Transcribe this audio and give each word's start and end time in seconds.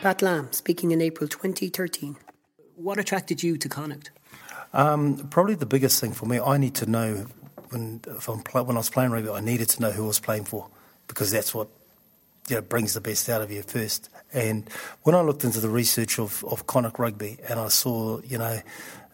Pat 0.00 0.22
Lam 0.22 0.50
speaking 0.50 0.92
in 0.92 1.02
April 1.02 1.28
2013. 1.28 2.16
What 2.76 2.98
attracted 2.98 3.42
you 3.42 3.58
to 3.58 3.68
Connacht? 3.68 4.10
Um, 4.72 5.28
probably 5.28 5.56
the 5.56 5.66
biggest 5.66 6.00
thing 6.00 6.12
for 6.12 6.24
me, 6.24 6.40
I 6.40 6.56
need 6.56 6.74
to 6.76 6.86
know 6.86 7.26
when 7.68 7.98
when 7.98 8.76
I 8.76 8.78
was 8.78 8.88
playing 8.88 9.10
rugby, 9.10 9.28
I 9.28 9.40
needed 9.40 9.68
to 9.68 9.82
know 9.82 9.90
who 9.90 10.04
I 10.04 10.06
was 10.06 10.18
playing 10.18 10.44
for 10.44 10.68
because 11.06 11.30
that's 11.30 11.54
what 11.54 11.68
you 12.48 12.56
know, 12.56 12.62
brings 12.62 12.94
the 12.94 13.02
best 13.02 13.28
out 13.28 13.42
of 13.42 13.50
you 13.50 13.60
first. 13.60 14.08
And 14.32 14.70
when 15.02 15.14
I 15.14 15.20
looked 15.20 15.44
into 15.44 15.60
the 15.60 15.68
research 15.68 16.18
of, 16.18 16.42
of 16.44 16.66
Connacht 16.66 16.98
rugby 16.98 17.36
and 17.46 17.60
I 17.60 17.68
saw, 17.68 18.22
you 18.22 18.38
know, 18.38 18.58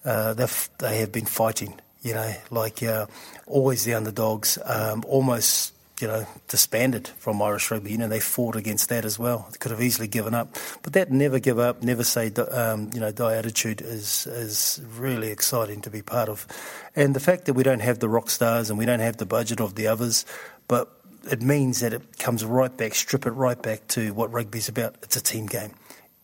uh, 0.04 0.34
they 0.34 1.00
have 1.00 1.10
been 1.10 1.26
fighting, 1.26 1.80
you 2.02 2.14
know, 2.14 2.32
like 2.50 2.84
uh, 2.84 3.06
always 3.48 3.82
the 3.82 3.94
underdogs, 3.94 4.56
um, 4.64 5.04
almost 5.08 5.75
you 6.00 6.06
know, 6.06 6.26
disbanded 6.48 7.08
from 7.08 7.40
Irish 7.40 7.70
rugby. 7.70 7.96
Know, 7.96 8.08
they 8.08 8.20
fought 8.20 8.56
against 8.56 8.88
that 8.90 9.04
as 9.04 9.18
well. 9.18 9.48
They 9.50 9.58
could 9.58 9.70
have 9.70 9.80
easily 9.80 10.08
given 10.08 10.34
up, 10.34 10.56
but 10.82 10.92
that 10.92 11.10
never 11.10 11.38
give 11.38 11.58
up, 11.58 11.82
never 11.82 12.04
say, 12.04 12.30
um, 12.50 12.90
you 12.92 13.00
know, 13.00 13.10
die 13.10 13.36
attitude 13.36 13.80
is 13.80 14.26
is 14.26 14.80
really 14.96 15.30
exciting 15.30 15.80
to 15.82 15.90
be 15.90 16.02
part 16.02 16.28
of. 16.28 16.46
And 16.94 17.14
the 17.14 17.20
fact 17.20 17.46
that 17.46 17.54
we 17.54 17.62
don't 17.62 17.80
have 17.80 17.98
the 17.98 18.08
rock 18.08 18.30
stars 18.30 18.70
and 18.70 18.78
we 18.78 18.86
don't 18.86 19.00
have 19.00 19.16
the 19.16 19.26
budget 19.26 19.60
of 19.60 19.74
the 19.74 19.86
others, 19.86 20.26
but 20.68 20.92
it 21.30 21.42
means 21.42 21.80
that 21.80 21.92
it 21.92 22.18
comes 22.18 22.44
right 22.44 22.74
back, 22.76 22.94
strip 22.94 23.26
it 23.26 23.32
right 23.32 23.60
back 23.60 23.86
to 23.88 24.12
what 24.14 24.32
rugby's 24.32 24.68
about. 24.68 24.96
It's 25.02 25.16
a 25.16 25.22
team 25.22 25.46
game. 25.46 25.72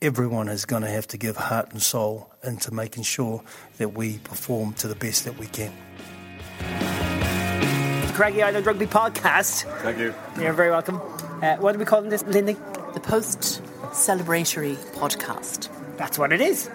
Everyone 0.00 0.48
is 0.48 0.64
going 0.64 0.82
to 0.82 0.88
have 0.88 1.06
to 1.08 1.16
give 1.16 1.36
heart 1.36 1.72
and 1.72 1.80
soul 1.80 2.32
into 2.42 2.74
making 2.74 3.04
sure 3.04 3.42
that 3.78 3.90
we 3.90 4.18
perform 4.18 4.74
to 4.74 4.88
the 4.88 4.96
best 4.96 5.24
that 5.24 5.38
we 5.38 5.46
can. 5.46 5.72
Craggy 8.14 8.42
Island 8.42 8.66
Rugby 8.66 8.86
Podcast. 8.86 9.62
Thank 9.80 9.98
you. 9.98 10.14
You're 10.38 10.52
very 10.52 10.70
welcome. 10.70 10.96
Uh, 11.42 11.56
what 11.56 11.74
are 11.74 11.78
we 11.78 11.84
calling 11.86 12.10
this, 12.10 12.22
Lindy? 12.24 12.56
The 12.92 13.00
post 13.00 13.62
celebratory 13.92 14.76
podcast. 14.94 15.68
That's 15.96 16.18
what 16.18 16.30
it 16.32 16.40
is. 16.42 16.68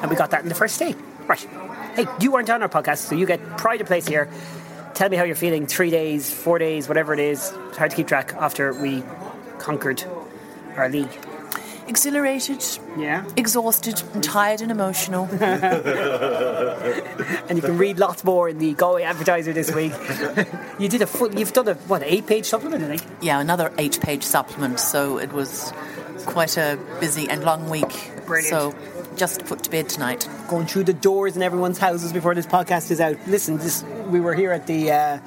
And 0.00 0.10
we 0.10 0.16
got 0.16 0.30
that 0.30 0.42
in 0.42 0.48
the 0.48 0.54
first 0.54 0.78
day. 0.78 0.94
Right. 1.26 1.40
Hey, 1.94 2.06
you 2.20 2.30
weren't 2.30 2.48
on 2.50 2.62
our 2.62 2.68
podcast, 2.68 2.98
so 2.98 3.16
you 3.16 3.26
get 3.26 3.40
pride 3.56 3.80
of 3.80 3.88
place 3.88 4.06
here. 4.06 4.30
Tell 4.94 5.08
me 5.08 5.16
how 5.16 5.24
you're 5.24 5.34
feeling 5.34 5.66
three 5.66 5.90
days, 5.90 6.32
four 6.32 6.58
days, 6.58 6.86
whatever 6.86 7.12
it 7.14 7.20
is. 7.20 7.52
It's 7.68 7.76
hard 7.76 7.90
to 7.90 7.96
keep 7.96 8.06
track 8.06 8.32
after 8.34 8.72
we 8.72 9.02
conquered 9.58 10.04
our 10.76 10.88
league 10.88 11.10
exhilarated, 11.86 12.64
yeah, 12.96 13.24
exhausted, 13.36 14.02
and 14.14 14.22
tired 14.22 14.60
and 14.60 14.70
emotional. 14.70 15.24
and 15.40 16.76
you 17.56 17.62
can 17.62 17.78
read 17.78 17.98
lots 17.98 18.24
more 18.24 18.48
in 18.48 18.58
the 18.58 18.74
Galway 18.74 19.02
Advertiser 19.02 19.52
this 19.52 19.74
week. 19.74 19.92
you 20.78 20.88
did 20.88 21.02
a 21.02 21.06
full, 21.06 21.34
you've 21.34 21.52
done 21.52 21.68
a 21.68 21.74
what 21.74 22.02
eight-page 22.04 22.46
supplement, 22.46 22.84
I 22.84 22.96
think. 22.96 23.02
Yeah, 23.20 23.40
another 23.40 23.72
eight-page 23.78 24.22
supplement. 24.22 24.80
So 24.80 25.18
it 25.18 25.32
was 25.32 25.72
quite 26.26 26.56
a 26.56 26.78
busy 27.00 27.28
and 27.28 27.44
long 27.44 27.70
week. 27.70 28.12
Brilliant. 28.26 28.48
So 28.48 28.74
just 29.16 29.44
put 29.46 29.64
to 29.64 29.70
bed 29.70 29.88
tonight. 29.88 30.28
Going 30.48 30.66
through 30.66 30.84
the 30.84 30.94
doors 30.94 31.36
in 31.36 31.42
everyone's 31.42 31.78
houses 31.78 32.12
before 32.12 32.34
this 32.34 32.46
podcast 32.46 32.90
is 32.90 33.00
out. 33.00 33.16
Listen, 33.26 33.58
this 33.58 33.82
we 34.06 34.20
were 34.20 34.34
here 34.34 34.52
at 34.52 34.66
the. 34.66 34.92
Uh, 34.92 35.18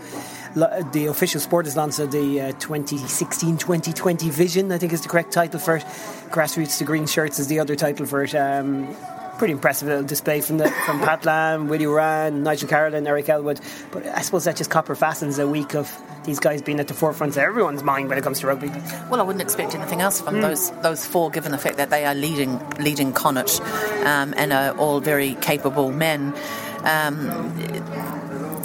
the 0.53 1.07
official 1.09 1.39
Sport 1.39 1.75
launch 1.75 1.99
of 1.99 2.11
the 2.11 2.53
2016-2020 2.59 4.29
vision. 4.29 4.71
I 4.71 4.77
think 4.77 4.93
is 4.93 5.01
the 5.01 5.09
correct 5.09 5.31
title 5.31 5.59
for 5.59 5.77
it. 5.77 5.83
Grassroots 6.29 6.77
to 6.79 6.83
Green 6.83 7.07
Shirts 7.07 7.39
is 7.39 7.47
the 7.47 7.59
other 7.59 7.75
title 7.75 8.05
for 8.05 8.23
it. 8.23 8.35
Um, 8.35 8.95
pretty 9.37 9.53
impressive 9.53 9.87
little 9.87 10.03
display 10.03 10.41
from 10.41 10.57
the 10.57 10.69
from 10.85 10.99
Pat 10.99 11.25
Lam, 11.29 11.67
Willie 11.67 11.85
Ruane, 11.85 12.43
Nigel 12.43 12.67
Carolan, 12.69 13.05
Eric 13.07 13.29
Elwood. 13.29 13.59
But 13.91 14.05
I 14.07 14.21
suppose 14.21 14.45
that 14.45 14.55
just 14.55 14.69
copper 14.69 14.95
fastens 14.95 15.39
a 15.39 15.47
week 15.47 15.75
of 15.75 15.91
these 16.23 16.39
guys 16.39 16.61
being 16.61 16.79
at 16.79 16.87
the 16.87 16.93
forefront 16.93 17.33
of 17.33 17.39
everyone's 17.39 17.83
mind 17.83 18.09
when 18.09 18.17
it 18.17 18.23
comes 18.23 18.39
to 18.39 18.47
rugby. 18.47 18.69
Well, 19.09 19.19
I 19.19 19.23
wouldn't 19.23 19.41
expect 19.41 19.75
anything 19.75 20.01
else 20.01 20.21
from 20.21 20.35
mm. 20.35 20.41
those 20.41 20.71
those 20.81 21.05
four, 21.05 21.29
given 21.29 21.51
the 21.51 21.57
fact 21.57 21.77
that 21.77 21.89
they 21.89 22.05
are 22.05 22.15
leading 22.15 22.59
leading 22.79 23.11
Connacht 23.11 23.59
um, 24.05 24.33
and 24.37 24.53
are 24.53 24.77
all 24.77 24.99
very 24.99 25.35
capable 25.35 25.91
men. 25.91 26.33
Um, 26.83 28.22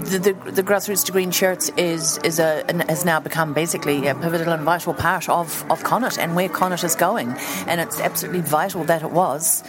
the, 0.09 0.33
the, 0.51 0.63
grassroots 0.63 1.05
to 1.07 1.13
green 1.13 1.31
shirts 1.31 1.71
is 1.77 2.19
is 2.19 2.39
a 2.39 2.65
has 2.89 3.05
now 3.05 3.21
become 3.21 3.53
basically 3.53 4.07
a 4.07 4.15
pivotal 4.15 4.53
and 4.53 4.63
vital 4.63 4.95
part 4.95 5.29
of 5.29 5.65
of 5.71 5.83
Connacht 5.83 6.19
and 6.19 6.35
where 6.35 6.49
Connacht 6.49 6.85
is 6.85 6.95
going, 6.95 7.33
and 7.67 7.81
it's 7.81 8.01
absolutely 8.01 8.41
vital 8.41 8.85
that 8.85 9.03
it 9.03 9.11
was 9.11 9.63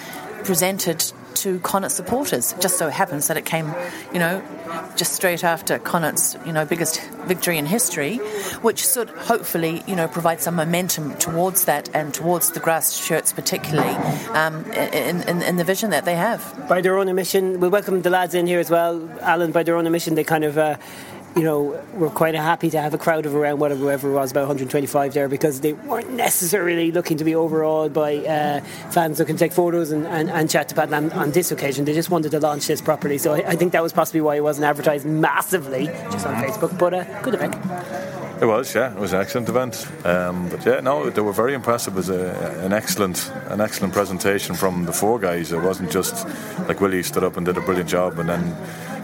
presented 0.44 1.11
to 1.39 1.59
Connacht 1.59 1.91
supporters. 1.91 2.53
Just 2.59 2.77
so 2.77 2.89
happens 2.89 3.27
that 3.27 3.38
it 3.38 3.45
came, 3.45 3.73
you 4.13 4.19
know, 4.19 4.41
just 4.95 5.13
straight 5.13 5.44
after 5.44 5.79
Connacht's, 5.79 6.38
you 6.45 6.53
know, 6.53 6.66
biggest 6.66 7.01
victory 7.25 7.57
in 7.57 7.66
history, 7.66 8.17
which 8.61 8.85
should 8.85 9.09
hopefully, 9.09 9.83
you 9.88 9.95
know, 9.95 10.07
provide 10.07 10.41
some 10.41 10.55
momentum 10.55 11.16
towards 11.16 11.66
that 11.66 11.89
and 11.94 12.13
towards 12.13 12.51
the 12.51 12.59
grass 12.59 12.95
shirts 12.95 13.31
particularly 13.33 13.95
um, 14.33 14.66
in, 14.72 15.22
in, 15.27 15.41
in, 15.41 15.55
the 15.57 15.63
vision 15.63 15.89
that 15.89 16.05
they 16.05 16.16
have. 16.16 16.67
By 16.67 16.81
their 16.81 16.97
own 16.97 17.07
admission, 17.07 17.59
we'll 17.59 17.69
welcome 17.69 18.01
the 18.01 18.09
lads 18.09 18.33
in 18.33 18.47
here 18.47 18.59
as 18.59 18.69
well. 18.69 19.09
Alan, 19.21 19.51
by 19.51 19.63
their 19.63 19.75
own 19.75 19.85
admission, 19.85 20.16
they 20.16 20.23
kind 20.23 20.44
of... 20.44 20.57
Uh, 20.57 20.77
you 21.39 21.45
know, 21.45 21.81
we're 21.94 22.09
quite 22.09 22.35
happy 22.35 22.69
to 22.69 22.81
have 22.81 22.94
a 22.94 22.97
crowd 22.97 23.25
of 23.25 23.33
around 23.33 23.59
whatever 23.59 24.11
it 24.11 24.13
was, 24.13 24.31
about 24.31 24.41
125 24.41 25.13
there, 25.13 25.29
because 25.29 25.61
they 25.61 25.72
weren't 25.72 26.11
necessarily 26.11 26.91
looking 26.91 27.16
to 27.16 27.23
be 27.23 27.33
overawed 27.33 27.94
by 27.94 28.17
uh, 28.17 28.59
fans 28.91 29.19
looking 29.19 29.38
to 29.38 29.39
take 29.39 29.53
photos 29.53 29.91
and, 29.91 30.05
and, 30.05 30.29
and 30.29 30.50
chat 30.50 30.67
to 30.67 30.75
Pat 30.75 30.91
on, 30.91 31.13
on, 31.13 31.31
this 31.31 31.50
occasion. 31.50 31.85
They 31.85 31.94
just 31.94 32.09
wanted 32.09 32.31
to 32.31 32.41
launch 32.41 32.67
this 32.67 32.81
properly. 32.81 33.17
So 33.17 33.35
I, 33.35 33.51
I, 33.51 33.55
think 33.55 33.72
that 33.72 33.81
was 33.81 33.94
possibly 33.94 34.19
why 34.19 34.35
it 34.35 34.44
wasn't 34.44 34.66
advertised 34.66 35.05
massively 35.05 35.85
just 35.85 36.27
on 36.27 36.35
Facebook, 36.44 36.77
but 36.77 36.94
uh, 36.94 37.22
good 37.22 37.35
event. 37.35 37.56
It 38.41 38.45
was, 38.45 38.75
yeah. 38.75 38.91
It 38.91 39.00
was 39.00 39.13
an 39.13 39.21
excellent 39.21 39.47
event. 39.47 39.88
Um, 40.06 40.50
but 40.50 40.66
yeah, 40.66 40.81
no, 40.81 41.09
they 41.09 41.21
were 41.21 41.31
very 41.31 41.53
impressive. 41.53 41.94
It 41.94 41.97
was 41.97 42.09
a, 42.09 42.61
an 42.66 42.73
excellent, 42.73 43.31
an 43.47 43.61
excellent 43.61 43.94
presentation 43.94 44.56
from 44.56 44.83
the 44.83 44.94
four 44.94 45.19
guys. 45.19 45.53
It 45.53 45.61
wasn't 45.61 45.89
just 45.89 46.27
like 46.67 46.81
Willie 46.81 47.03
stood 47.03 47.23
up 47.23 47.38
and 47.38 47.45
did 47.45 47.56
a 47.56 47.61
brilliant 47.61 47.89
job, 47.89 48.19
and 48.19 48.27
then 48.27 48.57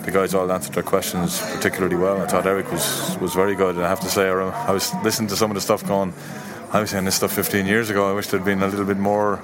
the 0.05 0.11
guys 0.11 0.33
all 0.33 0.51
answered 0.51 0.73
their 0.73 0.83
questions 0.83 1.39
particularly 1.39 1.95
well. 1.95 2.21
I 2.21 2.27
thought 2.27 2.45
Eric 2.45 2.71
was, 2.71 3.17
was 3.19 3.33
very 3.33 3.55
good. 3.55 3.75
And 3.75 3.83
I 3.83 3.89
have 3.89 3.99
to 4.01 4.09
say, 4.09 4.29
I 4.29 4.71
was 4.71 4.93
listening 5.03 5.29
to 5.29 5.35
some 5.35 5.51
of 5.51 5.55
the 5.55 5.61
stuff 5.61 5.85
going, 5.85 6.13
I 6.71 6.81
was 6.81 6.91
saying 6.91 7.05
this 7.05 7.15
stuff 7.15 7.33
15 7.33 7.65
years 7.65 7.89
ago. 7.89 8.09
I 8.09 8.13
wish 8.13 8.27
there'd 8.27 8.45
been 8.45 8.61
a 8.61 8.67
little 8.67 8.85
bit 8.85 8.97
more 8.97 9.41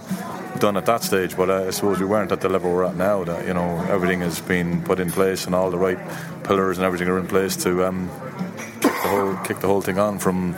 done 0.60 0.78
at 0.78 0.86
that 0.86 1.04
stage, 1.04 1.36
but 1.36 1.50
I 1.50 1.72
suppose 1.72 2.00
we 2.00 2.06
weren't 2.06 2.32
at 2.32 2.42
the 2.42 2.50
level 2.50 2.72
we're 2.72 2.86
at 2.86 2.96
now. 2.96 3.24
That 3.24 3.48
you 3.48 3.54
know 3.54 3.84
everything 3.90 4.22
has 4.22 4.40
been 4.42 4.84
put 4.84 5.00
in 5.00 5.10
place 5.10 5.46
and 5.46 5.56
all 5.56 5.72
the 5.72 5.78
right 5.78 5.98
pillars 6.44 6.78
and 6.78 6.86
everything 6.86 7.08
are 7.08 7.18
in 7.18 7.28
place 7.28 7.56
to 7.64 7.86
um, 7.86 8.10
kick 8.82 8.92
the 8.92 9.10
whole 9.10 9.36
kick 9.38 9.60
the 9.60 9.68
whole 9.68 9.82
thing 9.82 9.98
on 9.98 10.20
from 10.20 10.56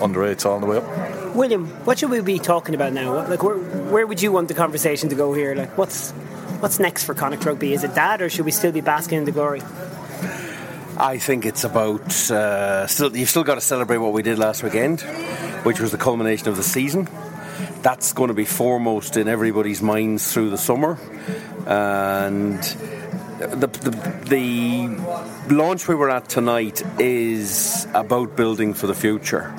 under 0.00 0.24
eights 0.26 0.44
all 0.44 0.60
the 0.60 0.66
way 0.66 0.78
up. 0.78 1.34
William, 1.34 1.66
what 1.84 1.98
should 1.98 2.10
we 2.10 2.20
be 2.20 2.38
talking 2.38 2.74
about 2.74 2.92
now? 2.92 3.26
Like, 3.28 3.42
where, 3.42 3.56
where 3.56 4.06
would 4.06 4.22
you 4.22 4.32
want 4.32 4.48
the 4.48 4.54
conversation 4.54 5.08
to 5.10 5.14
go 5.14 5.32
here? 5.32 5.54
Like, 5.54 5.76
what's 5.76 6.12
What's 6.60 6.80
next 6.80 7.04
for 7.04 7.14
Connacht 7.14 7.44
Rugby? 7.44 7.72
Is 7.72 7.84
it 7.84 7.94
that, 7.94 8.20
or 8.20 8.28
should 8.28 8.44
we 8.44 8.50
still 8.50 8.72
be 8.72 8.80
basking 8.80 9.18
in 9.18 9.24
the 9.24 9.30
glory? 9.30 9.62
I 10.96 11.18
think 11.18 11.46
it's 11.46 11.62
about 11.62 12.30
uh, 12.32 12.88
still. 12.88 13.16
You've 13.16 13.30
still 13.30 13.44
got 13.44 13.54
to 13.54 13.60
celebrate 13.60 13.98
what 13.98 14.12
we 14.12 14.22
did 14.22 14.40
last 14.40 14.64
weekend, 14.64 15.02
which 15.62 15.78
was 15.78 15.92
the 15.92 15.98
culmination 15.98 16.48
of 16.48 16.56
the 16.56 16.64
season. 16.64 17.08
That's 17.82 18.12
going 18.12 18.28
to 18.28 18.34
be 18.34 18.44
foremost 18.44 19.16
in 19.16 19.28
everybody's 19.28 19.80
minds 19.80 20.32
through 20.32 20.50
the 20.50 20.58
summer, 20.58 20.98
and 21.64 22.60
the, 23.38 23.68
the, 23.68 24.24
the 24.26 25.54
launch 25.54 25.86
we 25.86 25.94
were 25.94 26.10
at 26.10 26.28
tonight 26.28 26.82
is 26.98 27.86
about 27.94 28.34
building 28.34 28.74
for 28.74 28.88
the 28.88 28.94
future 28.94 29.54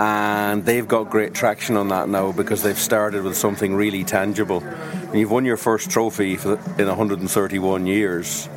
and 0.00 0.64
they've 0.64 0.88
got 0.88 1.10
great 1.10 1.34
traction 1.34 1.76
on 1.76 1.88
that 1.88 2.08
now 2.08 2.32
because 2.32 2.62
they've 2.62 2.78
started 2.78 3.22
with 3.22 3.36
something 3.36 3.74
really 3.74 4.02
tangible. 4.02 4.64
And 5.10 5.18
you've 5.18 5.32
won 5.32 5.44
your 5.44 5.56
first 5.56 5.90
trophy 5.90 6.34
in 6.34 6.86
131 6.86 7.86
years. 7.86 8.48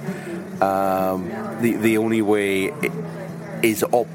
Um, 0.62 1.28
the 1.62 1.76
the 1.82 1.98
only 1.98 2.22
way 2.22 2.72
is 3.64 3.84
up 3.84 4.08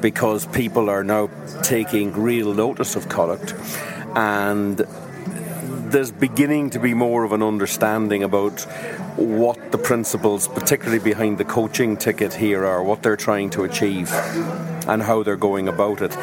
because 0.00 0.46
people 0.46 0.88
are 0.88 1.04
now 1.04 1.28
taking 1.62 2.14
real 2.14 2.54
notice 2.54 2.96
of 2.96 3.10
Connacht, 3.10 3.52
and 4.16 4.78
there's 5.92 6.12
beginning 6.12 6.70
to 6.70 6.78
be 6.78 6.94
more 6.94 7.24
of 7.24 7.32
an 7.32 7.42
understanding 7.42 8.22
about 8.22 8.62
what 9.16 9.70
the 9.70 9.76
principles, 9.76 10.48
particularly 10.48 10.98
behind 10.98 11.36
the 11.36 11.44
coaching 11.44 11.98
ticket 11.98 12.32
here, 12.32 12.64
are, 12.64 12.82
what 12.82 13.02
they're 13.02 13.16
trying 13.16 13.50
to 13.50 13.64
achieve, 13.64 14.10
and 14.88 15.02
how 15.02 15.22
they're 15.22 15.36
going 15.36 15.68
about 15.68 16.00
it 16.00 16.16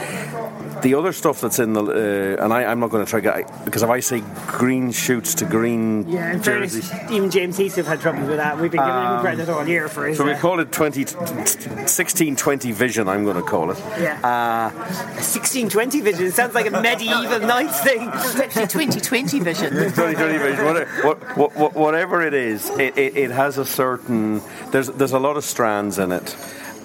the 0.81 0.95
other 0.95 1.13
stuff 1.13 1.41
that's 1.41 1.59
in 1.59 1.74
the 1.74 1.83
uh, 1.83 2.44
and 2.44 2.53
I, 2.53 2.63
am 2.63 2.79
not 2.79 2.89
going 2.89 3.06
to 3.06 3.09
try 3.09 3.19
get 3.19 3.65
because 3.65 3.83
if 3.83 3.89
I 3.89 4.00
say 4.00 4.21
green 4.47 4.91
shoots 4.91 5.35
to 5.35 5.45
green 5.45 6.07
yeah 6.07 6.33
in 6.33 6.41
fairness 6.41 6.91
even 7.12 7.29
James 7.29 7.57
Heath 7.57 7.75
have 7.75 7.88
had 7.88 8.01
trouble 8.01 8.25
with 8.25 8.38
that. 8.38 8.59
We've 8.59 8.71
been 8.71 8.81
giving 8.81 8.94
um, 8.94 9.15
him 9.15 9.21
credit 9.21 9.50
all 9.50 9.68
year 9.68 9.88
for 9.88 10.07
his 10.07 10.18
so 10.18 10.25
we 10.25 10.33
uh, 10.33 10.39
call 10.39 10.59
it 10.59 10.71
20 10.71 11.06
1620 11.06 12.71
vision 12.71 13.07
I'm 13.07 13.24
going 13.24 13.38
to 13.38 13.41
call 13.41 13.71
it. 13.71 13.79
Yeah. 14.00 14.19
Uh, 14.24 14.71
1620 15.15 16.01
vision 16.01 16.31
sounds 16.31 16.56
like 16.56 16.68
a 16.68 16.71
medieval 16.71 17.39
knights 17.47 17.81
thing. 17.81 18.09
It's 18.13 18.35
actually 18.35 18.68
2020 18.68 19.39
vision. 19.39 19.74
2020 19.74 20.38
vision 20.38 20.65
whatever, 20.65 21.33
what, 21.35 21.75
whatever 21.75 22.21
it 22.21 22.33
is 22.33 22.69
it, 22.71 22.97
it, 22.97 23.18
it 23.18 23.31
has 23.31 23.57
a 23.57 23.65
certain 23.65 24.41
there's 24.71 24.88
there's 24.88 25.13
a 25.13 25.19
lot 25.19 25.38
of 25.38 25.44
strands 25.44 25.97
in 26.00 26.12
it 26.12 26.35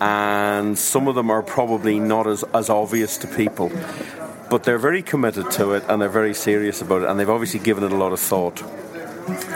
and 0.02 0.76
some 0.76 1.06
of 1.06 1.14
them 1.14 1.30
are 1.30 1.42
probably 1.42 2.00
not 2.00 2.26
as, 2.26 2.42
as 2.54 2.68
obvious 2.68 3.16
to 3.18 3.28
people. 3.28 3.70
but 4.50 4.64
they're 4.64 4.76
very 4.90 5.02
committed 5.02 5.50
to 5.50 5.72
it 5.72 5.82
and 5.88 6.02
they're 6.02 6.08
very 6.08 6.34
serious 6.34 6.82
about 6.82 7.02
it, 7.02 7.08
and 7.08 7.18
they've 7.18 7.30
obviously 7.30 7.60
given 7.60 7.84
it 7.84 7.92
a 7.92 7.96
lot 7.96 8.12
of 8.12 8.18
thought. 8.20 8.62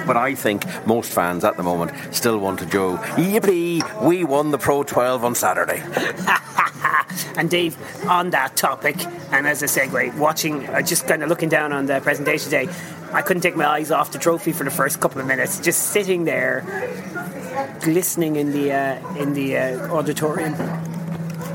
But 0.07 0.17
I 0.17 0.37
think 0.37 0.65
most 0.87 1.13
fans 1.13 1.45
at 1.45 1.57
the 1.57 1.65
moment 1.65 1.91
still 2.15 2.39
want 2.39 2.61
to 2.61 2.67
go, 2.67 2.97
yippee, 3.17 3.83
we 4.01 4.23
won 4.23 4.53
the 4.53 4.59
Pro 4.59 4.85
12 4.85 5.25
on 5.25 5.35
Saturday. 5.35 5.83
and 7.37 7.51
Dave, 7.51 7.77
on 8.07 8.31
that 8.31 8.57
topic, 8.57 8.97
and 9.33 9.47
as 9.47 9.63
a 9.63 9.67
segue, 9.67 10.17
watching, 10.17 10.67
uh, 10.69 10.81
just 10.81 11.09
kind 11.09 11.23
of 11.25 11.29
looking 11.29 11.49
down 11.49 11.73
on 11.73 11.87
the 11.87 12.01
presentation 12.01 12.51
day, 12.51 12.69
I 13.13 13.21
couldn't 13.23 13.43
take 13.43 13.57
my 13.57 13.67
eyes 13.67 13.91
off 13.91 14.13
the 14.13 14.19
trophy 14.19 14.53
for 14.53 14.65
the 14.65 14.71
first 14.71 15.01
couple 15.01 15.21
of 15.21 15.27
minutes, 15.27 15.59
just 15.61 15.91
sitting 15.91 16.25
there, 16.25 16.65
glistening 17.81 18.37
in 18.37 18.53
the 18.53 18.73
uh, 18.73 19.17
in 19.17 19.33
the 19.35 19.57
uh, 19.57 19.95
auditorium. 19.95 20.55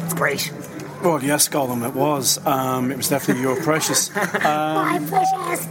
It's 0.05 0.13
great. 0.13 0.51
Well, 1.03 1.23
yes, 1.23 1.49
Gollum, 1.49 1.83
it 1.87 1.95
was. 1.95 2.37
Um, 2.45 2.91
it 2.91 2.97
was 2.97 3.09
definitely 3.09 3.41
your 3.41 3.55
precious. 3.63 4.15
Um, 4.15 4.21
My 4.45 4.99
precious. 5.07 5.67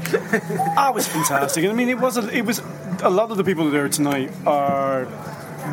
Ah, 0.77 0.91
it 0.91 0.95
was 0.95 1.07
fantastic. 1.07 1.65
I 1.65 1.73
mean, 1.73 1.89
it 1.89 1.99
was. 1.99 2.17
A, 2.17 2.29
it 2.37 2.45
was. 2.45 2.61
A 3.03 3.11
lot 3.11 3.31
of 3.31 3.37
the 3.37 3.45
people 3.45 3.71
there 3.71 3.89
tonight 3.89 4.33
are. 4.47 5.07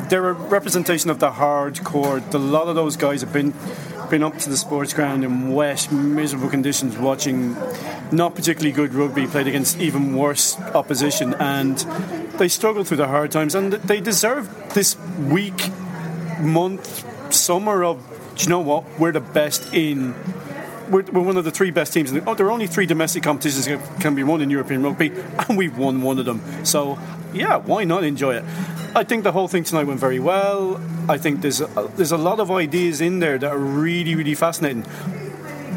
They're 0.10 0.30
a 0.30 0.34
representation 0.34 1.10
of 1.10 1.20
the 1.20 1.32
hardcore. 1.32 2.22
A 2.34 2.38
lot 2.38 2.68
of 2.68 2.76
those 2.76 2.98
guys 2.98 3.22
have 3.22 3.34
been 3.34 3.54
been 4.10 4.24
up 4.24 4.38
to 4.38 4.50
the 4.50 4.58
sports 4.58 4.94
ground 4.94 5.24
in 5.24 5.54
wet, 5.54 5.92
miserable 5.92 6.50
conditions, 6.50 6.98
watching 6.98 7.56
not 8.12 8.36
particularly 8.36 8.72
good 8.72 8.94
rugby 8.94 9.28
played 9.28 9.48
against 9.48 9.80
even 9.80 10.16
worse 10.16 10.60
opposition, 10.74 11.34
and 11.36 11.78
they 12.38 12.48
struggled 12.48 12.88
through 12.88 12.98
the 12.98 13.08
hard 13.08 13.32
times, 13.32 13.56
and 13.56 13.74
they 13.74 14.00
deserve 14.00 14.74
this 14.74 14.98
week, 15.20 15.70
month, 16.40 17.34
summer 17.34 17.84
of. 17.84 18.04
Do 18.36 18.44
you 18.44 18.50
know 18.50 18.60
what? 18.60 19.00
We're 19.00 19.12
the 19.12 19.20
best 19.20 19.74
in 19.74 20.14
we're, 20.90 21.04
we're, 21.04 21.22
one 21.22 21.38
of 21.38 21.44
the 21.44 21.52
three 21.52 21.72
best 21.72 21.94
teams. 21.94 22.12
The, 22.12 22.24
oh, 22.26 22.34
there 22.34 22.46
are 22.48 22.52
only 22.52 22.68
three 22.68 22.86
domestic 22.86 23.24
competitions 23.24 23.66
that 23.66 24.00
can 24.00 24.16
be 24.16 24.24
won 24.24 24.42
in 24.42 24.50
European 24.50 24.84
rugby, 24.84 25.12
and 25.48 25.58
we've 25.58 25.78
won 25.78 26.02
one 26.02 26.20
of 26.20 26.26
them. 26.26 26.42
So, 26.66 26.98
yeah, 27.38 27.58
why 27.58 27.84
not 27.84 28.04
enjoy 28.04 28.36
it? 28.36 28.46
I 28.96 29.04
think 29.04 29.24
the 29.24 29.32
whole 29.32 29.48
thing 29.48 29.64
tonight 29.64 29.86
went 29.86 30.00
very 30.00 30.20
well. 30.20 30.82
I 31.08 31.18
think 31.18 31.42
there's 31.42 31.62
a, 31.62 31.92
there's 31.96 32.12
a 32.12 32.18
lot 32.18 32.40
of 32.40 32.50
ideas 32.52 33.00
in 33.02 33.20
there 33.20 33.38
that 33.38 33.52
are 33.52 33.58
really, 33.58 34.16
really 34.16 34.36
fascinating. 34.36 34.86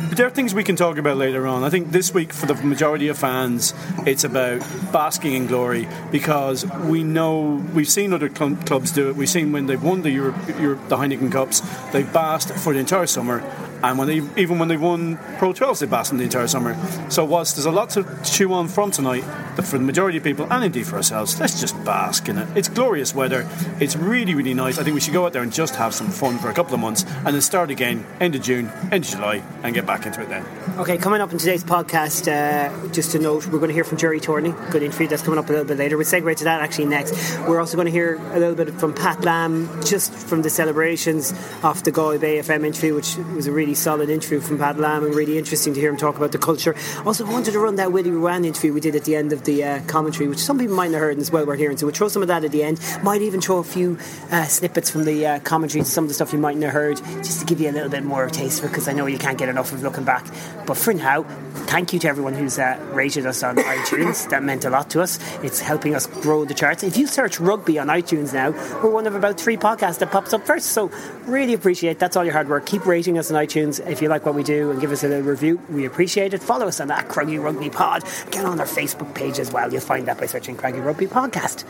But 0.08 0.16
there 0.16 0.26
are 0.26 0.30
things 0.30 0.54
we 0.54 0.64
can 0.64 0.74
talk 0.74 0.98
about 0.98 1.18
later 1.18 1.46
on. 1.46 1.62
I 1.62 1.70
think 1.70 1.92
this 1.92 2.12
week, 2.12 2.32
for 2.32 2.46
the 2.46 2.54
majority 2.54 3.06
of 3.06 3.16
fans, 3.16 3.74
it's 4.06 4.24
about 4.24 4.58
basking 4.92 5.34
in 5.34 5.46
glory 5.46 5.86
because 6.10 6.66
we 6.66 7.04
know 7.04 7.64
we've 7.72 7.88
seen 7.88 8.12
other 8.12 8.28
cl- 8.28 8.56
clubs 8.56 8.90
do 8.90 9.08
it. 9.10 9.14
We've 9.14 9.28
seen 9.28 9.52
when 9.52 9.66
they've 9.66 9.80
won 9.80 10.02
the 10.02 10.10
Europe, 10.10 10.36
Europe, 10.58 10.80
the 10.88 10.96
Heineken 10.96 11.30
Cups, 11.30 11.60
they've 11.92 12.12
basked 12.12 12.58
for 12.58 12.72
the 12.72 12.80
entire 12.80 13.06
summer, 13.06 13.40
and 13.82 13.98
when 13.98 14.08
they 14.08 14.22
even 14.40 14.58
when 14.58 14.68
they 14.68 14.76
won 14.76 15.16
Pro 15.38 15.52
12s, 15.52 15.80
they 15.80 16.10
in 16.10 16.18
the 16.18 16.24
entire 16.24 16.46
summer. 16.46 16.76
So 17.10 17.24
whilst 17.24 17.56
there's 17.56 17.66
a 17.66 17.70
lot 17.70 17.90
to 17.90 18.04
chew 18.24 18.52
on 18.52 18.68
from 18.68 18.90
tonight, 18.90 19.24
for 19.62 19.78
the 19.78 19.84
majority 19.84 20.18
of 20.18 20.24
people 20.24 20.46
and 20.50 20.64
indeed 20.64 20.86
for 20.86 20.96
ourselves, 20.96 21.38
let's 21.38 21.60
just 21.60 21.82
bask 21.84 22.28
in 22.28 22.38
it. 22.38 22.48
It's 22.56 22.68
glorious 22.68 23.14
weather. 23.14 23.48
It's 23.78 23.96
really 23.96 24.34
really 24.34 24.54
nice. 24.54 24.78
I 24.78 24.84
think 24.84 24.94
we 24.94 25.00
should 25.00 25.12
go 25.12 25.26
out 25.26 25.32
there 25.32 25.42
and 25.42 25.52
just 25.52 25.76
have 25.76 25.94
some 25.94 26.08
fun 26.08 26.38
for 26.38 26.50
a 26.50 26.54
couple 26.54 26.74
of 26.74 26.80
months, 26.80 27.04
and 27.24 27.34
then 27.34 27.40
start 27.40 27.70
again 27.70 28.06
end 28.20 28.34
of 28.34 28.42
June, 28.42 28.70
end 28.90 29.04
of 29.04 29.10
July, 29.10 29.42
and 29.62 29.74
get 29.74 29.86
back 29.86 30.06
into 30.06 30.22
it 30.22 30.28
then. 30.28 30.44
Okay, 30.78 30.96
coming 30.96 31.20
up 31.20 31.32
in 31.32 31.38
today's 31.38 31.64
podcast, 31.64 32.26
uh, 32.26 32.88
just 32.88 33.14
a 33.14 33.18
note, 33.18 33.46
we're 33.46 33.58
going 33.58 33.68
to 33.68 33.74
hear 33.74 33.84
from 33.84 33.98
Gerry 33.98 34.20
Thornley. 34.20 34.54
Good 34.70 34.82
interview 34.82 35.08
that's 35.08 35.22
coming 35.22 35.38
up 35.38 35.48
a 35.48 35.52
little 35.52 35.66
bit 35.66 35.78
later. 35.78 35.96
We'll 35.96 36.06
segue 36.06 36.36
to 36.36 36.44
that 36.44 36.60
actually 36.60 36.86
next. 36.86 37.38
We're 37.40 37.60
also 37.60 37.76
going 37.76 37.86
to 37.86 37.92
hear 37.92 38.16
a 38.32 38.38
little 38.38 38.54
bit 38.54 38.72
from 38.74 38.94
Pat 38.94 39.24
Lam, 39.24 39.68
just 39.84 40.12
from 40.12 40.42
the 40.42 40.50
celebrations 40.50 41.34
of 41.62 41.82
the 41.84 41.90
Galway 41.90 42.18
Bay 42.18 42.38
FM 42.38 42.64
interview, 42.64 42.94
which 42.94 43.16
was 43.34 43.46
a 43.46 43.52
really 43.52 43.69
solid 43.74 44.10
interview 44.10 44.40
from 44.40 44.58
Pat 44.58 44.78
Lam 44.78 45.04
and 45.04 45.14
really 45.14 45.38
interesting 45.38 45.74
to 45.74 45.80
hear 45.80 45.90
him 45.90 45.96
talk 45.96 46.16
about 46.16 46.32
the 46.32 46.38
culture. 46.38 46.74
Also, 47.04 47.24
wanted 47.24 47.52
to 47.52 47.58
run 47.58 47.76
that 47.76 47.92
Willie 47.92 48.10
Ruane 48.10 48.46
interview 48.46 48.72
we 48.72 48.80
did 48.80 48.96
at 48.96 49.04
the 49.04 49.16
end 49.16 49.32
of 49.32 49.44
the 49.44 49.64
uh, 49.64 49.80
commentary, 49.86 50.28
which 50.28 50.38
some 50.38 50.58
people 50.58 50.76
might 50.76 50.90
have 50.90 51.00
heard 51.00 51.12
and 51.12 51.20
as 51.20 51.30
well 51.30 51.46
we're 51.46 51.56
hearing. 51.56 51.76
So 51.76 51.86
we'll 51.86 51.94
throw 51.94 52.08
some 52.08 52.22
of 52.22 52.28
that 52.28 52.44
at 52.44 52.52
the 52.52 52.62
end. 52.62 52.80
Might 53.02 53.22
even 53.22 53.40
throw 53.40 53.58
a 53.58 53.64
few 53.64 53.98
uh, 54.30 54.44
snippets 54.44 54.90
from 54.90 55.04
the 55.04 55.26
uh, 55.26 55.38
commentary, 55.40 55.84
some 55.84 56.04
of 56.04 56.08
the 56.08 56.14
stuff 56.14 56.32
you 56.32 56.38
mightn't 56.38 56.62
have 56.64 56.72
heard, 56.72 56.96
just 57.18 57.40
to 57.40 57.46
give 57.46 57.60
you 57.60 57.70
a 57.70 57.72
little 57.72 57.90
bit 57.90 58.04
more 58.04 58.24
of 58.24 58.30
a 58.30 58.34
taste 58.34 58.62
because 58.62 58.88
I 58.88 58.92
know 58.92 59.06
you 59.06 59.18
can't 59.18 59.38
get 59.38 59.48
enough 59.48 59.72
of 59.72 59.82
looking 59.82 60.04
back. 60.04 60.26
But 60.66 60.76
for 60.76 60.92
now, 60.94 61.22
thank 61.70 61.92
you 61.92 61.98
to 62.00 62.08
everyone 62.08 62.34
who's 62.34 62.58
uh, 62.58 62.78
rated 62.92 63.26
us 63.26 63.42
on 63.42 63.56
iTunes. 63.56 64.28
That 64.30 64.42
meant 64.42 64.64
a 64.64 64.70
lot 64.70 64.90
to 64.90 65.02
us. 65.02 65.18
It's 65.42 65.60
helping 65.60 65.94
us 65.94 66.06
grow 66.06 66.44
the 66.44 66.54
charts. 66.54 66.82
If 66.82 66.96
you 66.96 67.06
search 67.06 67.40
rugby 67.40 67.78
on 67.78 67.88
iTunes 67.88 68.32
now, 68.32 68.50
we're 68.82 68.90
one 68.90 69.06
of 69.06 69.14
about 69.14 69.38
three 69.40 69.56
podcasts 69.56 69.98
that 69.98 70.10
pops 70.10 70.32
up 70.32 70.46
first. 70.46 70.70
So 70.70 70.90
really 71.26 71.54
appreciate 71.54 71.98
that's 71.98 72.16
all 72.16 72.24
your 72.24 72.32
hard 72.32 72.48
work. 72.48 72.66
Keep 72.66 72.86
rating 72.86 73.18
us 73.18 73.30
on 73.30 73.36
iTunes 73.44 73.59
if 73.68 74.00
you 74.02 74.08
like 74.08 74.24
what 74.24 74.34
we 74.34 74.42
do 74.42 74.70
and 74.70 74.80
give 74.80 74.90
us 74.92 75.04
a 75.04 75.08
little 75.08 75.24
review. 75.24 75.60
We 75.68 75.84
appreciate 75.84 76.34
it. 76.34 76.42
Follow 76.42 76.66
us 76.66 76.80
on 76.80 76.88
that 76.88 77.08
Craggy 77.08 77.38
Rugby 77.38 77.70
Pod. 77.70 78.02
Get 78.30 78.44
on 78.44 78.58
our 78.60 78.66
Facebook 78.66 79.14
page 79.14 79.38
as 79.38 79.52
well. 79.52 79.70
You'll 79.72 79.80
find 79.82 80.06
that 80.08 80.18
by 80.18 80.26
searching 80.26 80.56
Craggy 80.56 80.80
Rugby 80.80 81.06
Podcast. 81.06 81.64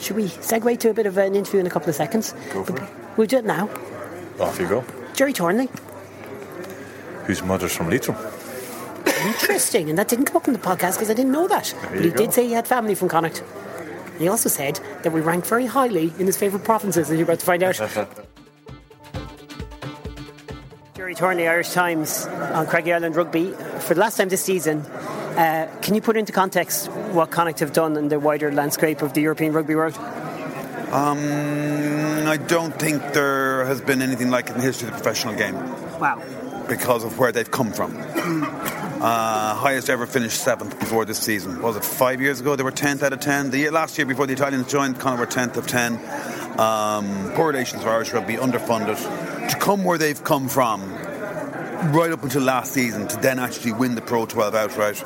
Should 0.00 0.16
we 0.16 0.24
segue 0.24 0.78
to 0.80 0.90
a 0.90 0.94
bit 0.94 1.06
of 1.06 1.16
an 1.18 1.34
interview 1.34 1.60
in 1.60 1.66
a 1.66 1.70
couple 1.70 1.88
of 1.88 1.94
seconds? 1.94 2.34
Go 2.52 2.64
for 2.64 2.76
it. 2.82 2.88
We'll 3.16 3.26
do 3.26 3.38
it 3.38 3.44
now. 3.44 3.68
Off 4.40 4.58
you 4.58 4.66
go. 4.68 4.84
Gerry 5.14 5.32
Thornley. 5.32 5.68
Whose 7.26 7.42
mother's 7.42 7.76
from 7.76 7.90
Leitrim. 7.90 8.16
Interesting, 9.26 9.90
and 9.90 9.98
that 9.98 10.08
didn't 10.08 10.24
come 10.24 10.36
up 10.38 10.46
in 10.48 10.54
the 10.54 10.58
podcast 10.58 10.94
because 10.94 11.10
I 11.10 11.14
didn't 11.14 11.32
know 11.32 11.46
that. 11.48 11.74
There 11.82 11.90
but 11.90 12.04
he 12.04 12.10
go. 12.10 12.16
did 12.16 12.32
say 12.32 12.46
he 12.46 12.52
had 12.52 12.66
family 12.66 12.94
from 12.94 13.08
Connacht. 13.08 13.42
He 14.18 14.28
also 14.28 14.48
said 14.48 14.80
that 15.02 15.12
we 15.12 15.20
rank 15.20 15.44
very 15.46 15.66
highly 15.66 16.12
in 16.18 16.26
his 16.26 16.36
favourite 16.36 16.64
provinces, 16.64 17.10
as 17.10 17.16
you're 17.18 17.24
about 17.24 17.40
to 17.40 17.46
find 17.46 17.62
out. 17.62 17.78
Gerry 21.10 21.18
Thornley, 21.18 21.48
Irish 21.48 21.70
Times 21.70 22.24
on 22.26 22.68
Craggy 22.68 22.92
Island 22.92 23.16
Rugby. 23.16 23.50
For 23.80 23.94
the 23.94 24.00
last 24.00 24.16
time 24.16 24.28
this 24.28 24.44
season, 24.44 24.82
uh, 24.82 25.68
can 25.82 25.96
you 25.96 26.00
put 26.00 26.16
into 26.16 26.30
context 26.30 26.86
what 27.10 27.32
Connacht 27.32 27.58
have 27.58 27.72
done 27.72 27.96
in 27.96 28.06
the 28.08 28.20
wider 28.20 28.52
landscape 28.52 29.02
of 29.02 29.12
the 29.12 29.20
European 29.20 29.52
rugby 29.52 29.74
world? 29.74 29.96
Um, 30.92 32.28
I 32.28 32.36
don't 32.36 32.72
think 32.78 33.12
there 33.12 33.64
has 33.64 33.80
been 33.80 34.02
anything 34.02 34.30
like 34.30 34.50
it 34.50 34.52
in 34.52 34.58
the 34.58 34.62
history 34.62 34.86
of 34.86 34.94
the 34.94 35.02
professional 35.02 35.34
game 35.34 35.56
Wow. 35.98 36.22
because 36.68 37.02
of 37.02 37.18
where 37.18 37.32
they've 37.32 37.50
come 37.50 37.72
from. 37.72 37.96
Uh, 39.00 39.54
highest 39.54 39.88
ever 39.88 40.04
finished 40.04 40.42
seventh 40.42 40.78
before 40.78 41.06
this 41.06 41.18
season. 41.18 41.62
Was 41.62 41.74
it 41.74 41.82
five 41.82 42.20
years 42.20 42.38
ago? 42.40 42.54
They 42.54 42.62
were 42.62 42.70
tenth 42.70 43.02
out 43.02 43.14
of 43.14 43.20
ten. 43.20 43.50
The 43.50 43.56
year, 43.56 43.72
last 43.72 43.96
year 43.96 44.04
before 44.06 44.26
the 44.26 44.34
Italians 44.34 44.70
joined, 44.70 44.98
Connacht 45.00 45.20
were 45.20 45.24
tenth 45.24 45.56
of 45.56 45.66
ten. 45.66 45.94
Um, 46.60 47.32
poor 47.34 47.46
relations 47.46 47.82
for 47.82 47.88
Irish 47.88 48.12
rugby, 48.12 48.34
underfunded. 48.34 48.98
To 49.48 49.56
come 49.56 49.84
where 49.84 49.96
they've 49.96 50.22
come 50.22 50.50
from, 50.50 50.82
right 51.88 52.10
up 52.12 52.22
until 52.22 52.42
last 52.42 52.72
season, 52.72 53.08
to 53.08 53.16
then 53.16 53.38
actually 53.38 53.72
win 53.72 53.94
the 53.94 54.02
Pro 54.02 54.26
12 54.26 54.54
outright, 54.54 55.04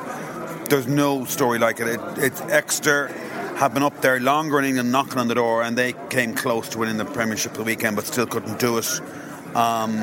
there's 0.69 0.87
no 0.87 1.25
story 1.25 1.59
like 1.59 1.79
it. 1.79 1.87
it 1.87 1.99
it's 2.17 2.41
Exeter 2.41 3.07
have 3.57 3.73
been 3.73 3.83
up 3.83 4.01
there 4.01 4.19
longer 4.19 4.59
in 4.59 4.65
England, 4.65 4.91
knocking 4.91 5.17
on 5.17 5.27
the 5.29 5.35
door, 5.35 5.63
and 5.63 5.77
they 5.77 5.93
came 6.09 6.35
close 6.35 6.67
to 6.69 6.77
winning 6.77 6.97
the 6.97 7.05
Premiership 7.05 7.53
the 7.53 7.63
weekend, 7.63 7.95
but 7.95 8.05
still 8.05 8.27
couldn't 8.27 8.59
do 8.59 8.77
it. 8.77 9.01
Um, 9.55 9.95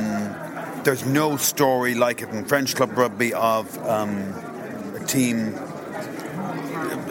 there's 0.84 1.04
no 1.04 1.36
story 1.36 1.94
like 1.94 2.22
it 2.22 2.30
in 2.30 2.44
French 2.46 2.74
club 2.74 2.96
rugby 2.96 3.34
of 3.34 3.78
um, 3.86 4.16
a 4.94 5.04
team. 5.06 5.54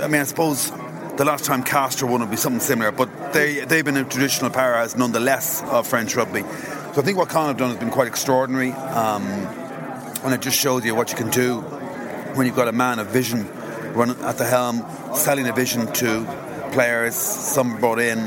I 0.02 0.08
mean, 0.08 0.22
I 0.22 0.24
suppose 0.24 0.72
the 1.18 1.26
last 1.26 1.46
time 1.46 1.62
Castres 1.64 2.10
won 2.10 2.22
would 2.22 2.32
be 2.32 2.38
something 2.38 2.60
similar, 2.60 2.92
but 2.92 3.34
they 3.34 3.64
they've 3.64 3.86
been 3.86 3.98
a 3.98 4.04
traditional 4.04 4.50
powerhouse 4.50 4.96
nonetheless 4.96 5.62
of 5.64 5.88
French 5.88 6.16
rugby. 6.16 6.44
So 6.94 7.02
I 7.02 7.06
think 7.06 7.18
what 7.18 7.30
Connacht 7.30 7.48
have 7.48 7.58
done 7.58 7.70
has 7.70 7.80
been 7.80 7.90
quite 7.90 8.10
extraordinary, 8.10 8.74
um, 8.74 9.24
and 10.26 10.34
it 10.34 10.42
just 10.42 10.60
shows 10.60 10.84
you 10.84 10.94
what 10.94 11.10
you 11.10 11.16
can 11.16 11.30
do 11.30 11.62
when 12.36 12.46
you've 12.46 12.56
got 12.58 12.68
a 12.68 12.74
man 12.74 13.00
of 13.00 13.08
vision 13.08 13.48
running 13.94 14.20
at 14.24 14.38
the 14.38 14.44
helm, 14.44 14.86
selling 15.16 15.48
a 15.48 15.54
vision 15.54 15.88
to 15.94 16.26
players. 16.74 17.16
Some 17.16 17.80
brought 17.80 18.00
in 18.00 18.18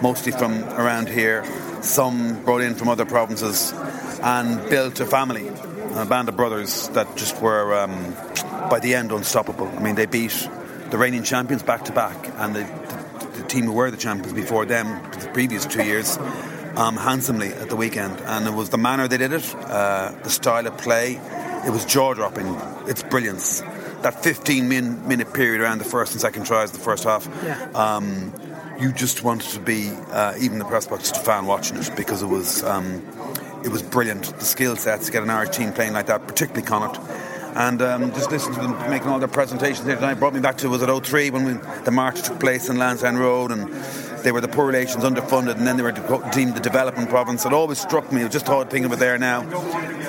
mostly 0.00 0.32
from 0.32 0.64
around 0.70 1.10
here, 1.10 1.44
some 1.82 2.42
brought 2.44 2.62
in 2.62 2.74
from 2.76 2.88
other 2.88 3.04
provinces, 3.04 3.74
and 4.22 4.70
built 4.70 5.00
a 5.00 5.06
family, 5.06 5.48
a 5.94 6.06
band 6.06 6.30
of 6.30 6.36
brothers 6.36 6.88
that 6.94 7.18
just 7.18 7.42
were 7.42 7.78
um, 7.78 8.14
by 8.70 8.80
the 8.80 8.94
end 8.94 9.12
unstoppable. 9.12 9.68
I 9.68 9.80
mean, 9.80 9.96
they 9.96 10.06
beat 10.06 10.48
the 10.88 10.96
reigning 10.96 11.24
champions 11.24 11.62
back 11.62 11.84
to 11.84 11.92
back, 11.92 12.16
and 12.38 12.56
the, 12.56 12.60
the, 12.62 13.42
the 13.42 13.48
team 13.48 13.66
who 13.66 13.72
were 13.72 13.90
the 13.90 13.98
champions 13.98 14.32
before 14.32 14.64
them, 14.64 15.02
the 15.20 15.28
previous 15.34 15.66
two 15.66 15.84
years, 15.84 16.18
um, 16.76 16.96
handsomely 16.96 17.48
at 17.48 17.68
the 17.68 17.76
weekend. 17.76 18.20
And 18.22 18.46
it 18.46 18.54
was 18.54 18.70
the 18.70 18.78
manner 18.78 19.08
they 19.08 19.18
did 19.18 19.32
it, 19.32 19.54
uh, 19.54 20.12
the 20.22 20.30
style 20.30 20.66
of 20.66 20.76
play. 20.78 21.20
It 21.66 21.70
was 21.70 21.84
jaw 21.84 22.14
dropping. 22.14 22.46
It's 22.86 23.02
brilliance. 23.02 23.60
That 24.02 24.22
15 24.22 24.68
min- 24.68 25.08
minute 25.08 25.32
period 25.32 25.62
around 25.62 25.78
the 25.78 25.84
first 25.84 26.12
and 26.12 26.20
second 26.20 26.46
tries, 26.46 26.70
of 26.70 26.78
the 26.78 26.84
first 26.84 27.04
half. 27.04 27.26
Yeah. 27.42 27.70
Um, 27.74 28.32
you 28.78 28.92
just 28.92 29.22
wanted 29.22 29.50
to 29.50 29.60
be, 29.60 29.90
uh, 30.10 30.34
even 30.40 30.58
the 30.58 30.64
press 30.64 30.86
box, 30.86 31.10
just 31.10 31.22
a 31.22 31.24
fan 31.24 31.46
watching 31.46 31.76
it 31.76 31.90
because 31.96 32.22
it 32.22 32.26
was 32.26 32.62
um, 32.64 33.02
it 33.64 33.70
was 33.70 33.82
brilliant. 33.82 34.24
The 34.24 34.44
skill 34.44 34.76
sets 34.76 35.06
to 35.06 35.12
get 35.12 35.22
an 35.22 35.30
Irish 35.30 35.56
team 35.56 35.72
playing 35.72 35.94
like 35.94 36.06
that, 36.06 36.26
particularly 36.26 36.66
Connacht. 36.66 37.00
And 37.56 37.80
um, 37.80 38.12
just 38.12 38.30
listening 38.30 38.56
to 38.56 38.60
them 38.62 38.90
making 38.90 39.08
all 39.08 39.20
their 39.20 39.28
presentations 39.28 39.86
here 39.86 39.94
tonight 39.94 40.14
brought 40.14 40.34
me 40.34 40.40
back 40.40 40.58
to 40.58 40.68
was 40.68 40.82
it 40.82 41.06
03 41.06 41.30
when 41.30 41.44
we, 41.44 41.52
the 41.84 41.92
march 41.92 42.20
took 42.22 42.40
place 42.40 42.68
in 42.68 42.78
Lansdowne 42.78 43.16
Road 43.16 43.52
and 43.52 43.72
they 44.24 44.32
were 44.32 44.40
the 44.40 44.48
poor 44.48 44.66
relations 44.66 45.04
underfunded 45.04 45.56
and 45.56 45.66
then 45.66 45.76
they 45.76 45.82
were 45.82 45.92
deemed 46.32 46.56
the 46.56 46.60
development 46.60 47.08
province. 47.08 47.46
It 47.46 47.52
always 47.52 47.78
struck 47.78 48.10
me, 48.10 48.24
I 48.24 48.28
just 48.28 48.46
thought 48.46 48.70
thinking 48.70 48.86
of 48.86 48.92
it 48.92 48.98
there 48.98 49.18
now, 49.18 49.42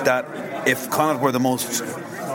that 0.02 0.26
if 0.66 0.90
Connacht 0.90 1.20
were 1.20 1.32
the 1.32 1.40
most 1.40 1.82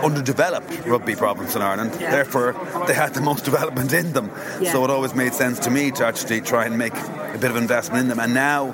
underdeveloped 0.04 0.86
rugby 0.86 1.16
province 1.16 1.56
in 1.56 1.62
Ireland. 1.62 1.96
Yeah. 2.00 2.12
Therefore, 2.12 2.54
they 2.88 2.94
had 2.94 3.14
the 3.14 3.22
most 3.22 3.46
development 3.52 3.94
in 3.94 4.14
them. 4.14 4.32
Yeah. 4.60 4.72
So 4.72 4.84
it 4.84 4.90
always 4.90 5.14
made 5.14 5.34
sense 5.34 5.60
to 5.60 5.70
me 5.70 5.92
to 5.92 6.06
actually 6.06 6.42
try 6.42 6.66
and 6.66 6.78
make 6.78 6.96
a 6.96 7.38
bit 7.40 7.52
of 7.52 7.58
investment 7.58 8.04
in 8.04 8.08
them. 8.08 8.20
And 8.20 8.34
now. 8.34 8.72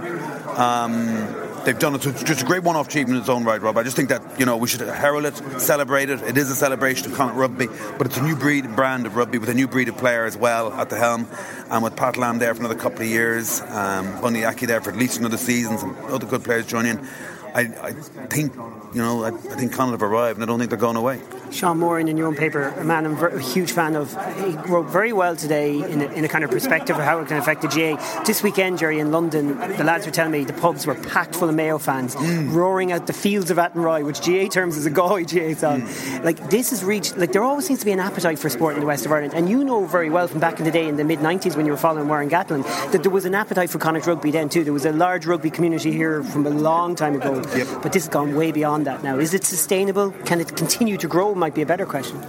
Um, 0.58 1.47
They've 1.68 1.78
done 1.78 1.96
it. 1.96 2.04
So 2.04 2.12
it's 2.12 2.24
just 2.24 2.44
a 2.44 2.46
great 2.46 2.64
one-off 2.64 2.88
achievement 2.88 3.18
in 3.18 3.22
its 3.24 3.30
own 3.30 3.44
right, 3.44 3.62
Rob. 3.62 3.78
I 3.78 3.84
just 3.84 3.98
think 3.98 4.08
that 4.08 4.22
you 4.40 4.46
know 4.46 4.56
we 4.56 4.70
should 4.70 4.80
herald 4.80 5.26
it, 5.26 5.36
celebrate 5.60 6.10
it. 6.10 6.22
It 6.22 6.38
is 6.38 6.50
a 6.50 6.56
celebration 6.56 7.12
of 7.12 7.18
Connacht 7.18 7.36
rugby, 7.36 7.68
but 7.98 8.08
it's 8.08 8.16
a 8.16 8.22
new 8.22 8.38
breed, 8.38 8.74
brand 8.74 9.06
of 9.06 9.18
rugby 9.18 9.38
with 9.38 9.50
a 9.50 9.54
new 9.54 9.68
breed 9.68 9.90
of 9.90 9.98
player 9.98 10.24
as 10.24 10.38
well 10.38 10.72
at 10.72 10.90
the 10.90 10.96
helm, 10.96 11.28
and 11.70 11.84
with 11.84 11.98
Pat 11.98 12.16
Lam 12.16 12.40
there 12.40 12.56
for 12.56 12.62
another 12.62 12.80
couple 12.80 13.02
of 13.02 13.10
years, 13.10 13.60
um, 13.60 14.22
Bundee 14.22 14.46
Aki 14.46 14.66
there 14.66 14.80
for 14.80 14.92
at 14.92 14.96
least 14.96 15.20
another 15.20 15.36
season, 15.36 15.78
some 15.78 15.94
other 16.06 16.26
good 16.26 16.46
players 16.46 16.66
joining 16.66 17.00
in. 17.00 17.08
I, 17.54 17.62
I 17.84 17.92
think 17.92 18.56
you 18.56 19.02
know 19.02 19.26
I, 19.26 19.28
I 19.28 19.56
think 19.58 19.74
Connacht 19.74 20.00
have 20.00 20.10
arrived, 20.10 20.38
and 20.38 20.44
I 20.44 20.46
don't 20.46 20.60
think 20.60 20.70
they're 20.70 20.80
going 20.80 20.96
away. 20.96 21.20
Sean 21.52 21.80
Moran 21.80 22.08
in 22.08 22.18
your 22.18 22.28
own 22.28 22.36
paper, 22.36 22.64
a 22.64 22.84
man 22.84 23.06
I'm 23.06 23.16
ver- 23.16 23.30
a 23.30 23.42
huge 23.42 23.72
fan 23.72 23.96
of. 23.96 24.12
He 24.38 24.56
wrote 24.72 24.88
very 24.88 25.14
well 25.14 25.36
today 25.36 25.78
in 25.78 26.02
a, 26.02 26.06
in 26.14 26.26
a 26.26 26.28
kind 26.28 26.44
of 26.44 26.52
perspective 26.52 26.98
of 26.98 27.04
how 27.04 27.20
it 27.20 27.28
can 27.28 27.38
affect 27.38 27.62
the 27.62 27.68
GAA. 27.68 28.24
This 28.24 28.44
weekend, 28.44 28.80
Gerry, 28.80 29.00
in 29.00 29.12
London, 29.12 29.58
the 29.78 29.84
lads 29.84 30.06
were 30.06 30.12
telling 30.12 30.32
me 30.32 30.44
the 30.44 30.54
pubs 30.54 30.86
were 30.86 30.96
packed 30.96 31.36
full 31.36 31.50
of 31.50 31.56
Mayo 31.56 31.78
fans, 31.78 32.16
mm. 32.16 32.54
roaring 32.54 32.92
out 32.92 33.08
the 33.08 33.14
fields 33.14 33.50
of 33.52 33.58
Athenry, 33.58 34.04
which 34.04 34.22
GAA 34.22 34.50
terms 34.50 34.78
is 34.78 34.86
a 34.86 34.90
Galway 34.90 35.24
GAA 35.24 35.54
song. 35.54 35.82
Mm. 35.82 36.24
Like, 36.24 36.50
this 36.50 36.70
has 36.72 36.84
reached, 36.84 37.18
like, 37.18 37.32
there 37.32 37.44
always 37.44 37.66
seems 37.66 37.80
to 37.80 37.86
be 37.86 37.92
an 37.92 38.00
appetite 38.00 38.40
for 38.40 38.50
sport 38.50 38.76
in 38.76 38.82
the 38.82 38.86
west 38.86 39.06
of 39.06 39.12
Ireland. 39.12 39.34
And 39.34 39.50
you 39.50 39.64
know 39.64 39.86
very 39.86 40.10
well 40.10 40.28
from 40.28 40.40
back 40.40 40.60
in 40.60 40.66
the 40.66 40.72
day, 40.72 40.88
in 40.88 40.98
the 40.98 41.04
mid 41.04 41.20
90s, 41.20 41.56
when 41.56 41.66
you 41.66 41.72
were 41.72 41.78
following 41.78 42.08
Warren 42.08 42.30
Gatland, 42.30 42.64
that 42.92 43.04
there 43.04 43.12
was 43.12 43.26
an 43.26 43.36
appetite 43.36 43.70
for 43.70 43.80
Connacht 43.80 44.08
rugby 44.08 44.32
then, 44.32 44.50
too. 44.50 44.64
There 44.64 44.74
was 44.74 44.86
a 44.86 44.92
large 44.92 45.26
rugby 45.26 45.50
community 45.50 45.92
here 45.92 46.24
from 46.24 46.46
a 46.46 46.50
long 46.50 46.96
time 46.96 47.16
ago. 47.16 47.42
Yep. 47.56 47.68
But 47.82 47.94
this 47.94 48.04
has 48.04 48.10
gone 48.10 48.36
way 48.36 48.52
beyond 48.52 48.86
that 48.88 49.04
now. 49.04 49.18
Is 49.18 49.34
it 49.34 49.44
sustainable? 49.44 50.12
Can 50.26 50.42
it 50.42 50.56
continue 50.56 50.98
to 50.98 51.08
grow? 51.08 51.37
Might 51.38 51.54
be 51.54 51.62
a 51.62 51.68
better 51.68 51.86
question. 51.86 52.20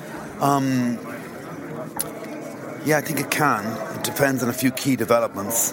Yeah, 2.85 2.99
I 2.99 3.01
think 3.01 3.21
it 3.21 3.31
can. 3.31 3.65
It 3.97 4.05
depends 4.05 4.43
on 4.43 4.51
a 4.51 4.53
few 4.53 4.71
key 4.71 4.97
developments. 4.97 5.73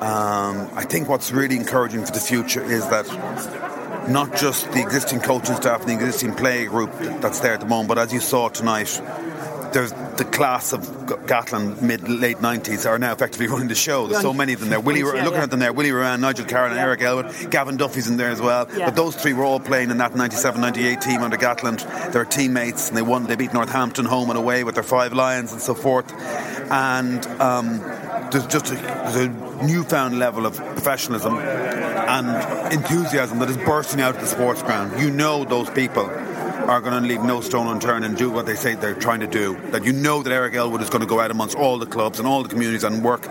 Um, 0.00 0.70
I 0.74 0.84
think 0.88 1.08
what's 1.08 1.32
really 1.32 1.56
encouraging 1.56 2.04
for 2.04 2.12
the 2.12 2.20
future 2.20 2.62
is 2.62 2.88
that 2.88 3.06
not 4.08 4.36
just 4.36 4.70
the 4.70 4.80
existing 4.80 5.20
coaching 5.20 5.56
staff 5.56 5.80
and 5.80 5.90
the 5.90 5.94
existing 5.94 6.34
play 6.34 6.66
group 6.66 6.92
that's 7.20 7.40
there 7.40 7.54
at 7.54 7.60
the 7.60 7.66
moment, 7.66 7.88
but 7.88 7.98
as 7.98 8.12
you 8.12 8.20
saw 8.20 8.48
tonight, 8.48 9.00
there's 9.74 9.92
the 9.92 10.24
class 10.24 10.72
of 10.72 10.82
G- 11.06 11.14
Gatland 11.26 11.82
mid 11.82 12.08
late 12.08 12.38
90s 12.38 12.88
are 12.88 12.98
now 12.98 13.12
effectively 13.12 13.46
running 13.52 13.68
the 13.68 13.74
show. 13.74 14.06
There's 14.06 14.22
so 14.22 14.32
many 14.32 14.54
of 14.54 14.60
them 14.60 14.70
there. 14.70 14.80
Willie, 14.80 15.00
Yeah, 15.04 15.24
looking 15.24 15.32
yeah. 15.34 15.42
at 15.42 15.50
them 15.50 15.60
there, 15.60 15.72
Willie 15.72 15.90
Ruane, 15.90 16.20
Nigel 16.20 16.46
Carolan, 16.46 16.72
and 16.72 16.80
Eric 16.80 17.02
Elwood, 17.02 17.50
Gavin 17.50 17.76
Duffy's 17.76 18.08
in 18.08 18.16
there 18.16 18.30
as 18.30 18.40
well. 18.40 18.66
Yeah. 18.74 18.86
But 18.86 18.96
those 18.96 19.14
three 19.16 19.32
were 19.34 19.44
all 19.44 19.60
playing 19.60 19.90
in 19.90 19.98
that 19.98 20.12
97-98 20.12 21.00
team 21.02 21.20
under 21.22 21.36
Gatland. 21.36 22.12
They 22.12 22.18
were 22.18 22.24
teammates, 22.24 22.88
and 22.88 22.96
they 22.96 23.02
won. 23.02 23.24
They 23.26 23.36
beat 23.36 23.52
Northampton 23.52 24.06
home 24.06 24.30
and 24.30 24.38
away 24.38 24.64
with 24.64 24.74
their 24.76 24.84
five 24.84 25.12
Lions 25.12 25.52
and 25.52 25.60
so 25.60 25.74
forth. 25.74 26.10
And 26.70 27.26
um, 27.40 27.78
there's 28.30 28.46
just 28.46 28.70
a, 28.70 28.74
there's 28.76 29.16
a 29.16 29.64
newfound 29.66 30.18
level 30.18 30.46
of 30.46 30.56
professionalism 30.56 31.34
and 31.38 32.72
enthusiasm 32.72 33.38
that 33.40 33.50
is 33.50 33.56
bursting 33.58 34.00
out 34.00 34.14
of 34.14 34.20
the 34.20 34.26
sports 34.26 34.62
ground. 34.62 35.00
You 35.00 35.10
know 35.10 35.44
those 35.44 35.68
people 35.70 36.06
are 36.68 36.80
going 36.80 37.02
to 37.02 37.08
leave 37.08 37.22
no 37.22 37.40
stone 37.40 37.66
unturned 37.66 38.04
and 38.04 38.16
do 38.16 38.30
what 38.30 38.46
they 38.46 38.54
say 38.54 38.74
they're 38.74 38.94
trying 38.94 39.20
to 39.20 39.26
do. 39.26 39.54
That 39.70 39.84
you 39.84 39.92
know 39.92 40.22
that 40.22 40.32
Eric 40.32 40.54
Elwood 40.54 40.80
is 40.80 40.90
going 40.90 41.00
to 41.02 41.06
go 41.06 41.20
out 41.20 41.30
amongst 41.30 41.56
all 41.56 41.78
the 41.78 41.86
clubs 41.86 42.18
and 42.18 42.26
all 42.26 42.42
the 42.42 42.48
communities 42.48 42.84
and 42.84 43.04
work, 43.04 43.24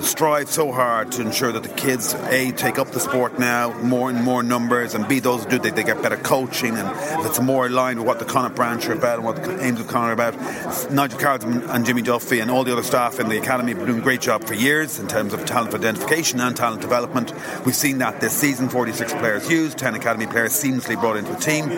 strive 0.00 0.48
so 0.48 0.72
hard 0.72 1.12
to 1.12 1.22
ensure 1.22 1.52
that 1.52 1.62
the 1.62 1.68
kids 1.70 2.14
a 2.14 2.52
take 2.52 2.78
up 2.78 2.88
the 2.88 3.00
sport 3.00 3.38
now 3.38 3.72
more 3.82 4.10
and 4.10 4.22
more 4.22 4.42
numbers, 4.42 4.94
and 4.94 5.06
b 5.08 5.20
those 5.20 5.44
who 5.44 5.50
do 5.50 5.58
they, 5.58 5.70
they 5.70 5.82
get 5.82 6.02
better 6.02 6.16
coaching 6.16 6.76
and 6.76 7.26
it's 7.26 7.40
more 7.40 7.66
aligned 7.66 7.98
with 7.98 8.06
what 8.06 8.18
the 8.18 8.24
Connacht 8.24 8.56
branch 8.56 8.86
are 8.88 8.92
about 8.92 9.16
and 9.18 9.24
what 9.24 9.42
the 9.42 9.64
aims 9.64 9.80
of 9.80 9.86
Connacht 9.86 10.10
are 10.10 10.12
about. 10.12 10.90
Nigel 10.90 11.18
Carolan 11.18 11.62
and 11.70 11.86
Jimmy 11.86 12.02
Duffy 12.02 12.40
and 12.40 12.50
all 12.50 12.64
the 12.64 12.72
other 12.72 12.82
staff 12.82 13.20
in 13.20 13.28
the 13.28 13.38
academy 13.38 13.70
have 13.70 13.78
been 13.78 13.86
doing 13.86 14.00
a 14.00 14.02
great 14.02 14.20
job 14.20 14.44
for 14.44 14.54
years 14.54 14.98
in 14.98 15.06
terms 15.06 15.32
of 15.32 15.44
talent 15.44 15.74
identification 15.74 16.40
and 16.40 16.56
talent 16.56 16.80
development. 16.80 17.32
We've 17.64 17.74
seen 17.74 17.98
that 17.98 18.20
this 18.20 18.32
season. 18.32 18.68
46 18.68 19.12
players 19.14 19.50
used, 19.50 19.78
10 19.78 19.94
academy 19.94 20.26
players 20.26 20.52
seamlessly 20.52 20.98
brought 21.00 21.16
into 21.16 21.36
a 21.36 21.40
team 21.40 21.70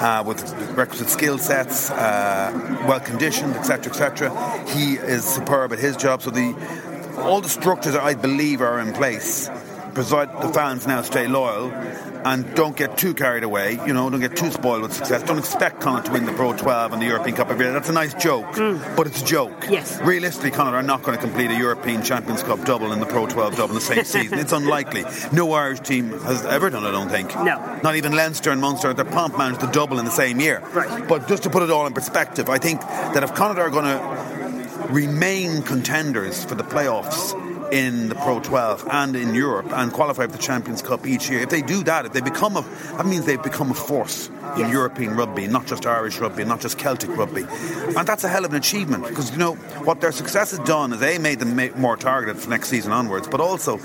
uh, 0.00 0.22
with 0.26 0.47
requisite 0.74 1.08
skill 1.08 1.38
sets, 1.38 1.90
uh, 1.90 2.84
well 2.86 3.00
conditioned, 3.00 3.54
etc., 3.56 3.92
etc. 3.92 4.66
He 4.68 4.94
is 4.94 5.24
superb 5.24 5.72
at 5.72 5.78
his 5.78 5.96
job. 5.96 6.22
So 6.22 6.30
the 6.30 6.54
all 7.18 7.40
the 7.40 7.48
structures 7.48 7.96
I 7.96 8.14
believe 8.14 8.60
are 8.60 8.78
in 8.78 8.92
place 8.92 9.50
provide 9.98 10.30
the 10.42 10.52
fans 10.52 10.86
now 10.86 11.02
stay 11.02 11.26
loyal 11.26 11.72
and 12.24 12.54
don't 12.54 12.76
get 12.76 12.96
too 12.96 13.14
carried 13.14 13.42
away. 13.42 13.72
You 13.84 13.92
know, 13.92 14.08
don't 14.08 14.20
get 14.20 14.36
too 14.36 14.52
spoiled 14.52 14.82
with 14.82 14.92
success. 14.92 15.24
Don't 15.24 15.38
expect 15.38 15.80
Connacht 15.80 16.06
to 16.06 16.12
win 16.12 16.24
the 16.24 16.32
Pro 16.32 16.56
12 16.56 16.92
and 16.92 17.02
the 17.02 17.06
European 17.06 17.34
Cup 17.34 17.50
every 17.50 17.64
year. 17.64 17.72
That's 17.72 17.88
a 17.88 17.92
nice 17.92 18.14
joke, 18.14 18.46
mm. 18.52 18.96
but 18.96 19.08
it's 19.08 19.22
a 19.22 19.24
joke. 19.24 19.66
Yes. 19.68 20.00
Realistically, 20.00 20.52
Connacht 20.52 20.74
are 20.74 20.84
not 20.84 21.02
going 21.02 21.18
to 21.18 21.20
complete 21.20 21.50
a 21.50 21.58
European 21.58 22.04
Champions 22.04 22.44
Cup 22.44 22.64
double 22.64 22.92
and 22.92 23.02
the 23.02 23.06
Pro 23.06 23.26
12 23.26 23.56
double 23.56 23.70
in 23.70 23.74
the 23.74 23.80
same 23.80 24.04
season. 24.04 24.38
It's 24.38 24.52
unlikely. 24.52 25.04
No 25.32 25.52
Irish 25.52 25.80
team 25.80 26.10
has 26.20 26.44
ever 26.44 26.70
done 26.70 26.84
it, 26.84 26.88
I 26.88 26.92
don't 26.92 27.08
think. 27.08 27.34
No. 27.34 27.80
Not 27.82 27.96
even 27.96 28.12
Leinster 28.12 28.52
and 28.52 28.60
Munster. 28.60 28.94
They're 28.94 29.04
pomp 29.04 29.36
managed 29.36 29.60
the 29.60 29.66
double 29.66 29.98
in 29.98 30.04
the 30.04 30.12
same 30.12 30.38
year. 30.38 30.60
Right. 30.72 31.08
But 31.08 31.26
just 31.26 31.42
to 31.42 31.50
put 31.50 31.64
it 31.64 31.70
all 31.70 31.88
in 31.88 31.92
perspective, 31.92 32.48
I 32.48 32.58
think 32.58 32.82
that 32.82 33.24
if 33.24 33.34
Connacht 33.34 33.58
are 33.58 33.70
going 33.70 33.86
to 33.86 34.92
remain 34.92 35.62
contenders 35.62 36.44
for 36.44 36.54
the 36.54 36.62
playoffs 36.62 37.47
in 37.72 38.08
the 38.08 38.14
Pro 38.14 38.40
12 38.40 38.86
and 38.90 39.16
in 39.16 39.34
Europe 39.34 39.66
and 39.72 39.92
qualify 39.92 40.26
for 40.26 40.32
the 40.32 40.38
Champions 40.38 40.82
Cup 40.82 41.06
each 41.06 41.28
year. 41.30 41.40
If 41.40 41.50
they 41.50 41.62
do 41.62 41.82
that, 41.84 42.06
if 42.06 42.12
they 42.12 42.20
become 42.20 42.56
a, 42.56 42.62
that 42.96 43.06
means 43.06 43.26
they've 43.26 43.42
become 43.42 43.70
a 43.70 43.74
force 43.74 44.28
in 44.56 44.58
Yes. 44.58 44.72
European 44.72 45.16
rugby, 45.16 45.46
not 45.46 45.66
just 45.66 45.86
Irish 45.86 46.18
rugby, 46.18 46.44
not 46.44 46.60
just 46.60 46.78
Celtic 46.78 47.14
rugby. 47.16 47.44
And 47.96 48.06
that's 48.06 48.24
a 48.24 48.28
hell 48.28 48.44
of 48.44 48.52
an 48.52 48.56
achievement 48.56 49.06
because, 49.06 49.30
you 49.30 49.38
know, 49.38 49.54
what 49.84 50.00
their 50.00 50.12
success 50.12 50.50
has 50.50 50.60
done 50.60 50.92
is 50.92 51.02
A, 51.02 51.18
made 51.18 51.38
them 51.38 51.80
more 51.80 51.96
targeted 51.96 52.40
for 52.40 52.50
next 52.50 52.68
season 52.68 52.92
onwards, 52.92 53.28
but 53.28 53.40
also 53.40 53.78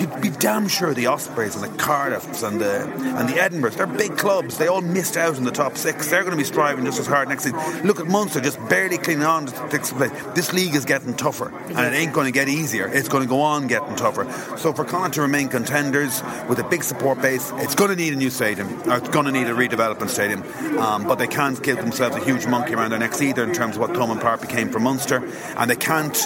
you'd 0.00 0.20
be 0.20 0.30
damn 0.30 0.68
sure 0.68 0.94
the 0.94 1.06
Ospreys 1.06 1.54
and 1.54 1.64
the 1.64 1.78
Cardiffs 1.78 2.46
and 2.46 2.60
the 2.60 2.82
and 2.84 3.28
the 3.28 3.34
Edinburghs, 3.34 3.76
they're 3.76 3.86
big 3.86 4.16
clubs. 4.16 4.58
They 4.58 4.66
all 4.66 4.80
missed 4.80 5.16
out 5.16 5.36
in 5.36 5.44
the 5.44 5.50
top 5.50 5.76
six. 5.76 6.10
They're 6.10 6.22
going 6.22 6.32
to 6.32 6.36
be 6.36 6.44
striving 6.44 6.84
just 6.84 6.98
as 6.98 7.06
hard 7.06 7.28
next 7.28 7.44
season. 7.44 7.86
Look 7.86 8.00
at 8.00 8.06
Munster, 8.06 8.40
just 8.40 8.58
barely 8.68 8.98
clinging 8.98 9.24
on 9.24 9.46
to 9.46 9.70
sixth 9.70 9.96
place. 9.96 10.10
This 10.34 10.52
league 10.52 10.74
is 10.74 10.84
getting 10.84 11.14
tougher, 11.14 11.52
and 11.68 11.78
it 11.78 11.96
ain't 11.96 12.12
going 12.12 12.26
to 12.26 12.32
get 12.32 12.48
easier. 12.48 12.88
It's 12.88 13.08
going 13.08 13.22
to 13.22 13.28
go 13.28 13.40
on 13.40 13.66
getting 13.66 13.96
tougher. 13.96 14.30
So 14.56 14.72
for 14.72 14.84
Connacht 14.84 15.14
to 15.14 15.22
remain 15.22 15.48
contenders 15.48 16.22
with 16.48 16.58
a 16.58 16.64
big 16.64 16.82
support 16.82 17.20
base, 17.20 17.52
it's 17.56 17.74
going 17.74 17.90
to 17.90 17.96
need 17.96 18.12
a 18.12 18.16
new 18.16 18.30
stadium, 18.30 18.68
or 18.88 18.96
it's 18.96 19.08
going 19.08 19.26
to 19.26 19.32
need 19.32 19.46
a 19.46 19.54
redevelopment 19.54 20.10
stadium. 20.10 20.42
Um, 20.78 21.06
but 21.06 21.16
they 21.16 21.26
can't 21.26 21.60
give 21.62 21.76
themselves 21.76 22.16
a 22.16 22.24
huge 22.24 22.46
monkey 22.46 22.74
around 22.74 22.90
their 22.90 22.98
necks 22.98 23.22
either 23.22 23.44
in 23.44 23.52
terms 23.52 23.76
of 23.76 23.80
what 23.80 23.90
Thomond 23.90 24.20
Park 24.20 24.40
became 24.40 24.70
for 24.70 24.80
Munster, 24.80 25.22
and 25.56 25.70
they 25.70 25.76
can't 25.76 26.16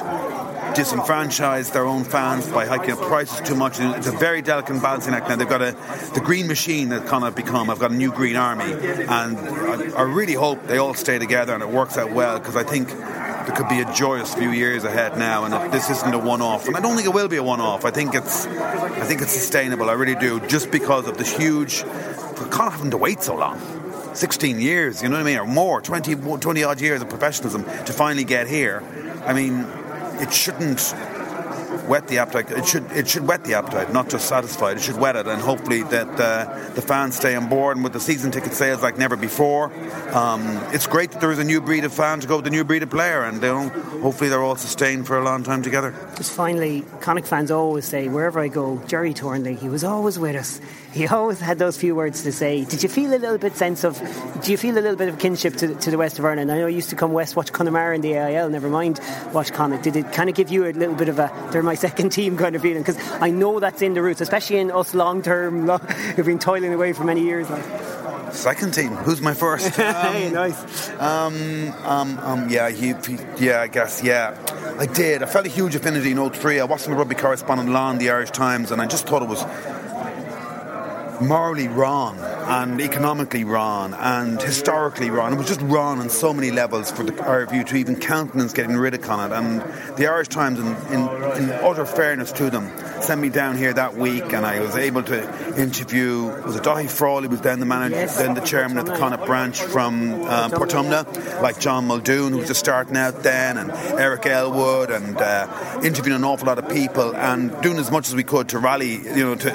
disenfranchise 0.78 1.72
their 1.72 1.84
own 1.84 2.04
fans 2.04 2.46
by 2.46 2.64
hiking 2.64 2.92
up 2.92 3.00
prices 3.00 3.40
too 3.40 3.56
much. 3.56 3.80
It's 3.80 4.06
a 4.06 4.12
very 4.12 4.42
delicate 4.42 4.80
balancing 4.80 5.12
act 5.12 5.28
now. 5.28 5.34
They've 5.34 5.48
got 5.48 5.60
a 5.60 5.72
the 6.14 6.20
green 6.20 6.46
machine 6.46 6.90
that 6.90 7.06
Connacht 7.06 7.34
become. 7.34 7.68
I've 7.68 7.80
got 7.80 7.90
a 7.90 7.94
new 7.94 8.12
green 8.12 8.36
army, 8.36 8.72
and 8.72 9.36
I, 9.36 9.90
I 9.96 10.02
really 10.02 10.34
hope 10.34 10.68
they 10.68 10.78
all 10.78 10.94
stay 10.94 11.18
together 11.18 11.52
and 11.52 11.64
it 11.64 11.68
works 11.68 11.98
out 11.98 12.12
well 12.12 12.38
because 12.38 12.56
I 12.56 12.62
think. 12.62 12.88
There 13.48 13.56
could 13.56 13.70
be 13.70 13.80
a 13.80 13.90
joyous 13.94 14.34
few 14.34 14.50
years 14.50 14.84
ahead 14.84 15.16
now, 15.16 15.44
and 15.44 15.72
this 15.72 15.88
isn't 15.88 16.12
a 16.12 16.18
one-off. 16.18 16.68
And 16.68 16.76
I 16.76 16.80
don't 16.80 16.96
think 16.96 17.08
it 17.08 17.14
will 17.14 17.28
be 17.28 17.38
a 17.38 17.42
one-off. 17.42 17.86
I 17.86 17.90
think 17.90 18.14
it's, 18.14 18.44
I 18.44 19.06
think 19.06 19.22
it's 19.22 19.32
sustainable. 19.32 19.88
I 19.88 19.94
really 19.94 20.16
do, 20.16 20.38
just 20.48 20.70
because 20.70 21.08
of 21.08 21.16
this 21.16 21.34
huge. 21.34 21.76
For 21.80 22.44
Connacht 22.50 22.76
having 22.76 22.90
to 22.90 22.98
wait 22.98 23.22
so 23.22 23.36
long. 23.36 23.58
16 24.14 24.60
years, 24.60 25.02
you 25.02 25.08
know 25.08 25.14
what 25.14 25.22
I 25.22 25.24
mean, 25.24 25.38
or 25.38 25.46
more, 25.46 25.80
20, 25.80 26.14
20 26.16 26.62
odd 26.62 26.80
years 26.82 27.00
of 27.00 27.08
professionalism 27.08 27.64
to 27.64 27.92
finally 27.94 28.24
get 28.24 28.48
here. 28.48 28.82
I 29.24 29.32
mean, 29.32 29.66
it 30.20 30.32
shouldn't 30.32 30.94
whet 31.88 32.06
the 32.08 32.18
appetite. 32.18 32.50
It 32.50 32.66
should 32.66 32.90
it 32.92 33.08
should 33.08 33.26
whet 33.26 33.44
the 33.44 33.54
appetite, 33.54 33.92
not 33.92 34.10
just 34.10 34.28
satisfy 34.28 34.72
it. 34.72 34.78
It 34.78 34.82
should 34.82 34.96
whet 34.96 35.16
it, 35.16 35.26
and 35.26 35.40
hopefully 35.40 35.82
that 35.84 36.20
uh, 36.20 36.70
the 36.74 36.82
fans 36.82 37.16
stay 37.16 37.34
on 37.34 37.48
board. 37.48 37.76
And 37.76 37.84
with 37.84 37.92
the 37.92 38.00
season 38.00 38.30
ticket 38.30 38.52
sales 38.52 38.82
like 38.82 38.98
never 38.98 39.16
before, 39.16 39.72
um, 40.14 40.42
it's 40.72 40.86
great 40.86 41.10
that 41.12 41.20
there 41.20 41.32
is 41.32 41.38
a 41.38 41.44
new 41.44 41.60
breed 41.60 41.84
of 41.84 41.92
fan 41.92 42.20
to 42.20 42.26
go 42.26 42.36
with 42.36 42.44
the 42.44 42.50
new 42.50 42.64
breed 42.64 42.82
of 42.82 42.90
player, 42.90 43.24
and 43.24 43.40
know, 43.40 43.68
hopefully 44.02 44.28
they're 44.28 44.42
all 44.42 44.56
sustained 44.56 45.06
for 45.06 45.18
a 45.18 45.24
long 45.24 45.42
time 45.42 45.62
together. 45.62 45.94
Just 46.16 46.32
finally, 46.32 46.84
Connacht 47.00 47.26
fans 47.26 47.50
always 47.50 47.86
say, 47.86 48.08
wherever 48.08 48.38
I 48.40 48.48
go, 48.48 48.82
Gerry 48.86 49.12
Thornley, 49.12 49.54
he 49.54 49.68
was 49.68 49.84
always 49.84 50.18
with 50.18 50.36
us. 50.36 50.60
He 50.92 51.06
always 51.06 51.38
had 51.38 51.58
those 51.58 51.76
few 51.76 51.94
words 51.94 52.22
to 52.22 52.32
say. 52.32 52.64
Did 52.64 52.82
you 52.82 52.88
feel 52.88 53.10
a 53.14 53.18
little 53.18 53.38
bit 53.38 53.54
sense 53.56 53.84
of, 53.84 53.98
do 54.42 54.50
you 54.50 54.56
feel 54.56 54.74
a 54.74 54.80
little 54.80 54.96
bit 54.96 55.08
of 55.08 55.18
kinship 55.18 55.54
to, 55.56 55.74
to 55.74 55.90
the 55.90 55.98
west 55.98 56.18
of 56.18 56.24
Ireland? 56.24 56.50
I 56.50 56.58
know 56.58 56.66
you 56.66 56.76
used 56.76 56.90
to 56.90 56.96
come 56.96 57.12
west, 57.12 57.36
watch 57.36 57.52
Connemara 57.52 57.94
in 57.94 58.00
the 58.00 58.14
AIL, 58.14 58.48
never 58.48 58.68
mind 58.68 58.98
watch 59.32 59.52
Connacht. 59.52 59.84
Did 59.84 59.96
it 59.96 60.12
kind 60.12 60.28
of 60.30 60.34
give 60.34 60.48
you 60.50 60.64
a 60.64 60.72
little 60.72 60.94
bit 60.94 61.08
of 61.08 61.18
a, 61.18 61.30
they're 61.52 61.62
my 61.62 61.74
second 61.86 62.10
team 62.10 62.36
kind 62.36 62.56
of 62.56 62.62
feeling? 62.62 62.82
Because 62.82 62.98
I 63.20 63.30
know 63.30 63.60
that's 63.60 63.82
in 63.82 63.94
the 63.94 64.02
roots, 64.02 64.20
especially 64.20 64.58
in 64.58 64.70
us 64.70 64.94
long 64.94 65.22
term, 65.22 65.68
who've 66.16 66.26
been 66.26 66.38
toiling 66.38 66.72
away 66.72 66.92
for 66.94 67.04
many 67.04 67.22
years. 67.22 67.48
Like. 67.50 67.64
Second 68.32 68.74
team, 68.74 68.90
who's 68.90 69.20
my 69.20 69.34
first? 69.34 69.68
hey, 69.76 70.30
nice. 70.30 70.90
Um, 70.98 71.72
um, 71.84 72.18
um, 72.18 72.48
yeah, 72.50 72.70
he, 72.70 72.92
he- 73.06 73.18
yeah, 73.38 73.60
I 73.60 73.68
guess, 73.68 74.02
yeah. 74.02 74.36
I 74.78 74.86
did. 74.86 75.22
I 75.22 75.26
felt 75.26 75.46
a 75.46 75.48
huge 75.50 75.74
affinity 75.74 76.12
in 76.12 76.30
03. 76.30 76.60
I 76.60 76.64
wasn't 76.64 76.94
a 76.94 76.98
rugby 76.98 77.14
correspondent 77.14 77.70
law 77.70 77.90
in 77.90 77.98
the 77.98 78.10
Irish 78.10 78.30
Times, 78.30 78.70
and 78.70 78.80
I 78.82 78.86
just 78.86 79.06
thought 79.06 79.22
it 79.22 79.28
was 79.28 79.42
morally 81.20 81.68
wrong 81.68 82.18
and 82.18 82.80
economically 82.80 83.44
wrong 83.44 83.94
and 83.94 84.40
historically 84.40 85.10
wrong. 85.10 85.32
It 85.32 85.36
was 85.36 85.48
just 85.48 85.60
wrong 85.62 85.98
on 86.00 86.08
so 86.10 86.32
many 86.32 86.50
levels 86.50 86.90
for 86.90 87.02
the 87.02 87.12
IRFU 87.12 87.66
to 87.66 87.76
even 87.76 87.96
countenance 87.96 88.52
getting 88.52 88.76
rid 88.76 88.94
of 88.94 89.02
Connacht. 89.02 89.32
And 89.32 89.60
the 89.96 90.06
Irish 90.06 90.28
Times, 90.28 90.58
in, 90.58 90.66
in, 90.92 91.08
in 91.42 91.50
utter 91.64 91.84
fairness 91.84 92.32
to 92.32 92.50
them, 92.50 92.70
sent 93.02 93.20
me 93.20 93.28
down 93.28 93.56
here 93.56 93.72
that 93.72 93.96
week 93.96 94.32
and 94.32 94.46
I 94.46 94.60
was 94.60 94.76
able 94.76 95.02
to 95.04 95.60
interview, 95.60 96.24
was 96.44 96.56
it 96.56 96.62
Dahi 96.62 96.88
Frawley 96.90 97.24
who 97.24 97.30
was 97.30 97.40
then 97.40 97.60
the 97.60 97.66
manager, 97.66 97.96
Yes. 97.96 98.18
then 98.18 98.34
the 98.34 98.40
chairman 98.40 98.78
of 98.78 98.86
the 98.86 98.96
Connacht 98.96 99.26
branch 99.26 99.60
from 99.60 100.12
um, 100.24 100.50
Portumna, 100.52 101.42
like 101.42 101.58
John 101.58 101.86
Muldoon, 101.86 102.32
who 102.32 102.38
was 102.38 102.48
just 102.48 102.60
starting 102.60 102.96
out 102.96 103.22
then, 103.22 103.56
and 103.56 103.70
Eric 103.70 104.26
Elwood, 104.26 104.90
and 104.90 105.16
uh, 105.16 105.80
interviewing 105.82 106.16
an 106.16 106.24
awful 106.24 106.46
lot 106.46 106.58
of 106.58 106.68
people 106.68 107.14
and 107.16 107.60
doing 107.62 107.78
as 107.78 107.90
much 107.90 108.08
as 108.08 108.14
we 108.14 108.22
could 108.24 108.48
to 108.50 108.58
rally, 108.58 108.94
you 108.96 109.24
know, 109.24 109.34
to 109.34 109.50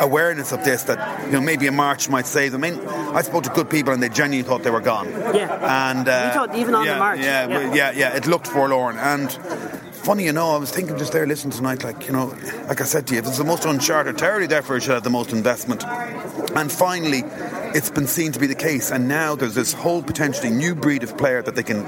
awareness 0.00 0.52
of 0.52 0.64
this 0.64 0.84
that, 0.84 1.26
you 1.26 1.32
know, 1.32 1.40
maybe 1.40 1.66
a 1.66 1.72
march 1.72 2.08
might 2.08 2.26
save 2.26 2.52
them. 2.52 2.64
I 2.64 2.70
mean, 2.70 2.86
I 2.86 3.22
spoke 3.22 3.44
to 3.44 3.50
good 3.50 3.68
people 3.70 3.92
and 3.92 4.02
they 4.02 4.08
genuinely 4.08 4.48
thought 4.48 4.62
they 4.62 4.70
were 4.70 4.80
gone. 4.80 5.08
Yeah. 5.10 5.90
And 5.90 6.08
uh, 6.08 6.32
thought 6.32 6.56
even 6.56 6.74
on 6.74 6.86
the 6.86 6.96
march, 6.96 7.20
Yeah, 7.20 7.48
yeah. 7.48 7.60
yeah, 7.60 7.74
yeah, 7.74 7.90
yeah, 7.92 8.16
it 8.16 8.26
looked 8.26 8.46
forlorn. 8.46 8.96
And 8.98 9.30
funny, 9.92 10.24
you 10.24 10.32
know, 10.32 10.50
I 10.50 10.58
was 10.58 10.70
thinking 10.70 10.96
just 10.98 11.12
there 11.12 11.26
listening 11.26 11.52
tonight, 11.52 11.84
like, 11.84 12.06
you 12.06 12.12
know, 12.12 12.34
like 12.68 12.80
I 12.80 12.84
said 12.84 13.06
to 13.08 13.14
you, 13.14 13.20
if 13.20 13.26
it's 13.26 13.38
the 13.38 13.44
most 13.44 13.64
uncharted 13.64 14.18
territory, 14.18 14.46
therefore 14.46 14.76
it 14.76 14.82
should 14.82 14.94
have 14.94 15.04
the 15.04 15.10
most 15.10 15.32
investment. 15.32 15.84
And 16.54 16.72
finally, 16.72 17.22
it's 17.74 17.90
been 17.90 18.06
seen 18.06 18.32
to 18.32 18.38
be 18.38 18.46
the 18.46 18.54
case. 18.54 18.90
And 18.90 19.08
now 19.08 19.34
there's 19.34 19.54
this 19.54 19.72
whole 19.72 20.02
potentially 20.02 20.50
new 20.50 20.74
breed 20.74 21.02
of 21.02 21.16
player 21.18 21.42
that 21.42 21.54
they 21.54 21.62
can 21.62 21.84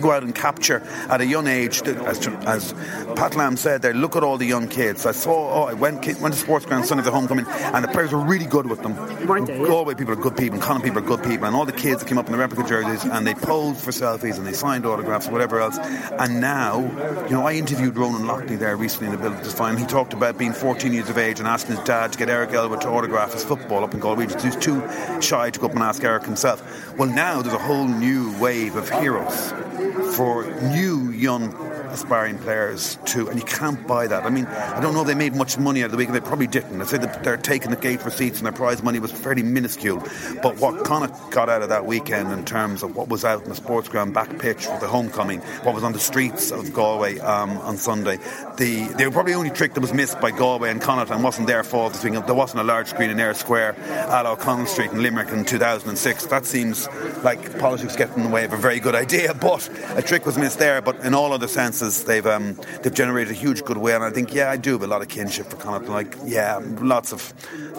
go 0.00 0.12
out 0.12 0.22
and 0.22 0.34
capture 0.34 0.82
at 1.08 1.20
a 1.20 1.26
young 1.26 1.46
age. 1.46 1.82
As, 1.82 2.26
as 2.26 2.72
Pat 3.16 3.34
Lam 3.36 3.56
said 3.56 3.82
there, 3.82 3.94
look 3.94 4.16
at 4.16 4.22
all 4.22 4.38
the 4.38 4.46
young 4.46 4.68
kids. 4.68 5.06
I 5.06 5.12
saw, 5.12 5.62
oh, 5.62 5.64
I 5.64 5.74
went, 5.74 6.04
went 6.20 6.34
to 6.34 6.40
Sports 6.40 6.66
Ground 6.66 6.86
Sunday 6.86 7.02
at 7.02 7.04
the 7.04 7.10
homecoming, 7.10 7.46
and 7.48 7.84
the 7.84 7.88
players 7.88 8.12
were 8.12 8.20
really 8.20 8.46
good 8.46 8.66
with 8.66 8.82
them. 8.82 8.96
Weren't 9.26 9.46
they? 9.46 9.58
Galway 9.58 9.94
people 9.94 10.12
are 10.12 10.16
good 10.16 10.36
people, 10.36 10.54
and 10.54 10.62
Connacht 10.62 10.84
people 10.84 10.98
are 10.98 11.06
good 11.06 11.22
people, 11.22 11.46
and 11.46 11.56
all 11.56 11.64
the 11.64 11.72
kids 11.72 12.00
that 12.00 12.08
came 12.08 12.18
up 12.18 12.26
in 12.26 12.32
the 12.32 12.38
replica 12.38 12.66
jerseys 12.68 13.04
and 13.04 13.26
they 13.26 13.34
posed 13.34 13.80
for 13.80 13.90
selfies 13.90 14.36
and 14.36 14.46
they 14.46 14.52
signed 14.52 14.86
autographs 14.86 15.28
or 15.28 15.32
whatever 15.32 15.60
else. 15.60 15.78
And 15.78 16.40
now, 16.40 16.80
you 17.24 17.30
know, 17.30 17.46
I 17.46 17.54
interviewed 17.54 17.96
Ronan 17.96 18.22
Loughney 18.22 18.58
there 18.58 18.76
recently 18.76 19.06
in 19.08 19.12
the 19.12 19.18
building 19.18 19.42
just 19.42 19.56
fine. 19.56 19.76
He 19.76 19.86
talked 19.86 20.12
about 20.12 20.38
being 20.38 20.52
14 20.52 20.92
years 20.92 21.08
of 21.08 21.18
age 21.18 21.38
and 21.38 21.48
asking 21.48 21.76
his 21.76 21.84
dad 21.84 22.12
to 22.12 22.18
get 22.18 22.28
Eric 22.28 22.52
Elwood 22.52 22.80
to 22.82 22.88
autograph 22.88 23.32
his 23.32 23.44
football 23.44 23.84
up 23.84 23.94
in 23.94 24.00
Galway. 24.00 24.26
He 24.26 24.34
was 24.34 24.56
too 24.56 24.82
shy 25.20 25.50
to 25.50 25.60
go 25.60 25.66
up 25.66 25.72
and 25.72 25.82
ask 25.82 26.02
Eric 26.02 26.24
himself. 26.24 26.62
Well, 26.98 27.08
now 27.08 27.42
there's 27.42 27.54
a 27.54 27.58
whole 27.58 27.86
new 27.86 28.36
wave 28.38 28.76
of 28.76 28.88
heroes 28.90 29.52
for 29.94 30.44
new 30.60 31.10
young 31.10 31.52
aspiring 31.94 32.38
players 32.38 32.98
too, 33.04 33.28
and 33.28 33.38
you 33.38 33.44
can't 33.44 33.86
buy 33.86 34.06
that. 34.06 34.24
I 34.24 34.30
mean, 34.30 34.46
I 34.46 34.80
don't 34.80 34.94
know 34.94 35.00
if 35.02 35.06
they 35.06 35.14
made 35.14 35.34
much 35.34 35.56
money 35.58 35.80
out 35.82 35.86
of 35.86 35.90
the 35.92 35.96
weekend. 35.96 36.14
They 36.16 36.20
probably 36.20 36.46
didn't. 36.46 36.80
I 36.80 36.84
said 36.84 37.02
that 37.02 37.24
they're 37.24 37.36
taking 37.36 37.70
the 37.70 37.76
gate 37.76 38.04
receipts 38.04 38.38
and 38.38 38.46
their 38.46 38.52
prize 38.52 38.82
money 38.82 38.98
was 38.98 39.12
fairly 39.12 39.42
minuscule. 39.42 40.02
But 40.42 40.58
what 40.58 40.84
Connacht 40.84 41.30
got 41.30 41.48
out 41.48 41.62
of 41.62 41.68
that 41.70 41.86
weekend 41.86 42.32
in 42.32 42.44
terms 42.44 42.82
of 42.82 42.94
what 42.96 43.08
was 43.08 43.24
out 43.24 43.42
in 43.44 43.48
the 43.48 43.54
sports 43.54 43.88
ground 43.88 44.12
back 44.14 44.38
pitch 44.38 44.66
for 44.66 44.78
the 44.80 44.86
homecoming, 44.88 45.40
what 45.62 45.74
was 45.74 45.84
on 45.84 45.92
the 45.92 45.98
streets 46.00 46.50
of 46.50 46.72
Galway 46.72 47.18
um, 47.20 47.50
on 47.58 47.76
Sunday, 47.76 48.18
the 48.58 48.84
they 48.96 49.06
were 49.06 49.12
probably 49.12 49.32
the 49.32 49.38
only 49.38 49.50
trick 49.50 49.74
that 49.74 49.80
was 49.80 49.92
missed 49.92 50.20
by 50.20 50.30
Galway 50.30 50.70
and 50.70 50.80
Connacht 50.80 51.10
and 51.10 51.22
wasn't 51.22 51.46
their 51.46 51.62
fault. 51.64 51.92
The 51.92 51.98
thing- 51.98 52.14
There 52.14 52.34
wasn't 52.34 52.60
a 52.60 52.64
large 52.64 52.88
screen 52.88 53.10
in 53.10 53.20
Eyre 53.20 53.34
Square 53.34 53.76
at 53.78 54.26
O'Connell 54.26 54.66
Street 54.66 54.90
in 54.92 55.02
Limerick 55.02 55.28
in 55.30 55.44
2006. 55.44 56.26
That 56.26 56.46
seems 56.46 56.88
like 57.22 57.58
politics 57.58 57.96
getting 57.96 58.16
in 58.18 58.22
the 58.24 58.28
way 58.30 58.44
of 58.44 58.52
a 58.52 58.56
very 58.56 58.80
good 58.80 58.94
idea, 58.94 59.34
but 59.40 59.68
a 59.96 60.02
trick 60.02 60.24
was 60.26 60.36
missed 60.38 60.58
there. 60.58 60.80
But 60.82 60.96
in 61.04 61.14
all 61.14 61.32
other 61.32 61.48
senses, 61.48 61.83
they've 62.04 62.26
um, 62.26 62.58
they've 62.82 62.94
generated 62.94 63.32
a 63.32 63.34
huge 63.34 63.64
goodwill, 63.64 63.96
and 63.96 64.04
I 64.04 64.10
think 64.10 64.32
yeah, 64.32 64.50
I 64.50 64.56
do 64.56 64.72
have 64.72 64.82
a 64.82 64.86
lot 64.86 65.02
of 65.02 65.08
kinship 65.08 65.46
for 65.46 65.56
Connacht. 65.56 65.88
Like 65.88 66.16
yeah, 66.24 66.60
lots 66.80 67.12
of 67.12 67.20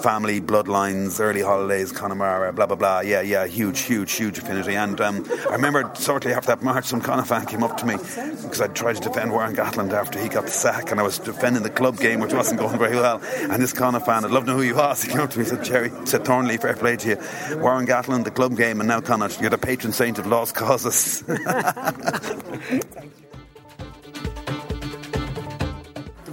family 0.02 0.40
bloodlines, 0.40 1.20
early 1.20 1.42
holidays, 1.42 1.92
Connemara, 1.92 2.54
blah 2.54 2.66
blah 2.66 2.76
blah. 2.76 3.00
Yeah, 3.00 3.22
yeah, 3.22 3.48
huge, 3.48 3.82
huge, 3.82 4.12
huge 4.12 4.38
affinity. 4.38 4.76
And 4.76 5.00
um, 5.02 5.26
I 5.50 5.54
remember 5.54 5.92
shortly 6.00 6.34
after 6.34 6.48
that 6.48 6.62
march, 6.62 6.86
some 6.86 7.02
Connacht 7.02 7.30
fan 7.30 7.46
came 7.46 7.64
up 7.64 7.78
to 7.78 7.86
me 7.86 7.96
because 7.98 8.62
I 8.62 8.68
tried 8.68 8.98
to 8.98 9.02
defend 9.02 9.32
Warren 9.32 9.56
Gatland 9.56 9.92
after 9.94 10.20
he 10.20 10.30
got 10.30 10.46
the 10.46 10.52
sack, 10.52 10.92
and 10.92 11.00
I 11.00 11.04
was 11.04 11.18
defending 11.20 11.64
the 11.64 11.70
club 11.70 11.98
game, 11.98 12.20
which 12.20 12.34
wasn't 12.34 12.60
going 12.60 12.78
very 12.78 12.96
well. 12.96 13.22
And 13.40 13.62
this 13.62 13.74
Connacht 13.74 14.06
fan, 14.06 14.26
I'd 14.26 14.32
love 14.32 14.46
to 14.46 14.52
know 14.52 14.58
who 14.58 14.64
he 14.64 14.74
was. 14.74 15.02
He 15.04 15.12
came 15.12 15.22
up 15.22 15.32
to 15.32 15.40
me 15.40 15.46
said, 15.46 15.64
Gerry, 15.64 15.92
said 16.06 16.26
Thornley, 16.26 16.58
fair 16.58 16.76
play 16.76 16.98
to 16.98 17.10
you. 17.10 17.18
Warren 17.58 17.86
Gatland, 17.88 18.24
the 18.24 18.32
club 18.32 18.56
game, 18.58 18.80
and 18.80 18.88
now 18.88 19.02
Connacht, 19.02 19.42
you're 19.42 19.50
the 19.50 19.58
patron 19.58 19.94
saint 19.94 20.20
of 20.20 20.28
lost 20.28 20.56
causes. 20.56 21.24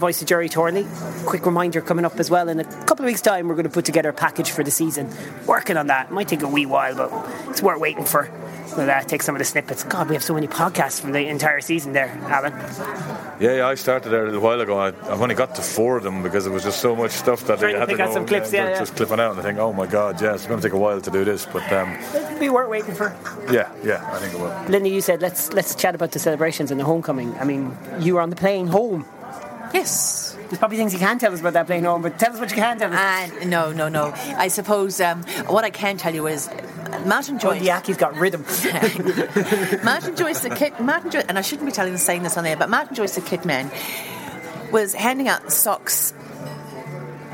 voice 0.02 0.20
of 0.20 0.26
Gerry 0.26 0.48
Thornley. 0.48 0.84
Quick 1.26 1.46
reminder 1.46 1.80
coming 1.80 2.04
up 2.04 2.18
as 2.18 2.28
well. 2.28 2.48
In 2.48 2.58
a 2.58 2.64
couple 2.64 3.04
of 3.04 3.06
weeks' 3.06 3.20
time, 3.20 3.46
we're 3.46 3.54
going 3.54 3.68
to 3.68 3.70
put 3.70 3.84
together 3.84 4.08
a 4.08 4.12
package 4.12 4.50
for 4.50 4.64
the 4.64 4.70
season. 4.72 5.08
Working 5.46 5.76
on 5.76 5.86
that. 5.86 6.10
Might 6.10 6.26
take 6.26 6.42
a 6.42 6.48
wee 6.48 6.66
while, 6.66 6.96
but 6.96 7.10
it's 7.48 7.62
worth 7.62 7.78
waiting 7.80 8.04
for. 8.04 8.28
We'll 8.76 8.90
uh, 8.90 9.02
take 9.02 9.22
some 9.22 9.36
of 9.36 9.38
the 9.38 9.44
snippets. 9.44 9.84
God, 9.84 10.08
we 10.08 10.16
have 10.16 10.24
so 10.24 10.34
many 10.34 10.48
podcasts 10.48 11.00
from 11.00 11.12
the 11.12 11.28
entire 11.28 11.60
season 11.60 11.92
there, 11.92 12.08
Alan. 12.24 12.52
Yeah, 13.38 13.58
yeah, 13.58 13.68
I 13.68 13.76
started 13.76 14.08
there 14.08 14.22
a 14.22 14.26
little 14.26 14.40
while 14.40 14.60
ago. 14.60 14.76
I, 14.76 14.88
I've 14.88 15.20
only 15.20 15.36
got 15.36 15.54
to 15.54 15.62
four 15.62 15.98
of 15.98 16.02
them 16.02 16.24
because 16.24 16.44
there 16.44 16.52
was 16.52 16.64
just 16.64 16.80
so 16.80 16.96
much 16.96 17.12
stuff 17.12 17.46
that 17.46 17.62
I 17.62 17.78
had 17.78 17.88
to 17.88 17.96
go 17.96 18.12
some 18.12 18.26
clips, 18.26 18.52
yeah, 18.52 18.70
yeah. 18.70 18.78
just 18.80 18.96
clipping 18.96 19.20
out 19.20 19.32
and 19.32 19.40
I 19.40 19.42
think, 19.44 19.58
oh 19.58 19.72
my 19.72 19.86
god, 19.86 20.20
yeah, 20.20 20.34
it's 20.34 20.46
going 20.46 20.60
to 20.60 20.66
take 20.66 20.74
a 20.74 20.78
while 20.78 21.00
to 21.00 21.10
do 21.10 21.22
this, 21.24 21.46
but 21.46 21.70
um, 21.72 21.92
It'll 22.14 22.40
be 22.40 22.48
worth 22.48 22.68
waiting 22.70 22.94
for. 22.94 23.14
yeah, 23.52 23.70
yeah, 23.84 24.08
I 24.12 24.18
think 24.18 24.34
it 24.34 24.40
will. 24.40 24.64
Linda, 24.68 24.88
you 24.88 25.00
said 25.00 25.20
let's 25.22 25.52
let's 25.52 25.74
chat 25.76 25.94
about 25.94 26.10
the 26.12 26.18
celebrations 26.18 26.70
and 26.72 26.80
the 26.80 26.84
homecoming. 26.84 27.34
I 27.38 27.44
mean, 27.44 27.76
you 28.00 28.14
were 28.14 28.20
on 28.20 28.30
the 28.30 28.36
plane 28.36 28.66
home. 28.66 29.06
Yes. 29.72 30.36
There's 30.48 30.58
probably 30.58 30.76
things 30.76 30.92
you 30.92 30.98
can't 30.98 31.20
tell 31.20 31.32
us 31.32 31.40
about 31.40 31.54
that 31.54 31.66
plane 31.66 31.84
home, 31.84 32.02
but 32.02 32.18
tell 32.18 32.32
us 32.32 32.38
what 32.38 32.50
you 32.50 32.56
can 32.56 32.78
tell 32.78 32.92
us. 32.92 32.98
And 32.98 33.50
no, 33.50 33.72
no, 33.72 33.88
no. 33.88 34.12
I 34.14 34.48
suppose 34.48 35.00
um, 35.00 35.22
what 35.46 35.64
I 35.64 35.70
can 35.70 35.96
tell 35.96 36.14
you 36.14 36.26
is 36.26 36.50
Martin 37.06 37.36
oh, 37.36 37.38
Joyce. 37.38 37.62
the 37.62 37.70
Aki's 37.70 37.96
got 37.96 38.14
rhythm. 38.16 38.42
Martin 39.84 40.14
Joyce, 40.14 40.40
the 40.40 40.54
kit, 40.54 40.78
Martin 40.80 41.10
Joyce, 41.10 41.24
and 41.28 41.38
I 41.38 41.42
shouldn't 41.42 41.66
be 41.66 41.72
telling 41.72 41.96
saying 41.96 42.22
this 42.22 42.36
on 42.36 42.44
there, 42.44 42.56
but 42.56 42.68
Martin 42.68 42.94
Joyce, 42.94 43.14
the 43.14 43.22
kit 43.22 43.44
man, 43.44 43.70
was 44.70 44.94
handing 44.94 45.28
out 45.28 45.50
socks. 45.52 46.12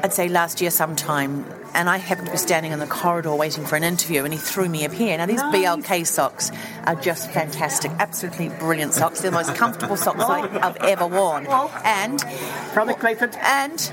I'd 0.03 0.13
say 0.13 0.29
last 0.29 0.61
year 0.61 0.71
sometime, 0.71 1.45
and 1.79 1.89
I 1.89 1.97
happened 1.97 2.27
to 2.27 2.33
be 2.33 2.39
standing 2.39 2.73
in 2.73 2.79
the 2.81 2.87
corridor 2.87 3.35
waiting 3.35 3.65
for 3.65 3.77
an 3.77 3.85
interview, 3.85 4.25
and 4.25 4.33
he 4.35 4.39
threw 4.39 4.69
me 4.69 4.85
a 4.85 4.89
pair. 4.91 5.17
Now 5.17 5.27
these 5.27 5.41
Nice. 5.41 5.55
BLK 5.55 6.07
socks 6.07 6.51
are 6.85 6.97
just 6.97 7.31
fantastic, 7.31 7.93
absolutely 7.99 8.49
brilliant 8.51 8.93
socks. 8.95 9.21
They're 9.23 9.31
the 9.31 9.37
most 9.37 9.55
comfortable 9.55 9.97
socks 9.97 10.21
I, 10.21 10.41
I've 10.67 10.77
ever 10.79 11.07
worn, 11.07 11.47
and 11.85 12.21
Product 12.75 13.01
placement. 13.01 13.37
and 13.39 13.93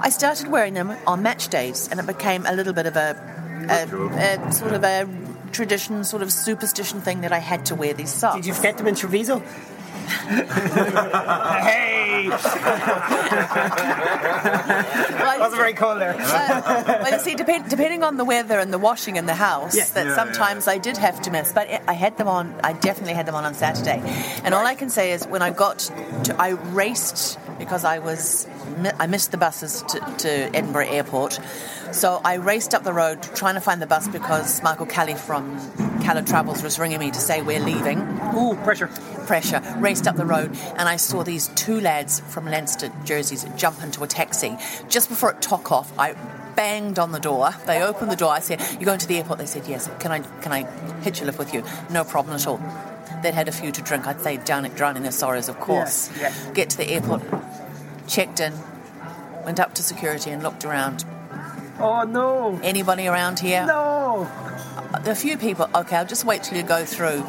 I 0.00 0.10
started 0.10 0.48
wearing 0.48 0.74
them 0.74 0.94
on 1.06 1.22
match 1.22 1.48
days, 1.48 1.88
and 1.90 1.98
it 1.98 2.06
became 2.06 2.44
a 2.46 2.52
little 2.54 2.72
bit 2.74 2.86
of 2.86 2.94
a, 2.96 3.16
a, 3.70 4.46
a 4.46 4.52
sort 4.52 4.72
of 4.74 4.84
a 4.84 5.08
tradition, 5.52 6.04
sort 6.04 6.22
of 6.22 6.30
superstition 6.32 7.00
thing 7.00 7.22
that 7.22 7.32
I 7.32 7.38
had 7.38 7.64
to 7.66 7.74
wear 7.74 7.94
these 7.94 8.12
socks. 8.12 8.36
Did 8.36 8.46
you 8.46 8.54
forget 8.54 8.76
them 8.76 8.86
in 8.88 8.94
Treviso? 8.96 9.42
hey! 11.62 12.30
Well, 15.24 15.38
Wasn't 15.40 15.56
very 15.60 15.72
cold 15.74 16.00
there. 16.00 16.14
well, 16.16 16.84
well, 16.86 17.12
you 17.12 17.18
see, 17.18 17.34
depend, 17.34 17.68
depending 17.68 18.02
on 18.02 18.16
the 18.16 18.24
weather 18.24 18.58
and 18.58 18.72
the 18.72 18.78
washing 18.78 19.16
in 19.16 19.26
the 19.26 19.34
house, 19.34 19.74
Yeah. 19.76 19.84
that 19.94 20.14
sometimes 20.14 20.68
I 20.68 20.78
did 20.78 20.96
have 20.96 21.20
to 21.22 21.30
miss. 21.30 21.52
But 21.52 21.68
I 21.88 21.92
had 21.92 22.16
them 22.18 22.28
on. 22.28 22.54
I 22.62 22.72
definitely 22.74 23.14
had 23.14 23.26
them 23.26 23.34
on 23.34 23.44
on 23.44 23.54
Saturday. 23.54 24.00
And 24.44 24.54
all 24.54 24.64
I 24.66 24.74
can 24.74 24.90
say 24.90 25.12
is, 25.12 25.26
when 25.26 25.42
I 25.42 25.50
got, 25.50 25.78
to, 26.24 26.36
I 26.40 26.50
raced 26.50 27.38
because 27.58 27.84
I 27.84 27.98
was, 27.98 28.46
I 28.98 29.06
missed 29.06 29.30
the 29.32 29.38
buses 29.38 29.82
to, 29.88 30.00
to 30.18 30.28
Edinburgh 30.56 30.88
Airport. 30.88 31.38
So 31.92 32.20
I 32.24 32.34
raced 32.34 32.74
up 32.74 32.82
the 32.82 32.92
road 32.92 33.22
trying 33.22 33.54
to 33.54 33.60
find 33.60 33.80
the 33.80 33.86
bus 33.86 34.08
because 34.08 34.62
Michael 34.62 34.86
Kelly 34.86 35.14
from 35.14 35.58
Calla 36.02 36.22
Travels 36.22 36.62
was 36.62 36.78
ringing 36.78 36.98
me 36.98 37.10
to 37.10 37.20
say 37.20 37.40
we're 37.42 37.60
leaving. 37.60 37.98
Ooh, 38.36 38.56
pressure. 38.64 38.90
Pressure, 39.26 39.60
raced 39.78 40.06
up 40.06 40.16
the 40.16 40.26
road, 40.26 40.56
and 40.76 40.88
I 40.88 40.96
saw 40.96 41.22
these 41.22 41.48
two 41.48 41.80
lads 41.80 42.20
from 42.20 42.46
Leinster 42.46 42.90
jerseys 43.04 43.44
jump 43.56 43.82
into 43.82 44.02
a 44.02 44.06
taxi. 44.06 44.56
Just 44.88 45.08
before 45.08 45.30
it 45.30 45.42
took 45.42 45.72
off, 45.72 45.92
I 45.98 46.14
banged 46.54 46.98
on 46.98 47.12
the 47.12 47.20
door. 47.20 47.50
They 47.66 47.82
opened 47.82 48.10
the 48.10 48.16
door. 48.16 48.32
I 48.32 48.40
said, 48.40 48.60
"You're 48.74 48.84
going 48.84 48.98
to 49.00 49.08
the 49.08 49.18
airport?" 49.18 49.38
They 49.38 49.46
said, 49.46 49.66
"Yes." 49.66 49.88
Can 49.98 50.12
I 50.12 50.20
can 50.40 50.52
I 50.52 50.64
hitch 51.02 51.20
a 51.20 51.24
lift 51.24 51.38
with 51.38 51.52
you? 51.52 51.64
No 51.90 52.04
problem 52.04 52.36
at 52.36 52.46
all. 52.46 52.60
They'd 53.22 53.34
had 53.34 53.48
a 53.48 53.52
few 53.52 53.72
to 53.72 53.82
drink. 53.82 54.06
I'd 54.06 54.20
say 54.20 54.36
down 54.36 54.64
at 54.64 54.76
drowning 54.76 55.02
their 55.02 55.12
sorrows, 55.12 55.48
of 55.48 55.58
course. 55.58 56.10
Yeah, 56.16 56.28
yeah. 56.28 56.52
Get 56.52 56.70
to 56.70 56.76
the 56.76 56.88
airport, 56.90 57.22
checked 58.06 58.38
in, 58.38 58.52
went 59.44 59.58
up 59.58 59.74
to 59.74 59.82
security 59.82 60.30
and 60.30 60.42
looked 60.42 60.64
around. 60.64 61.04
Oh 61.80 62.04
no! 62.04 62.60
Anybody 62.62 63.08
around 63.08 63.40
here? 63.40 63.66
No! 63.66 64.28
A 64.92 65.14
few 65.14 65.36
people. 65.36 65.68
Okay, 65.74 65.96
I'll 65.96 66.06
just 66.06 66.24
wait 66.24 66.44
till 66.44 66.56
you 66.56 66.62
go 66.62 66.84
through. 66.84 67.24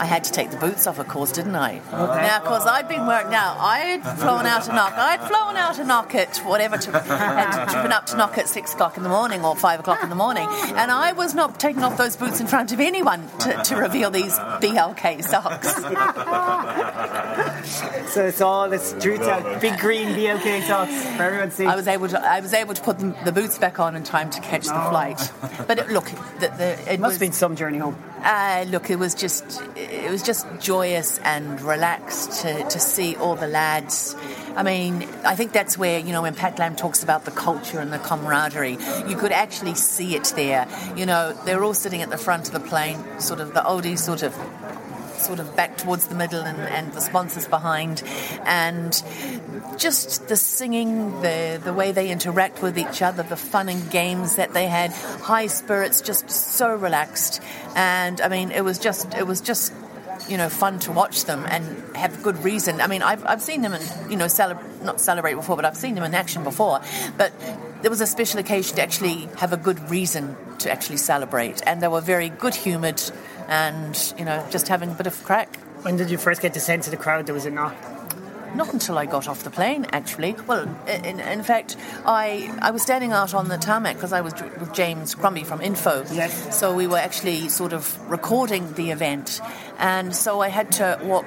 I 0.00 0.04
had 0.04 0.24
to 0.24 0.32
take 0.32 0.50
the 0.50 0.56
boots 0.56 0.86
off, 0.86 0.98
of 0.98 1.08
course, 1.08 1.32
didn't 1.32 1.56
I? 1.56 1.80
Now, 1.90 2.38
of 2.38 2.44
course, 2.44 2.64
I'd 2.64 2.88
been 2.88 3.06
worked. 3.06 3.30
Now, 3.30 3.56
I'd 3.58 4.02
flown 4.18 4.46
out 4.46 4.68
a 4.68 4.72
knock. 4.72 4.92
I'd 4.94 5.20
flown 5.26 5.56
out 5.56 5.78
a 5.78 5.84
knock 5.84 6.14
at 6.14 6.36
whatever, 6.38 6.78
to, 6.78 6.92
had 6.92 7.66
driven 7.66 7.92
up 7.92 8.06
to 8.06 8.16
knock 8.16 8.38
at 8.38 8.48
six 8.48 8.74
o'clock 8.74 8.96
in 8.96 9.02
the 9.02 9.08
morning 9.08 9.44
or 9.44 9.56
five 9.56 9.80
o'clock 9.80 10.02
in 10.02 10.08
the 10.08 10.14
morning, 10.14 10.46
and 10.48 10.90
I 10.90 11.12
was 11.12 11.34
not 11.34 11.58
taking 11.58 11.82
off 11.82 11.96
those 11.96 12.16
boots 12.16 12.40
in 12.40 12.46
front 12.46 12.72
of 12.72 12.80
anyone 12.80 13.28
to, 13.40 13.62
to 13.64 13.76
reveal 13.76 14.10
these 14.10 14.38
BLK 14.38 15.24
socks. 15.24 15.74
So 18.08 18.24
it's 18.24 18.40
all 18.40 18.72
it's 18.72 18.92
truth 19.02 19.20
out. 19.22 19.60
Big 19.60 19.78
green 19.78 20.08
BLK 20.08 20.66
socks 20.66 21.04
for 21.16 21.22
everyone 21.22 21.50
to 21.50 21.54
see. 21.54 21.66
I 21.66 21.76
was 21.76 21.86
able 21.86 22.08
to 22.08 22.20
I 22.20 22.40
was 22.40 22.54
able 22.54 22.74
to 22.74 22.82
put 22.82 22.98
the, 22.98 23.14
the 23.24 23.32
boots 23.32 23.58
back 23.58 23.78
on 23.78 23.94
in 23.96 24.02
time 24.02 24.30
to 24.30 24.40
catch 24.40 24.64
the 24.64 24.72
flight. 24.72 25.30
But 25.66 25.78
it, 25.78 25.88
look, 25.90 26.06
the, 26.40 26.48
the, 26.56 26.92
it 26.92 27.00
Must 27.00 27.00
was 27.00 27.12
have 27.14 27.20
been 27.20 27.32
some 27.32 27.54
journey 27.54 27.78
home. 27.78 27.96
Uh, 28.22 28.64
look, 28.68 28.90
it 28.90 28.98
was 28.98 29.14
just 29.14 29.62
it 29.76 29.87
was 30.10 30.22
just 30.22 30.46
joyous 30.58 31.18
and 31.18 31.60
relaxed 31.60 32.42
to, 32.42 32.68
to 32.68 32.78
see 32.78 33.16
all 33.16 33.36
the 33.36 33.46
lads. 33.46 34.14
I 34.56 34.62
mean, 34.62 35.08
I 35.24 35.34
think 35.34 35.52
that's 35.52 35.78
where 35.78 35.98
you 35.98 36.12
know 36.12 36.22
when 36.22 36.34
Pat 36.34 36.58
Lam 36.58 36.76
talks 36.76 37.02
about 37.02 37.24
the 37.24 37.30
culture 37.30 37.80
and 37.80 37.92
the 37.92 37.98
camaraderie, 37.98 38.78
you 39.06 39.16
could 39.16 39.32
actually 39.32 39.74
see 39.74 40.14
it 40.14 40.32
there. 40.36 40.66
You 40.96 41.06
know, 41.06 41.32
they're 41.44 41.64
all 41.64 41.74
sitting 41.74 42.02
at 42.02 42.10
the 42.10 42.18
front 42.18 42.48
of 42.48 42.52
the 42.52 42.60
plane, 42.60 43.02
sort 43.20 43.40
of 43.40 43.54
the 43.54 43.60
oldies, 43.60 43.98
sort 43.98 44.22
of 44.22 44.34
sort 45.18 45.40
of 45.40 45.54
back 45.56 45.76
towards 45.76 46.08
the 46.08 46.14
middle 46.14 46.42
and, 46.42 46.58
and 46.60 46.92
the 46.92 47.00
sponsors 47.00 47.46
behind 47.46 48.02
and 48.44 49.02
just 49.76 50.28
the 50.28 50.36
singing 50.36 51.20
the 51.22 51.60
the 51.62 51.72
way 51.72 51.92
they 51.92 52.10
interact 52.10 52.62
with 52.62 52.78
each 52.78 53.02
other 53.02 53.22
the 53.22 53.36
fun 53.36 53.68
and 53.68 53.90
games 53.90 54.36
that 54.36 54.52
they 54.54 54.66
had 54.66 54.90
high 54.92 55.46
spirits 55.46 56.00
just 56.00 56.30
so 56.30 56.74
relaxed 56.74 57.40
and 57.74 58.20
i 58.20 58.28
mean 58.28 58.50
it 58.50 58.62
was 58.62 58.78
just 58.78 59.14
it 59.14 59.26
was 59.26 59.40
just 59.40 59.72
you 60.28 60.36
know, 60.36 60.48
fun 60.48 60.78
to 60.80 60.92
watch 60.92 61.24
them 61.24 61.44
and 61.48 61.96
have 61.96 62.22
good 62.22 62.42
reason. 62.44 62.80
I 62.80 62.86
mean, 62.86 63.02
I've, 63.02 63.24
I've 63.24 63.42
seen 63.42 63.62
them 63.62 63.72
and 63.72 64.10
you 64.10 64.16
know, 64.16 64.26
celeb- 64.26 64.82
not 64.82 65.00
celebrate 65.00 65.34
before, 65.34 65.56
but 65.56 65.64
I've 65.64 65.76
seen 65.76 65.94
them 65.94 66.04
in 66.04 66.14
action 66.14 66.44
before. 66.44 66.80
But 67.16 67.32
there 67.82 67.90
was 67.90 68.00
a 68.00 68.06
special 68.06 68.40
occasion 68.40 68.76
to 68.76 68.82
actually 68.82 69.28
have 69.36 69.52
a 69.52 69.56
good 69.56 69.90
reason 69.90 70.36
to 70.58 70.70
actually 70.70 70.96
celebrate. 70.96 71.62
And 71.66 71.80
they 71.80 71.88
were 71.88 72.00
very 72.00 72.28
good 72.28 72.54
humoured 72.54 73.00
and, 73.48 74.14
you 74.18 74.24
know, 74.24 74.46
just 74.50 74.68
having 74.68 74.90
a 74.90 74.94
bit 74.94 75.06
of 75.06 75.22
crack. 75.24 75.56
When 75.82 75.96
did 75.96 76.10
you 76.10 76.18
first 76.18 76.42
get 76.42 76.54
the 76.54 76.60
sense 76.60 76.86
of 76.86 76.90
the 76.90 76.96
crowd 76.96 77.26
there 77.26 77.34
was 77.34 77.46
a 77.46 77.50
knock? 77.50 77.76
Not 78.54 78.72
until 78.72 78.96
I 78.96 79.06
got 79.06 79.28
off 79.28 79.44
the 79.44 79.50
plane, 79.50 79.86
actually. 79.92 80.34
Well, 80.46 80.62
in, 80.88 81.20
in 81.20 81.42
fact, 81.42 81.76
I 82.06 82.50
I 82.62 82.70
was 82.70 82.82
standing 82.82 83.12
out 83.12 83.34
on 83.34 83.48
the 83.48 83.58
tarmac 83.58 83.96
because 83.96 84.12
I 84.12 84.22
was 84.22 84.32
with 84.32 84.72
James 84.72 85.14
Crombie 85.14 85.44
from 85.44 85.60
Inpho. 85.60 86.06
Yes. 86.14 86.58
So 86.58 86.74
we 86.74 86.86
were 86.86 86.96
actually 86.98 87.50
sort 87.50 87.74
of 87.74 88.10
recording 88.10 88.72
the 88.72 88.90
event, 88.90 89.40
and 89.78 90.14
so 90.14 90.40
I 90.40 90.48
had 90.48 90.72
to 90.72 90.98
walk 91.02 91.24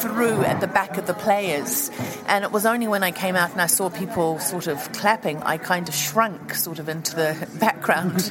through 0.00 0.42
at 0.42 0.60
the 0.60 0.66
back 0.66 0.96
of 0.98 1.06
the 1.06 1.14
players. 1.14 1.90
And 2.26 2.44
it 2.44 2.52
was 2.52 2.66
only 2.66 2.86
when 2.88 3.02
I 3.02 3.10
came 3.10 3.34
out 3.36 3.52
and 3.52 3.60
I 3.60 3.66
saw 3.66 3.88
people 3.90 4.38
sort 4.38 4.66
of 4.66 4.92
clapping, 4.92 5.42
I 5.42 5.56
kind 5.56 5.88
of 5.88 5.94
shrunk 5.94 6.54
sort 6.54 6.78
of 6.78 6.88
into 6.88 7.16
the 7.16 7.48
background. 7.60 8.30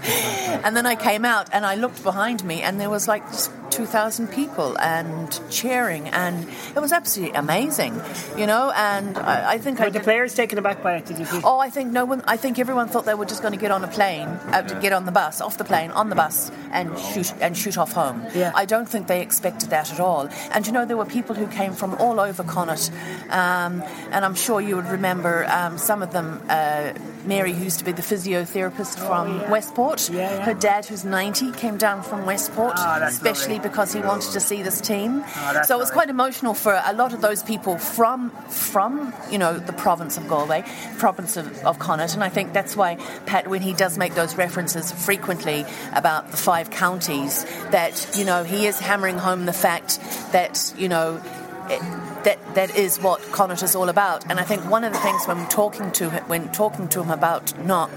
and 0.64 0.76
then 0.78 0.86
I 0.86 0.96
came 0.96 1.26
out 1.26 1.50
and 1.52 1.66
I 1.66 1.76
looked 1.76 2.04
behind 2.04 2.44
me 2.44 2.62
and 2.62 2.80
there 2.80 2.90
was 2.90 3.08
like 3.08 3.24
2,000 3.72 4.28
people 4.28 4.78
and 4.80 5.40
cheering. 5.50 6.08
And 6.10 6.48
it 6.76 6.80
was 6.80 6.92
absolutely 6.92 7.36
amazing, 7.36 8.00
you 8.38 8.46
know. 8.46 8.72
And 8.76 9.18
I, 9.18 9.54
I 9.54 9.58
think 9.58 9.80
I 9.82 9.86
Were 9.86 9.90
the 9.90 10.00
did- 10.00 10.04
players 10.04 10.36
taken 10.36 10.58
aback 10.60 10.84
by 10.84 10.98
it? 10.98 11.06
Did 11.06 11.18
you 11.20 11.26
see? 11.26 11.42
Oh, 11.44 11.58
I 11.60 11.70
think 11.72 11.92
no 11.92 12.06
one. 12.06 12.22
I 12.28 12.38
think 12.38 12.60
everyone 12.60 12.88
thought 12.90 13.06
they 13.06 13.16
were 13.16 13.26
just 13.26 13.42
going 13.42 13.54
to 13.54 13.60
get 13.60 13.72
on 13.72 13.84
a 13.84 13.88
plane, 13.88 14.28
uh, 14.28 14.62
to 14.62 14.76
get 14.80 14.94
on 14.94 15.06
the 15.06 15.12
bus, 15.12 15.42
off 15.42 15.58
the 15.58 15.64
plane, 15.66 15.90
on 15.92 16.10
the 16.10 16.16
bus, 16.16 16.52
and 16.72 16.98
shoot 17.00 17.34
and 17.42 17.58
shoot 17.58 17.78
off 17.78 17.92
home. 17.92 18.24
Yeah. 18.36 18.52
I 18.56 18.66
don't 18.66 18.88
think 18.88 19.08
they 19.08 19.17
expected 19.22 19.70
that 19.70 19.92
at 19.92 20.00
all. 20.00 20.30
And 20.52 20.66
you 20.66 20.74
know, 20.74 20.86
there 20.86 20.98
were 20.98 21.06
people 21.06 21.36
who 21.36 21.48
came 21.48 21.74
from 21.74 21.96
all 21.96 22.20
over 22.20 22.44
Connacht, 22.44 22.92
um, 23.30 23.84
and 24.12 24.26
I'm 24.26 24.36
sure 24.36 24.62
you 24.62 24.76
would 24.76 24.88
remember 24.88 25.46
um, 25.46 25.78
some 25.78 26.02
of 26.02 26.12
them. 26.12 26.42
Uh, 26.50 26.94
Mary, 27.28 27.54
who 27.54 27.64
used 27.64 27.80
to 27.80 27.86
be 27.86 27.92
the 27.92 28.02
physiotherapist 28.02 28.96
oh, 29.00 29.08
from 29.08 29.50
Westport, 29.52 30.10
Oh, 30.10 30.14
Yeah, 30.14 30.34
yeah. 30.38 30.46
her 30.46 30.54
dad, 30.54 30.86
who's 30.86 31.04
90, 31.04 31.52
came 31.52 31.78
down 31.78 32.02
from 32.04 32.26
Westport, 32.26 32.74
ah, 32.78 32.98
that's 33.00 33.16
especially 33.16 33.56
lovely. 33.56 33.70
because 33.70 33.94
he 33.94 34.00
wanted 34.02 34.32
to 34.32 34.40
see 34.40 34.62
this 34.64 34.80
team. 34.82 35.24
Ah, 35.26 35.52
that's 35.54 35.68
so 35.68 35.76
it 35.76 35.80
was 35.80 35.90
lovely. 35.90 35.94
quite 35.94 36.10
emotional 36.10 36.54
for 36.54 36.82
a 36.86 36.94
lot 36.94 37.14
of 37.14 37.22
those 37.22 37.44
people 37.44 37.78
from 37.78 38.30
from 38.50 39.14
you 39.30 39.38
know 39.38 39.58
the 39.58 39.74
province 39.74 40.18
of 40.18 40.28
Galway, 40.28 40.64
province 40.98 41.38
of, 41.38 41.46
of 41.66 41.78
Connacht, 41.80 42.14
and 42.14 42.24
I 42.24 42.30
think 42.30 42.54
that's 42.54 42.76
why 42.76 42.96
Pat, 43.26 43.48
when 43.48 43.62
he 43.62 43.74
does 43.74 43.98
make 43.98 44.16
those 44.16 44.36
references 44.36 44.92
frequently 44.92 45.66
about 45.94 46.32
the 46.32 46.38
five 46.38 46.70
counties, 46.70 47.44
that 47.72 48.10
you 48.18 48.24
know 48.26 48.44
he 48.44 48.66
is 48.68 48.80
hammering 48.80 49.18
home 49.18 49.46
the 49.46 49.54
fact 49.54 50.00
that 50.32 50.74
you 50.78 50.88
know. 50.90 51.22
It, 51.70 51.82
that 52.24 52.40
that 52.56 52.76
is 52.76 52.98
what 52.98 53.22
Connacht 53.32 53.64
is 53.64 53.76
all 53.76 53.90
about, 53.90 54.30
and 54.30 54.40
I 54.40 54.44
think 54.44 54.70
one 54.70 54.84
of 54.84 54.94
the 54.94 55.00
things 55.00 55.26
when 55.26 55.48
talking 55.48 55.92
to 55.94 56.10
him, 56.10 56.24
when 56.26 56.52
talking 56.52 56.88
to 56.90 57.02
him 57.02 57.12
about 57.12 57.58
Knock, 57.66 57.92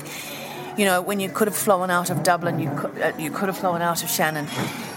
you 0.76 0.85
know, 0.85 1.00
when 1.02 1.20
you 1.20 1.28
could 1.28 1.48
have 1.48 1.56
flown 1.56 1.90
out 1.90 2.11
of 2.11 2.22
Dublin, 2.22 2.59
you 2.59 2.70
could, 2.76 3.00
uh, 3.00 3.12
you 3.18 3.30
could 3.30 3.48
have 3.48 3.59
flown 3.59 3.83
out 3.83 4.02
of 4.02 4.11
Shannon. 4.11 4.46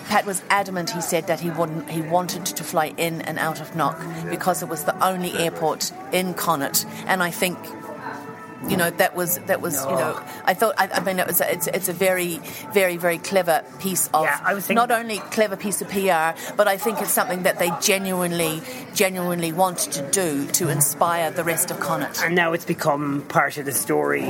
Pat 0.07 0.25
was 0.25 0.43
adamant. 0.49 0.91
He 0.91 1.01
said 1.01 1.27
that 1.27 1.39
he 1.39 1.49
wouldn't. 1.49 1.89
He 1.89 2.01
wanted 2.01 2.45
to 2.45 2.63
fly 2.63 2.93
in 2.97 3.21
and 3.21 3.39
out 3.39 3.61
of 3.61 3.75
Knock 3.75 3.99
because 4.29 4.61
it 4.61 4.69
was 4.69 4.83
the 4.83 5.05
only 5.05 5.33
airport 5.33 5.91
in 6.11 6.33
Connacht, 6.33 6.85
and 7.07 7.23
I 7.23 7.31
think. 7.31 7.57
You 8.69 8.77
know 8.77 8.89
that 8.89 9.15
was 9.15 9.37
that 9.39 9.61
was 9.61 9.75
you 9.85 9.91
know 9.91 10.19
I 10.45 10.53
thought 10.53 10.75
I, 10.77 10.87
I 10.93 10.99
mean 11.03 11.19
it 11.19 11.27
was 11.27 11.41
a, 11.41 11.51
it's 11.51 11.67
it's 11.67 11.89
a 11.89 11.93
very 11.93 12.39
very 12.73 12.97
very 12.97 13.17
clever 13.17 13.63
piece 13.79 14.07
of 14.13 14.23
Yeah, 14.25 14.39
I 14.43 14.53
was 14.53 14.65
thinking- 14.65 14.75
not 14.75 14.91
only 14.91 15.17
clever 15.19 15.55
piece 15.57 15.81
of 15.81 15.89
PR 15.89 16.31
but 16.55 16.67
I 16.67 16.77
think 16.77 17.01
it's 17.01 17.11
something 17.11 17.43
that 17.43 17.59
they 17.59 17.71
genuinely 17.81 18.61
genuinely 18.93 19.51
want 19.51 19.77
to 19.79 20.01
do 20.11 20.45
to 20.47 20.69
inspire 20.69 21.31
the 21.31 21.43
rest 21.43 21.71
of 21.71 21.79
Connacht. 21.79 22.21
And 22.23 22.35
now 22.35 22.53
it's 22.53 22.65
become 22.65 23.23
part 23.27 23.57
of 23.57 23.65
the 23.65 23.71
story, 23.71 24.21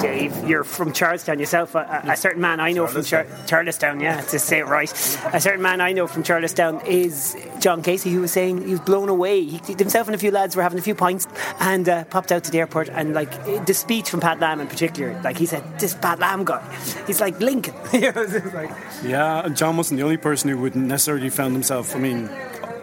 Dave. 0.00 0.36
You're 0.48 0.64
from 0.64 0.92
Charlestown 0.92 1.38
yourself. 1.38 1.74
A, 1.74 2.02
a- 2.06 2.12
a 2.12 2.16
certain 2.16 2.40
man 2.40 2.60
I 2.60 2.72
know 2.72 2.86
from 2.86 3.02
Char- 3.02 3.26
Charlestown, 3.46 4.00
yeah, 4.00 4.20
to 4.20 4.38
say 4.38 4.58
it 4.60 4.66
right. 4.66 4.90
A 5.32 5.40
certain 5.40 5.62
man 5.62 5.80
I 5.80 5.92
know 5.92 6.06
from 6.06 6.22
Charlestown 6.22 6.80
is 6.86 7.36
John 7.60 7.82
Casey, 7.82 8.10
who 8.10 8.20
was 8.20 8.32
saying 8.32 8.62
he 8.66 8.72
was 8.72 8.80
blown 8.80 9.08
away. 9.08 9.44
He, 9.44 9.58
himself 9.74 10.06
and 10.08 10.14
a 10.14 10.18
few 10.18 10.30
lads 10.30 10.54
were 10.56 10.62
having 10.62 10.78
a 10.78 10.82
few 10.82 10.94
pints 10.94 11.26
and 11.60 11.88
uh, 11.88 12.04
popped 12.04 12.30
out 12.32 12.44
to 12.44 12.50
the 12.50 12.58
airport. 12.58 12.88
And 12.90 13.14
like 13.14 13.30
the 13.66 13.74
speech 13.80 14.10
from 14.10 14.20
Pat 14.20 14.38
Lam 14.40 14.60
in 14.60 14.66
particular, 14.68 15.20
like 15.24 15.36
he 15.38 15.46
said, 15.46 15.62
this 15.80 15.94
Pat 15.94 16.18
Lam 16.18 16.44
guy, 16.44 16.62
he's 17.06 17.20
like 17.20 17.40
Lincoln. 17.40 17.74
You 17.92 18.12
know, 18.12 18.22
like- 18.54 18.70
Yeah, 19.04 19.44
and 19.44 19.56
John 19.56 19.76
wasn't 19.76 19.98
the 19.98 20.04
only 20.04 20.16
person 20.18 20.50
who 20.50 20.58
wouldn't 20.58 20.86
necessarily 20.86 21.30
found 21.30 21.52
himself. 21.54 21.94
I 21.96 21.98
mean, 21.98 22.28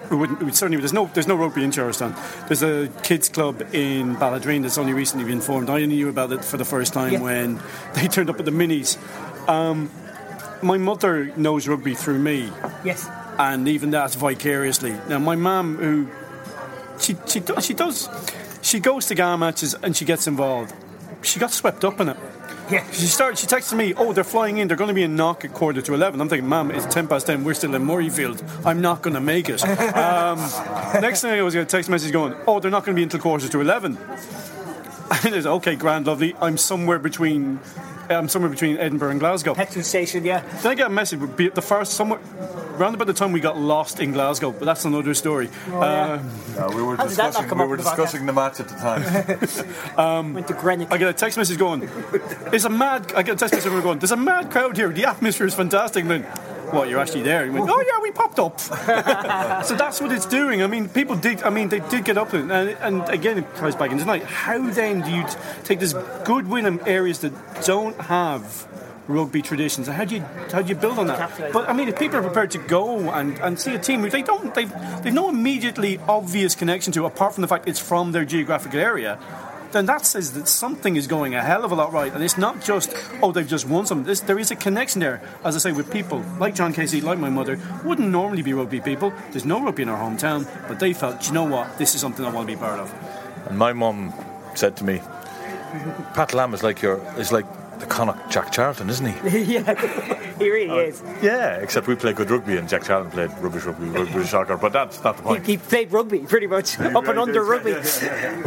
we 0.10 0.16
wouldn't, 0.18 0.56
certainly 0.56 0.78
there's 0.80 0.94
no 0.94 1.10
there's 1.14 1.28
no 1.28 1.36
rugby 1.36 1.64
in 1.64 1.72
Charlestown. 1.72 2.16
There's 2.48 2.64
a 2.64 2.88
kids 3.04 3.28
club 3.30 3.62
in 3.74 4.16
Ballaghaderreen 4.16 4.62
that's 4.62 4.78
only 4.78 4.94
recently 4.94 5.26
been 5.26 5.42
formed. 5.42 5.70
I 5.70 5.74
only 5.84 5.88
knew 5.88 6.10
about 6.10 6.32
it 6.32 6.44
for 6.46 6.58
the 6.58 6.66
first 6.66 6.94
time 6.94 7.14
Yeah. 7.14 7.22
when 7.22 7.60
they 7.94 8.08
turned 8.08 8.30
up 8.30 8.40
at 8.40 8.46
the 8.46 8.52
minis. 8.52 8.98
Um, 9.50 9.90
my 10.62 10.78
mother 10.78 11.32
knows 11.36 11.68
rugby 11.68 11.94
through 11.94 12.20
me, 12.20 12.50
yes. 12.84 13.08
and 13.38 13.68
even 13.68 13.92
that 13.92 14.14
vicariously. 14.16 14.96
Now, 15.08 15.20
my 15.20 15.36
mum, 15.36 15.76
who 15.78 16.08
she 17.00 17.16
she 17.28 17.40
does 17.42 17.66
she 17.66 17.74
does 17.74 18.10
she 18.62 18.80
goes 18.80 19.06
to 19.06 19.16
GAA 19.16 19.38
matches 19.38 19.76
and 19.84 19.96
she 19.96 20.04
gets 20.06 20.26
involved. 20.28 20.74
She 21.28 21.40
got 21.40 21.52
swept 21.52 21.84
up 21.84 22.00
in 22.00 22.10
it. 22.10 22.18
Yeah. 22.72 22.90
She 22.92 23.06
started. 23.06 23.38
She 23.38 23.48
texted 23.48 23.78
me, 23.78 23.94
"Oh, 23.96 24.14
they're 24.14 24.24
flying 24.24 24.58
in. 24.58 24.68
They're 24.68 24.78
going 24.78 24.90
to 24.90 24.94
be 24.94 25.04
in 25.04 25.16
knock 25.16 25.46
at 25.46 25.54
quarter 25.54 25.82
to 25.82 25.94
11. 25.94 26.20
I'm 26.20 26.30
thinking, 26.30 26.50
"Ma'am, 26.50 26.72
it's 26.72 26.86
ten 26.86 27.08
past 27.08 27.28
ten. 27.28 27.44
We're 27.44 27.54
still 27.54 27.74
in 27.76 27.84
Murrayfield. 27.84 28.66
I'm 28.66 28.82
not 28.82 29.02
going 29.02 29.14
to 29.14 29.22
make 29.22 29.50
it." 29.50 29.62
Um, 29.98 30.40
next 31.02 31.22
thing 31.22 31.32
I 31.32 31.42
was 31.42 31.54
going 31.54 31.66
to 31.66 31.72
text 31.72 31.90
message 31.90 32.12
going, 32.12 32.34
"Oh, 32.48 32.60
they're 32.60 32.72
not 32.72 32.86
going 32.86 32.96
to 32.96 33.00
be 33.00 33.04
until 33.04 33.20
quarter 33.20 33.48
to 33.48 33.62
11. 33.62 33.98
And 35.24 35.34
it's 35.34 35.46
okay, 35.48 35.76
grand, 35.78 36.06
lovely. 36.06 36.36
I'm 36.42 36.58
somewhere 36.58 37.00
between. 37.00 37.60
I'm 38.10 38.30
somewhere 38.30 38.50
between 38.50 38.78
Edinburgh 38.78 39.12
and 39.12 39.20
Glasgow. 39.20 39.54
Petrol 39.54 39.84
station, 39.84 40.24
yeah. 40.26 40.40
Then 40.62 40.72
I 40.72 40.76
get 40.76 40.88
a 40.88 40.90
message. 40.90 41.20
would 41.20 41.36
Be 41.36 41.48
at 41.48 41.56
the 41.56 41.62
first 41.62 41.94
somewhere. 41.94 42.20
Round 42.78 42.94
about 42.94 43.08
the 43.08 43.14
time 43.14 43.32
we 43.32 43.40
got 43.40 43.58
lost 43.58 44.00
in 44.00 44.12
Glasgow, 44.12 44.52
but 44.52 44.66
that's 44.66 44.86
another 44.86 45.14
story. 45.16 45.50
Oh, 45.70 45.80
yeah. 45.82 46.22
Uh, 46.58 46.70
No, 46.70 46.76
we 46.76 46.84
were 46.84 46.96
How 46.96 47.08
did 47.08 47.18
that 47.18 47.34
not 47.34 47.42
discussing, 47.42 47.58
we 47.58 47.66
were 47.66 47.78
the 47.78 47.84
discussing 47.84 48.26
the 48.28 48.34
match 48.34 48.60
at 48.60 48.68
the 48.68 48.76
time. 48.76 50.34
Went 50.34 50.48
to 50.48 50.54
Greenwich. 50.54 50.88
I 50.92 50.98
get 50.98 51.10
a 51.10 51.14
text 51.14 51.38
message 51.38 51.58
going, 51.58 51.90
"There's 52.52 52.66
a 52.66 52.70
mad." 52.70 53.12
I 53.16 53.24
get 53.24 53.34
a 53.34 53.38
text 53.38 53.56
message 53.56 53.84
going, 53.84 53.98
"There's 54.00 54.12
a 54.12 54.18
mad 54.18 54.52
crowd 54.52 54.78
here. 54.78 54.90
The 54.90 55.06
atmosphere 55.06 55.48
is 55.48 55.56
fantastic." 55.56 56.04
And 56.04 56.12
then, 56.12 56.26
what? 56.72 56.90
You're 56.90 57.00
actually 57.00 57.24
there? 57.24 57.46
You 57.46 57.54
went, 57.54 57.70
"Oh 57.70 57.84
yeah, 57.86 58.02
we 58.02 58.12
popped 58.12 58.40
up." 58.40 58.60
so 59.66 59.76
that's 59.76 60.02
what 60.02 60.12
it's 60.12 60.26
doing. 60.26 60.64
I 60.64 60.68
mean, 60.68 60.90
people 60.90 61.16
did. 61.16 61.44
I 61.44 61.50
mean, 61.50 61.70
they 61.70 61.80
did 61.80 62.06
get 62.06 62.18
up, 62.18 62.34
and, 62.34 62.52
and 62.52 63.08
again, 63.10 63.40
it 63.40 63.56
ties 63.56 63.76
back 63.76 63.92
in 63.92 63.98
tonight. 63.98 64.24
How 64.24 64.70
then 64.70 65.02
do 65.02 65.12
you 65.12 65.24
t- 65.24 65.36
take 65.64 65.80
this 65.80 65.94
good 66.24 66.48
win 66.48 66.66
in 66.66 66.80
areas 66.88 67.20
that 67.20 67.34
don't 67.66 68.00
have? 68.02 68.68
Rugby 69.10 69.42
traditions. 69.42 69.88
And 69.88 69.96
how 69.96 70.04
do 70.04 70.16
you 70.16 70.22
how 70.52 70.62
do 70.62 70.68
you 70.68 70.76
build 70.76 71.00
on 71.00 71.08
that? 71.08 71.54
But 71.54 71.70
I 71.70 71.74
mean, 71.74 71.88
if 71.88 71.98
people 71.98 72.18
are 72.18 72.22
prepared 72.22 72.52
to 72.52 72.58
go 72.58 73.10
and, 73.12 73.40
and 73.40 73.58
see 73.58 73.74
a 73.74 73.80
team, 73.80 74.02
who 74.02 74.10
they 74.10 74.22
don't, 74.22 74.54
they've 74.54 74.70
they've 75.02 75.14
no 75.14 75.30
immediately 75.30 75.98
obvious 76.10 76.56
connection 76.56 76.92
to, 76.92 77.06
apart 77.06 77.34
from 77.34 77.42
the 77.42 77.48
fact 77.48 77.70
it's 77.70 77.80
from 77.80 78.12
their 78.12 78.26
geographical 78.26 78.82
area 78.82 79.18
then 79.72 79.86
that 79.88 80.06
says 80.06 80.34
that 80.34 80.48
something 80.48 80.96
is 80.96 81.08
going 81.08 81.36
a 81.36 81.42
hell 81.42 81.64
of 81.64 81.72
a 81.72 81.76
lot 81.76 81.92
right. 81.94 82.14
And 82.14 82.24
it's 82.24 82.38
not 82.38 82.64
just, 82.64 82.94
oh, 83.22 83.32
they've 83.32 83.48
just 83.48 83.68
won 83.68 83.86
something. 83.86 84.06
There's, 84.06 84.22
there 84.22 84.40
is 84.40 84.52
a 84.52 84.56
connection 84.56 85.02
there, 85.02 85.22
as 85.44 85.56
I 85.56 85.60
say, 85.60 85.72
with 85.72 85.92
people 85.92 86.24
like 86.40 86.56
John 86.56 86.74
Casey, 86.74 87.02
like 87.02 87.20
my 87.20 87.30
mother, 87.30 87.60
wouldn't 87.84 88.10
normally 88.10 88.42
be 88.42 88.54
rugby 88.54 88.82
people. 88.82 89.14
There's 89.32 89.46
no 89.46 89.64
rugby 89.64 89.84
in 89.84 89.90
our 89.90 89.98
hometown, 89.98 90.48
but 90.68 90.80
they 90.80 90.94
felt, 90.94 91.28
you 91.28 91.34
know 91.34 91.44
what, 91.44 91.78
this 91.78 91.96
is 91.96 92.02
something 92.02 92.26
I 92.26 92.32
want 92.32 92.48
to 92.48 92.54
be 92.54 92.60
part 92.60 92.80
of. 92.80 92.94
And 93.48 93.58
my 93.58 93.74
mum 93.74 94.14
said 94.56 94.76
to 94.78 94.84
me, 94.84 95.02
Pat 96.14 96.34
Lam 96.34 96.54
is 96.54 96.64
like 96.64 96.82
your 96.82 96.98
is 97.18 97.32
like 97.32 97.46
the 97.80 97.86
Connacht 97.86 98.32
Jack 98.32 98.52
Charlton, 98.52 98.90
isn't 98.90 99.06
he? 99.06 99.40
yeah, 99.54 99.74
he 100.38 100.50
really 100.50 100.70
oh, 100.70 100.80
is. 100.80 101.02
Yeah, 101.22 101.58
except 101.58 101.88
we 101.88 101.96
play 101.96 102.14
good 102.14 102.30
rugby 102.30 102.58
and 102.58 102.68
Jack 102.68 102.84
Charlton 102.84 103.12
played 103.12 103.32
rubbish 103.40 103.64
rugby, 103.64 103.88
rugby 103.88 104.24
soccer, 104.26 104.58
but 104.58 104.74
that's 104.74 105.04
not 105.04 105.18
the 105.18 105.24
point. 105.24 105.46
He, 105.46 105.54
he 105.54 105.58
played 105.58 105.92
rugby 105.92 106.20
pretty 106.20 106.48
much, 106.48 106.80
up 106.80 107.08
and 107.08 107.20
under 107.20 107.44
rugby. 107.44 107.72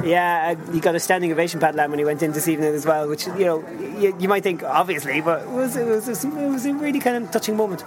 Yeah, 0.05 0.51
and 0.51 0.75
he 0.75 0.81
got 0.81 0.95
a 0.95 1.01
standing 1.01 1.31
ovation, 1.33 1.61
Pat 1.61 1.75
Lam, 1.75 1.91
when 1.91 1.99
he 1.99 2.05
went 2.05 2.23
in 2.23 2.33
this 2.33 2.49
evening 2.49 2.75
as 2.75 2.87
well, 2.87 3.09
which, 3.09 3.27
you 3.27 3.45
know, 3.45 3.69
you, 3.99 4.17
you 4.19 4.29
might 4.29 4.43
think, 4.43 4.63
obviously, 4.63 5.21
but 5.21 5.43
it 5.43 5.49
was, 5.49 5.77
it, 5.77 5.87
was, 5.87 6.09
it 6.09 6.29
was 6.33 6.67
a 6.67 6.75
really 6.75 7.01
kind 7.01 7.23
of 7.25 7.31
touching 7.31 7.57
moment. 7.57 7.85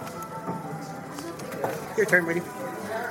Your 1.96 2.06
turn, 2.06 2.26
Willie. 2.26 2.42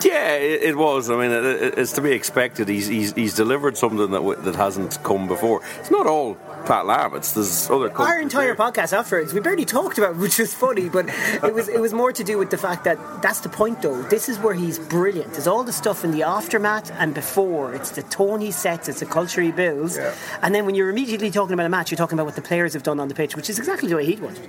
Yeah, 0.04 0.34
it, 0.36 0.64
it 0.64 0.78
was. 0.78 1.10
I 1.10 1.16
mean, 1.16 1.32
it, 1.32 1.46
it- 1.46 1.78
it's 1.78 1.94
to 1.94 2.02
be 2.02 2.12
expected. 2.12 2.68
He's, 2.68 2.88
he's 2.88 3.14
he's 3.14 3.34
delivered 3.36 3.78
something 3.78 4.12
that 4.12 4.18
w- 4.18 4.42
that 4.42 4.56
hasn't 4.56 5.02
come 5.04 5.28
before. 5.28 5.62
It's 5.80 5.92
not 5.92 6.06
all 6.08 6.38
Pat 6.66 6.86
Lam. 6.86 7.16
It's 7.16 7.34
there's 7.34 7.70
other. 7.70 7.92
Our 7.94 8.20
entire 8.20 8.56
there. 8.56 8.56
podcast 8.56 8.94
afterwards, 8.94 9.34
we 9.34 9.40
barely 9.40 9.66
talked 9.66 9.98
about, 9.98 10.12
it, 10.12 10.18
which 10.18 10.40
was 10.40 10.54
funny, 10.54 10.90
but 10.90 11.08
it 11.44 11.54
was 11.54 11.68
it 11.68 11.80
was 11.80 11.94
more 11.94 12.12
to 12.12 12.24
do 12.24 12.38
with 12.38 12.50
the 12.50 12.58
fact 12.58 12.84
that 12.86 13.22
that's 13.22 13.42
the 13.42 13.50
point, 13.50 13.82
though. 13.82 14.02
This 14.04 14.30
is 14.30 14.40
where 14.40 14.54
he's 14.54 14.80
brilliant. 14.80 15.34
There's 15.34 15.48
all 15.48 15.64
the 15.64 15.74
stuff 15.74 16.04
in 16.04 16.12
the 16.12 16.24
aftermath 16.24 16.92
and 16.92 17.14
before. 17.14 17.74
It's 17.74 17.92
the 17.92 18.04
tone 18.04 18.42
he 18.42 18.52
sets, 18.52 18.88
it's 18.88 19.00
the 19.00 19.06
culture 19.06 19.42
he 19.42 19.52
builds, 19.52 19.98
and 20.42 20.56
then 20.56 20.66
when 20.66 20.76
you're 20.76 20.90
immediately 20.90 21.32
talking 21.32 21.54
about 21.54 21.66
a 21.66 21.70
match, 21.70 21.92
you're 21.92 21.98
talking 21.98 22.18
about 22.18 22.26
what 22.26 22.36
the 22.36 22.42
players 22.42 22.74
have 22.74 22.84
done 22.84 23.00
on 23.00 23.08
the 23.08 23.16
pitch, 23.16 23.36
which 23.36 23.50
is 23.50 23.60
exactly 23.60 23.90
the 23.90 23.96
way 23.96 24.06
he'd 24.06 24.20
want. 24.20 24.40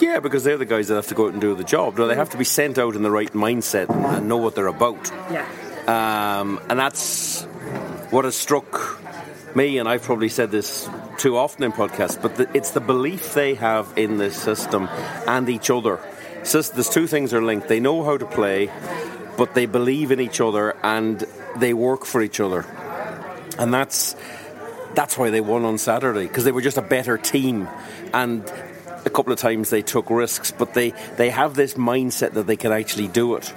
Yeah, 0.00 0.20
because 0.20 0.44
they're 0.44 0.56
the 0.56 0.64
guys 0.64 0.88
that 0.88 0.94
have 0.94 1.08
to 1.08 1.14
go 1.14 1.26
out 1.26 1.32
and 1.32 1.40
do 1.40 1.54
the 1.54 1.64
job. 1.64 1.98
No, 1.98 2.06
they 2.06 2.14
have 2.14 2.30
to 2.30 2.38
be 2.38 2.44
sent 2.44 2.78
out 2.78 2.96
in 2.96 3.02
the 3.02 3.10
right 3.10 3.32
mindset 3.32 3.90
and 3.90 4.28
know 4.28 4.38
what 4.38 4.54
they're 4.54 4.66
about. 4.66 5.10
Yeah. 5.30 5.46
Um, 5.86 6.58
and 6.70 6.78
that's 6.78 7.42
what 8.10 8.24
has 8.24 8.34
struck 8.34 8.98
me, 9.54 9.78
and 9.78 9.88
I've 9.88 10.02
probably 10.02 10.28
said 10.28 10.50
this 10.50 10.88
too 11.20 11.36
often 11.36 11.64
in 11.64 11.70
podcasts, 11.70 12.20
but 12.20 12.36
the, 12.36 12.48
it's 12.54 12.70
the 12.70 12.80
belief 12.80 13.34
they 13.34 13.52
have 13.52 13.92
in 13.96 14.16
this 14.16 14.34
system 14.34 14.88
and 15.26 15.50
each 15.50 15.68
other. 15.68 16.00
So 16.44 16.62
there's 16.62 16.88
two 16.88 17.06
things 17.06 17.34
are 17.34 17.42
linked. 17.42 17.68
They 17.68 17.78
know 17.78 18.02
how 18.02 18.16
to 18.16 18.24
play, 18.24 18.70
but 19.36 19.52
they 19.52 19.66
believe 19.66 20.12
in 20.12 20.20
each 20.20 20.40
other 20.40 20.74
and 20.82 21.22
they 21.58 21.74
work 21.74 22.06
for 22.06 22.22
each 22.22 22.40
other. 22.40 22.64
And 23.58 23.72
that's 23.72 24.16
that's 24.94 25.18
why 25.18 25.28
they 25.28 25.42
won 25.42 25.66
on 25.66 25.76
Saturday 25.76 26.26
because 26.26 26.44
they 26.44 26.52
were 26.52 26.62
just 26.62 26.78
a 26.78 26.82
better 26.82 27.18
team 27.18 27.68
and 28.14 28.42
a 29.04 29.10
couple 29.10 29.32
of 29.32 29.38
times 29.38 29.70
they 29.70 29.82
took 29.82 30.10
risks 30.10 30.50
but 30.50 30.74
they, 30.74 30.90
they 31.16 31.30
have 31.30 31.54
this 31.54 31.74
mindset 31.74 32.32
that 32.32 32.48
they 32.48 32.56
can 32.56 32.72
actually 32.72 33.06
do 33.06 33.36
it 33.36 33.54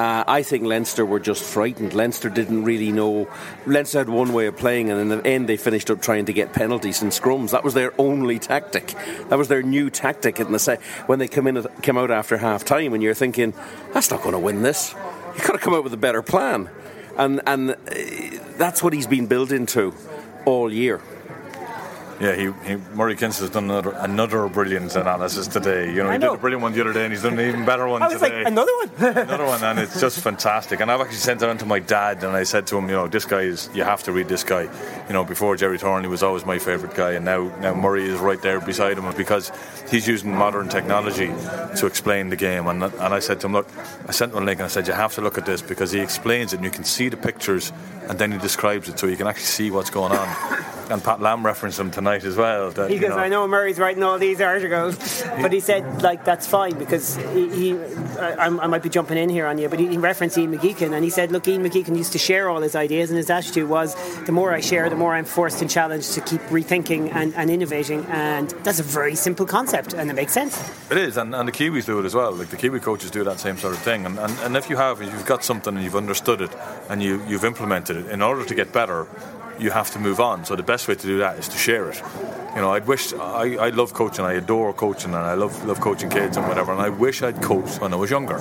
uh, 0.00 0.24
I 0.26 0.42
think 0.42 0.64
Leinster 0.64 1.04
were 1.04 1.20
just 1.20 1.42
frightened. 1.42 1.92
Leinster 1.92 2.30
didn't 2.30 2.64
really 2.64 2.90
know. 2.90 3.28
Leinster 3.66 3.98
had 3.98 4.08
one 4.08 4.32
way 4.32 4.46
of 4.46 4.56
playing, 4.56 4.88
and 4.88 4.98
in 4.98 5.08
the 5.10 5.26
end, 5.26 5.46
they 5.46 5.58
finished 5.58 5.90
up 5.90 6.00
trying 6.00 6.24
to 6.24 6.32
get 6.32 6.54
penalties 6.54 7.02
and 7.02 7.12
scrums. 7.12 7.50
That 7.50 7.64
was 7.64 7.74
their 7.74 7.92
only 7.98 8.38
tactic. 8.38 8.94
That 9.28 9.36
was 9.36 9.48
their 9.48 9.62
new 9.62 9.90
tactic 9.90 10.40
in 10.40 10.52
the 10.52 10.58
set 10.58 10.80
when 11.04 11.18
they 11.18 11.28
come 11.28 11.46
in, 11.46 11.66
came 11.82 11.98
out 11.98 12.10
after 12.10 12.38
half 12.38 12.64
time, 12.64 12.94
and 12.94 13.02
you're 13.02 13.12
thinking, 13.12 13.52
"That's 13.92 14.10
not 14.10 14.22
going 14.22 14.32
to 14.32 14.38
win 14.38 14.62
this. 14.62 14.94
You've 15.36 15.46
got 15.46 15.52
to 15.52 15.58
come 15.58 15.74
out 15.74 15.84
with 15.84 15.92
a 15.92 15.98
better 15.98 16.22
plan." 16.22 16.70
And 17.18 17.42
and 17.46 17.72
uh, 17.72 17.76
that's 18.56 18.82
what 18.82 18.94
he's 18.94 19.06
been 19.06 19.26
built 19.26 19.52
into 19.52 19.92
all 20.46 20.72
year. 20.72 21.02
Yeah, 22.20 22.34
he, 22.36 22.52
he 22.68 22.76
Murray 22.94 23.16
Kinsella 23.16 23.46
has 23.46 23.54
done 23.54 23.64
another, 23.64 23.92
another 23.92 24.46
brilliant 24.48 24.94
analysis 24.94 25.46
today. 25.46 25.88
You 25.90 26.02
know, 26.02 26.10
he 26.10 26.18
know. 26.18 26.32
did 26.32 26.38
a 26.38 26.40
brilliant 26.40 26.62
one 26.62 26.74
the 26.74 26.82
other 26.82 26.92
day, 26.92 27.04
and 27.04 27.12
he's 27.14 27.22
done 27.22 27.38
an 27.38 27.48
even 27.48 27.64
better 27.64 27.88
one 27.88 28.02
I 28.02 28.08
was 28.08 28.20
today. 28.20 28.44
like, 28.44 28.46
another 28.46 28.72
one? 28.76 29.16
another 29.16 29.46
one, 29.46 29.64
and 29.64 29.78
it's 29.78 29.98
just 29.98 30.20
fantastic. 30.20 30.80
And 30.80 30.92
I've 30.92 31.00
actually 31.00 31.16
sent 31.16 31.40
it 31.40 31.48
on 31.48 31.56
to 31.56 31.64
my 31.64 31.78
dad, 31.78 32.22
and 32.22 32.36
I 32.36 32.42
said 32.42 32.66
to 32.68 32.76
him, 32.76 32.90
you 32.90 32.94
know, 32.94 33.08
this 33.08 33.24
guy 33.24 33.40
is, 33.40 33.70
you 33.72 33.84
have 33.84 34.02
to 34.02 34.12
read 34.12 34.28
this 34.28 34.44
guy. 34.44 34.64
You 35.06 35.14
know, 35.14 35.24
before 35.24 35.56
Gerry 35.56 35.78
Thornley 35.78 36.10
was 36.10 36.22
always 36.22 36.44
my 36.44 36.58
favourite 36.58 36.94
guy, 36.94 37.12
and 37.12 37.24
now, 37.24 37.56
now 37.58 37.72
Murray 37.72 38.04
is 38.04 38.18
right 38.20 38.40
there 38.42 38.60
beside 38.60 38.98
him 38.98 39.10
because 39.16 39.50
he's 39.90 40.06
using 40.06 40.34
modern 40.34 40.68
technology 40.68 41.28
to 41.78 41.86
explain 41.86 42.28
the 42.28 42.36
game. 42.36 42.66
And, 42.66 42.82
and 42.82 43.14
I 43.14 43.20
said 43.20 43.40
to 43.40 43.46
him, 43.46 43.54
look, 43.54 43.68
I 44.06 44.12
sent 44.12 44.32
him 44.32 44.42
a 44.42 44.44
link, 44.44 44.60
and 44.60 44.66
I 44.66 44.68
said, 44.68 44.86
you 44.86 44.92
have 44.92 45.14
to 45.14 45.22
look 45.22 45.38
at 45.38 45.46
this 45.46 45.62
because 45.62 45.90
he 45.90 46.00
explains 46.00 46.52
it, 46.52 46.56
and 46.56 46.66
you 46.66 46.70
can 46.70 46.84
see 46.84 47.08
the 47.08 47.16
pictures, 47.16 47.72
and 48.10 48.18
then 48.18 48.30
he 48.30 48.36
describes 48.36 48.90
it, 48.90 48.98
so 48.98 49.06
you 49.06 49.16
can 49.16 49.26
actually 49.26 49.44
see 49.44 49.70
what's 49.70 49.88
going 49.88 50.12
on. 50.12 50.28
And 50.90 51.02
Pat 51.02 51.20
Lam 51.20 51.46
referenced 51.46 51.78
him 51.78 51.92
tonight 51.92 52.09
as 52.24 52.36
well. 52.36 52.70
That, 52.70 52.90
He 52.90 52.96
you 52.96 53.00
goes, 53.00 53.10
know, 53.10 53.18
I 53.18 53.28
know 53.28 53.46
Murray's 53.46 53.78
writing 53.78 54.02
all 54.02 54.18
these 54.18 54.40
articles, 54.40 55.22
but 55.40 55.52
he 55.52 55.60
said 55.60 56.02
like 56.02 56.24
that's 56.24 56.46
fine 56.46 56.78
because 56.78 57.16
he, 57.16 57.48
he 57.48 57.78
I, 58.18 58.46
I 58.46 58.66
might 58.66 58.82
be 58.82 58.88
jumping 58.88 59.18
in 59.18 59.28
here 59.28 59.46
on 59.46 59.58
you, 59.58 59.68
but 59.68 59.78
he, 59.78 59.86
he 59.86 59.98
referenced 59.98 60.36
Ian 60.36 60.56
McGeechan 60.56 60.94
and 60.94 61.04
he 61.04 61.10
said, 61.10 61.32
look, 61.32 61.46
Ian 61.48 61.62
McGeechan 61.62 61.96
used 61.96 62.12
to 62.12 62.18
share 62.18 62.48
all 62.48 62.60
his 62.60 62.74
ideas, 62.74 63.10
and 63.10 63.16
his 63.16 63.30
attitude 63.30 63.68
was, 63.68 63.94
the 64.24 64.32
more 64.32 64.52
I 64.52 64.60
share, 64.60 64.88
the 64.90 64.96
more 64.96 65.14
I'm 65.14 65.24
forced 65.24 65.62
and 65.62 65.70
challenged 65.70 66.12
to 66.14 66.20
keep 66.20 66.40
rethinking 66.42 67.14
and, 67.14 67.34
and 67.34 67.50
innovating, 67.50 68.04
and 68.06 68.50
that's 68.62 68.80
a 68.80 68.82
very 68.82 69.14
simple 69.14 69.46
concept, 69.46 69.94
and 69.94 70.10
it 70.10 70.14
makes 70.14 70.32
sense. 70.32 70.58
It 70.90 70.98
is, 70.98 71.16
and, 71.16 71.34
and 71.34 71.48
the 71.48 71.52
Kiwis 71.52 71.86
do 71.86 71.98
it 71.98 72.04
as 72.04 72.14
well. 72.14 72.32
Like 72.32 72.48
the 72.48 72.56
Kiwi 72.56 72.80
coaches 72.80 73.10
do 73.10 73.24
that 73.24 73.40
same 73.40 73.56
sort 73.56 73.74
of 73.74 73.80
thing. 73.80 74.06
And, 74.06 74.18
and, 74.18 74.38
and 74.40 74.56
if 74.56 74.68
you 74.68 74.76
have, 74.76 75.00
if 75.00 75.12
you've 75.12 75.26
got 75.26 75.44
something 75.44 75.74
and 75.74 75.84
you've 75.84 75.96
understood 75.96 76.40
it 76.40 76.50
and 76.88 77.02
you, 77.02 77.22
you've 77.26 77.44
implemented 77.44 77.96
it, 77.96 78.06
in 78.06 78.22
order 78.22 78.44
to 78.44 78.54
get 78.54 78.72
better, 78.72 79.06
you 79.60 79.70
have 79.70 79.90
to 79.92 79.98
move 79.98 80.20
on. 80.20 80.44
So 80.44 80.56
the 80.56 80.62
best 80.62 80.88
way 80.88 80.94
to 80.94 81.06
do 81.06 81.18
that 81.18 81.38
is 81.38 81.48
to 81.48 81.58
share 81.58 81.90
it. 81.90 82.02
You 82.54 82.62
know, 82.62 82.72
I'd 82.72 82.86
wish 82.86 83.12
I, 83.12 83.56
I 83.56 83.68
love 83.70 83.92
coaching, 83.92 84.24
I 84.24 84.32
adore 84.32 84.72
coaching, 84.72 85.14
and 85.14 85.24
I 85.24 85.34
love 85.34 85.64
love 85.64 85.80
coaching 85.80 86.10
kids 86.10 86.36
and 86.36 86.48
whatever. 86.48 86.72
And 86.72 86.80
I 86.80 86.88
wish 86.88 87.22
I'd 87.22 87.40
coached 87.42 87.80
when 87.80 87.92
I 87.92 87.96
was 87.96 88.10
younger, 88.10 88.38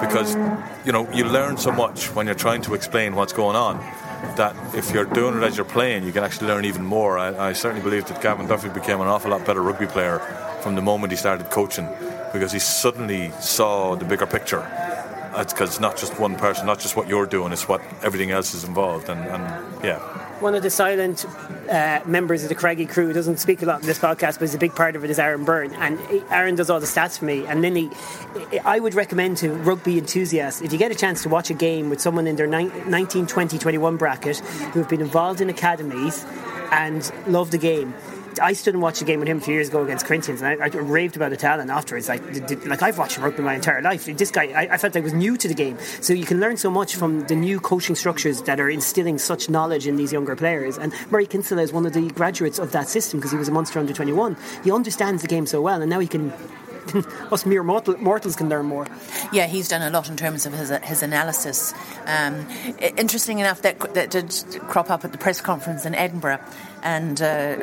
because 0.00 0.36
you 0.84 0.92
know 0.92 1.10
you 1.12 1.24
learn 1.24 1.56
so 1.56 1.72
much 1.72 2.14
when 2.14 2.26
you're 2.26 2.36
trying 2.36 2.62
to 2.62 2.74
explain 2.74 3.16
what's 3.16 3.32
going 3.32 3.56
on. 3.56 3.78
That 4.36 4.54
if 4.74 4.92
you're 4.92 5.06
doing 5.06 5.38
it 5.38 5.42
as 5.42 5.56
you're 5.56 5.64
playing, 5.64 6.04
you 6.04 6.12
can 6.12 6.22
actually 6.22 6.48
learn 6.48 6.64
even 6.66 6.84
more. 6.84 7.18
I, 7.18 7.48
I 7.48 7.52
certainly 7.54 7.82
believe 7.82 8.04
that 8.06 8.20
Gavin 8.20 8.46
Duffy 8.46 8.68
became 8.68 9.00
an 9.00 9.08
awful 9.08 9.30
lot 9.30 9.46
better 9.46 9.62
rugby 9.62 9.86
player 9.86 10.18
from 10.62 10.74
the 10.74 10.82
moment 10.82 11.10
he 11.10 11.16
started 11.16 11.50
coaching, 11.50 11.88
because 12.32 12.52
he 12.52 12.58
suddenly 12.58 13.32
saw 13.40 13.96
the 13.96 14.04
bigger 14.04 14.26
picture. 14.26 14.64
It's 15.36 15.52
because 15.52 15.70
it's 15.70 15.80
not 15.80 15.96
just 15.96 16.20
one 16.20 16.36
person, 16.36 16.66
not 16.66 16.80
just 16.80 16.96
what 16.96 17.08
you're 17.08 17.24
doing, 17.24 17.52
it's 17.52 17.66
what 17.66 17.80
everything 18.02 18.30
else 18.30 18.52
is 18.52 18.64
involved. 18.64 19.08
And, 19.08 19.20
and 19.20 19.42
yeah, 19.82 20.00
One 20.40 20.54
of 20.54 20.62
the 20.62 20.70
silent 20.70 21.26
uh, 21.68 22.00
members 22.06 22.42
of 22.42 22.48
the 22.48 22.54
Craggy 22.54 22.86
crew 22.86 23.12
doesn't 23.12 23.36
speak 23.36 23.60
a 23.60 23.66
lot 23.66 23.82
in 23.82 23.86
this 23.86 23.98
podcast, 23.98 24.38
but 24.38 24.42
he's 24.42 24.54
a 24.54 24.58
big 24.58 24.74
part 24.74 24.96
of 24.96 25.04
it 25.04 25.10
is 25.10 25.18
Aaron 25.18 25.44
Byrne. 25.44 25.74
And 25.74 26.00
Aaron 26.30 26.54
does 26.54 26.70
all 26.70 26.80
the 26.80 26.86
stats 26.86 27.18
for 27.18 27.26
me. 27.26 27.44
And 27.44 27.62
he, 27.62 27.90
I 28.64 28.80
would 28.80 28.94
recommend 28.94 29.36
to 29.38 29.52
rugby 29.52 29.98
enthusiasts, 29.98 30.62
if 30.62 30.72
you 30.72 30.78
get 30.78 30.90
a 30.90 30.94
chance 30.94 31.22
to 31.24 31.28
watch 31.28 31.50
a 31.50 31.54
game 31.54 31.90
with 31.90 32.00
someone 32.00 32.26
in 32.26 32.36
their 32.36 32.46
nine- 32.46 32.72
19, 32.88 33.26
20, 33.26 33.58
21 33.58 33.98
bracket 33.98 34.38
who 34.38 34.80
have 34.80 34.88
been 34.88 35.02
involved 35.02 35.42
in 35.42 35.50
academies 35.50 36.24
and 36.72 37.12
love 37.26 37.50
the 37.50 37.58
game. 37.58 37.92
I 38.40 38.52
stood 38.54 38.74
and 38.74 38.82
watched 38.82 39.02
a 39.02 39.04
game 39.04 39.20
with 39.20 39.28
him 39.28 39.38
a 39.38 39.40
few 39.40 39.54
years 39.54 39.68
ago 39.68 39.82
against 39.84 40.06
Corinthians, 40.06 40.42
and 40.42 40.62
I, 40.62 40.66
I 40.66 40.68
raved 40.68 41.16
about 41.16 41.32
Italian 41.32 41.70
afterwards. 41.70 42.08
Like, 42.08 42.32
d- 42.32 42.40
d- 42.40 42.68
like 42.68 42.82
I've 42.82 42.98
watched 42.98 43.18
rugby 43.18 43.42
my 43.42 43.54
entire 43.54 43.82
life. 43.82 44.06
This 44.06 44.30
guy, 44.30 44.46
I, 44.46 44.74
I 44.74 44.76
felt 44.78 44.96
I 44.96 45.00
was 45.00 45.12
new 45.12 45.36
to 45.36 45.48
the 45.48 45.54
game. 45.54 45.78
So 46.00 46.12
you 46.12 46.24
can 46.24 46.40
learn 46.40 46.56
so 46.56 46.70
much 46.70 46.96
from 46.96 47.20
the 47.26 47.36
new 47.36 47.60
coaching 47.60 47.94
structures 47.96 48.42
that 48.42 48.58
are 48.60 48.70
instilling 48.70 49.18
such 49.18 49.48
knowledge 49.48 49.86
in 49.86 49.96
these 49.96 50.12
younger 50.12 50.36
players. 50.36 50.78
And 50.78 50.92
Murray 51.10 51.26
Kinsella 51.26 51.62
is 51.62 51.72
one 51.72 51.86
of 51.86 51.92
the 51.92 52.08
graduates 52.10 52.58
of 52.58 52.72
that 52.72 52.88
system 52.88 53.20
because 53.20 53.32
he 53.32 53.38
was 53.38 53.48
a 53.48 53.52
monster 53.52 53.78
under 53.78 53.92
21. 53.92 54.36
He 54.64 54.72
understands 54.72 55.22
the 55.22 55.28
game 55.28 55.46
so 55.46 55.60
well, 55.60 55.80
and 55.80 55.90
now 55.90 56.00
he 56.00 56.06
can. 56.08 56.32
Us 57.30 57.46
mere 57.46 57.62
mortal, 57.62 57.96
mortals 57.98 58.34
can 58.34 58.48
learn 58.48 58.66
more. 58.66 58.86
Yeah, 59.32 59.46
he's 59.46 59.68
done 59.68 59.82
a 59.82 59.90
lot 59.90 60.08
in 60.08 60.16
terms 60.16 60.46
of 60.46 60.54
his 60.54 60.70
his 60.70 61.02
analysis. 61.02 61.72
Um, 62.06 62.48
interesting 62.96 63.38
enough, 63.38 63.62
that 63.62 63.78
that 63.94 64.10
did 64.10 64.34
crop 64.66 64.90
up 64.90 65.04
at 65.04 65.12
the 65.12 65.18
press 65.18 65.40
conference 65.40 65.84
in 65.84 65.94
Edinburgh, 65.94 66.40
and 66.82 67.20
uh, 67.20 67.56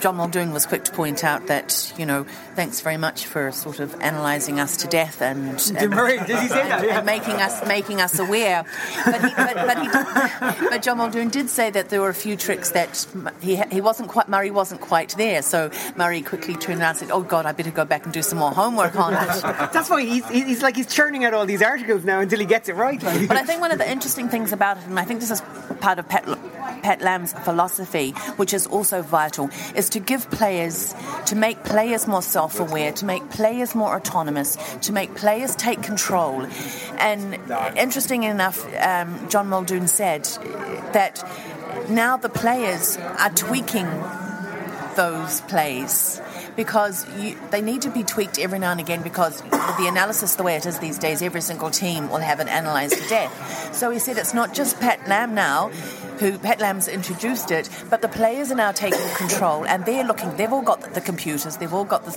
John 0.00 0.16
Muldoon 0.16 0.52
was 0.52 0.66
quick 0.66 0.84
to 0.84 0.92
point 0.92 1.24
out 1.24 1.46
that 1.46 1.92
you 1.96 2.04
know, 2.06 2.24
thanks 2.54 2.80
very 2.80 2.96
much 2.98 3.26
for 3.26 3.50
sort 3.52 3.80
of 3.80 3.94
analysing 3.94 4.60
us 4.60 4.76
to 4.78 4.88
death 4.88 5.22
and, 5.22 5.58
and 5.76 5.90
Murray, 5.90 6.18
did 6.18 6.38
he 6.38 6.48
say 6.48 6.68
that? 6.68 6.80
and, 6.80 6.86
Yeah. 6.86 6.98
and 6.98 7.06
making 7.06 7.36
us 7.36 7.66
making 7.66 8.00
us 8.00 8.18
aware. 8.18 8.64
But, 9.04 9.24
he, 9.24 9.34
but, 9.34 9.54
but, 9.54 9.78
he, 9.82 10.68
but 10.68 10.82
John 10.82 10.98
Muldoon 10.98 11.28
did 11.30 11.48
say 11.48 11.70
that 11.70 11.88
there 11.88 12.00
were 12.00 12.08
a 12.10 12.14
few 12.14 12.36
tricks 12.36 12.70
that 12.70 13.06
he 13.40 13.56
he 13.56 13.80
wasn't 13.80 14.08
quite 14.10 14.28
Murray 14.28 14.50
wasn't 14.50 14.80
quite 14.80 15.10
there. 15.16 15.42
So 15.42 15.70
Murray 15.96 16.22
quickly 16.22 16.54
turned 16.56 16.80
around 16.80 16.90
and 16.90 16.98
said, 16.98 17.10
"Oh 17.10 17.22
God, 17.22 17.46
I 17.46 17.52
better 17.52 17.70
go 17.70 17.84
back 17.84 18.04
and 18.04 18.12
do 18.12 18.22
some 18.22 18.38
more 18.38 18.50
homework 18.52 18.96
on 18.96 19.14
it." 19.14 19.42
That's 19.72 19.88
why 19.88 20.02
he's, 20.04 20.28
he's 20.28 20.62
like 20.62 20.76
he's 20.76 20.92
churning 20.92 21.24
out 21.24 21.32
all 21.34 21.46
these 21.46 21.62
articles 21.62 22.04
now 22.04 22.20
until 22.20 22.38
he 22.38 22.46
gets 22.46 22.68
it 22.68 22.74
right. 22.74 23.02
Like. 23.02 23.28
But 23.28 23.36
I 23.38 23.44
think 23.44 23.60
one 23.60 23.72
of 23.72 23.78
the 23.78 23.90
interesting 23.90 24.28
things 24.28 24.52
about 24.52 24.76
it, 24.78 24.84
and 24.86 24.98
I 24.98 25.04
think 25.04 25.20
this 25.20 25.30
is 25.30 25.40
part 25.80 25.98
of 25.98 26.08
Pat, 26.08 26.26
Pat 26.82 27.00
Lam's 27.00 27.32
philosophy, 27.32 28.10
which 28.36 28.54
is 28.54 28.66
also 28.66 29.02
vital, 29.02 29.50
is 29.74 29.88
to 29.90 30.00
give 30.00 30.30
players, 30.30 30.94
to 31.26 31.36
make 31.36 31.62
players 31.64 32.06
more 32.06 32.22
self 32.22 32.60
aware, 32.60 32.92
to 32.92 33.04
make 33.04 33.28
players 33.30 33.74
more 33.74 33.94
autonomous, 33.94 34.56
to 34.82 34.92
make 34.92 35.14
players 35.14 35.54
take 35.56 35.82
control. 35.82 36.46
And 36.98 37.34
interesting 37.76 38.22
enough, 38.24 38.66
um, 38.80 39.28
John 39.28 39.48
Muldoon 39.48 39.88
said 39.88 40.24
that 40.92 41.22
now 41.88 42.16
the 42.16 42.28
players 42.28 42.96
are 42.96 43.30
tweaking 43.30 43.88
those 44.96 45.42
plays 45.42 46.20
because 46.56 47.06
you, 47.18 47.36
they 47.50 47.60
need 47.60 47.82
to 47.82 47.90
be 47.90 48.02
tweaked 48.02 48.38
every 48.38 48.58
now 48.58 48.70
and 48.72 48.80
again 48.80 49.02
because 49.02 49.42
with 49.42 49.76
the 49.78 49.86
analysis 49.88 50.34
the 50.36 50.42
way 50.42 50.56
it 50.56 50.66
is 50.66 50.78
these 50.78 50.98
days, 50.98 51.22
every 51.22 51.40
single 51.40 51.70
team 51.70 52.08
will 52.08 52.18
have 52.18 52.40
it 52.40 52.48
analysed 52.48 53.00
to 53.02 53.08
death. 53.08 53.74
So 53.74 53.90
he 53.90 53.98
said 53.98 54.16
it's 54.18 54.34
not 54.34 54.54
just 54.54 54.80
Pat 54.80 55.06
Lam 55.08 55.34
now 55.34 55.70
who 56.18 56.38
Pat 56.38 56.60
Lam's 56.60 56.88
introduced 56.88 57.50
it, 57.50 57.68
but 57.90 58.00
the 58.00 58.08
players 58.08 58.50
are 58.50 58.54
now 58.54 58.72
taking 58.72 59.06
control 59.16 59.66
and 59.66 59.84
they're 59.84 60.02
looking. 60.04 60.34
They've 60.36 60.50
all 60.52 60.62
got 60.62 60.94
the, 60.94 61.00
computers, 61.02 61.58
they've 61.58 61.74
all 61.74 61.84
got 61.84 62.06
the, 62.06 62.10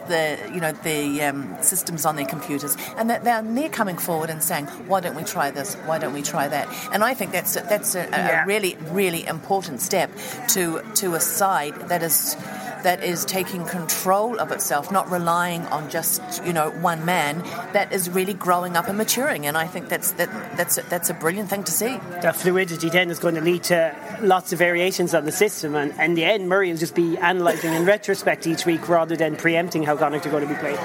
the 0.47 0.53
you 0.53 0.61
know 0.61 0.71
the 0.71 1.21
um, 1.21 1.57
systems 1.61 2.05
on 2.05 2.15
their 2.15 2.25
computers, 2.25 2.77
and 2.95 3.09
that 3.09 3.25
they're 3.25 3.41
they're 3.41 3.67
coming 3.67 3.97
forward 3.97 4.29
and 4.29 4.41
saying, 4.41 4.67
"Why 4.87 5.01
don't 5.01 5.15
we 5.15 5.23
try 5.25 5.51
this? 5.51 5.75
Why 5.85 5.99
don't 5.99 6.13
we 6.13 6.21
try 6.21 6.47
that?" 6.47 6.67
And 6.93 7.03
I 7.03 7.13
think 7.13 7.33
that's 7.33 7.57
a, 7.57 7.61
that's 7.61 7.93
a, 7.95 8.03
a 8.05 8.09
Yeah. 8.09 8.45
really 8.45 8.77
really 8.91 9.27
important 9.27 9.81
step 9.81 10.09
to 10.49 10.81
to 10.95 11.15
a 11.15 11.19
side 11.19 11.75
that 11.89 12.01
is 12.01 12.37
that 12.83 13.03
is 13.03 13.25
taking 13.25 13.65
control 13.65 14.39
of 14.39 14.51
itself, 14.51 14.91
not 14.91 15.09
relying 15.09 15.65
on 15.67 15.89
just 15.89 16.21
you 16.45 16.53
know 16.53 16.71
one 16.71 17.05
man. 17.05 17.39
That 17.73 17.91
is 17.91 18.09
really 18.09 18.33
growing 18.33 18.75
up 18.75 18.87
and 18.87 18.97
maturing, 18.97 19.45
and 19.45 19.57
I 19.57 19.67
think 19.67 19.89
that's 19.89 20.11
that 20.13 20.29
that's 20.57 20.77
a, 20.77 20.81
that's 20.83 21.09
a 21.09 21.13
brilliant 21.13 21.49
thing 21.49 21.63
to 21.63 21.71
see. 21.71 21.97
That 22.21 22.35
fluidity 22.35 22.89
then 22.89 23.09
is 23.09 23.19
going 23.19 23.35
to 23.35 23.41
lead 23.41 23.63
to 23.65 23.95
lots 24.21 24.53
of 24.53 24.59
variations 24.59 25.13
on 25.13 25.25
the 25.25 25.31
system, 25.31 25.75
and 25.75 25.97
in 25.99 26.15
the 26.15 26.25
end, 26.25 26.49
Murray 26.49 26.71
will 26.71 26.77
just 26.77 26.95
be 26.95 27.17
analysing 27.17 27.73
in 27.73 27.85
retrospect 27.85 28.47
each 28.47 28.65
week 28.65 28.87
rather 28.89 29.15
than 29.15 29.35
preempting 29.35 29.83
how 29.83 29.95
Connacht 29.95 30.25
are 30.25 30.31
going 30.31 30.47
to 30.47 30.53
be 30.53 30.59
played. 30.59 30.79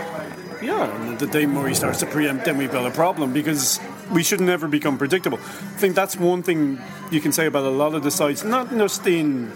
Yeah, 0.63 0.89
and 1.09 1.19
the 1.19 1.27
day 1.27 1.45
Murray 1.45 1.75
starts 1.75 2.01
to 2.01 2.07
preempt, 2.07 2.47
then 2.47 2.57
we've 2.57 2.73
got 2.73 2.87
a 2.87 2.91
problem 2.91 3.33
because 3.35 3.79
we 4.13 4.23
should 4.23 4.41
never 4.41 4.69
become 4.69 4.99
predictable. 4.99 5.39
I 5.39 5.79
think 5.79 5.95
that's 5.95 6.17
one 6.17 6.43
thing 6.43 6.81
you 7.11 7.21
can 7.21 7.33
say 7.33 7.47
about 7.47 7.65
a 7.65 7.71
lot 7.71 7.95
of 7.95 8.03
the 8.03 8.11
sides, 8.11 8.45
not 8.45 8.71
just 8.71 9.07
in 9.07 9.53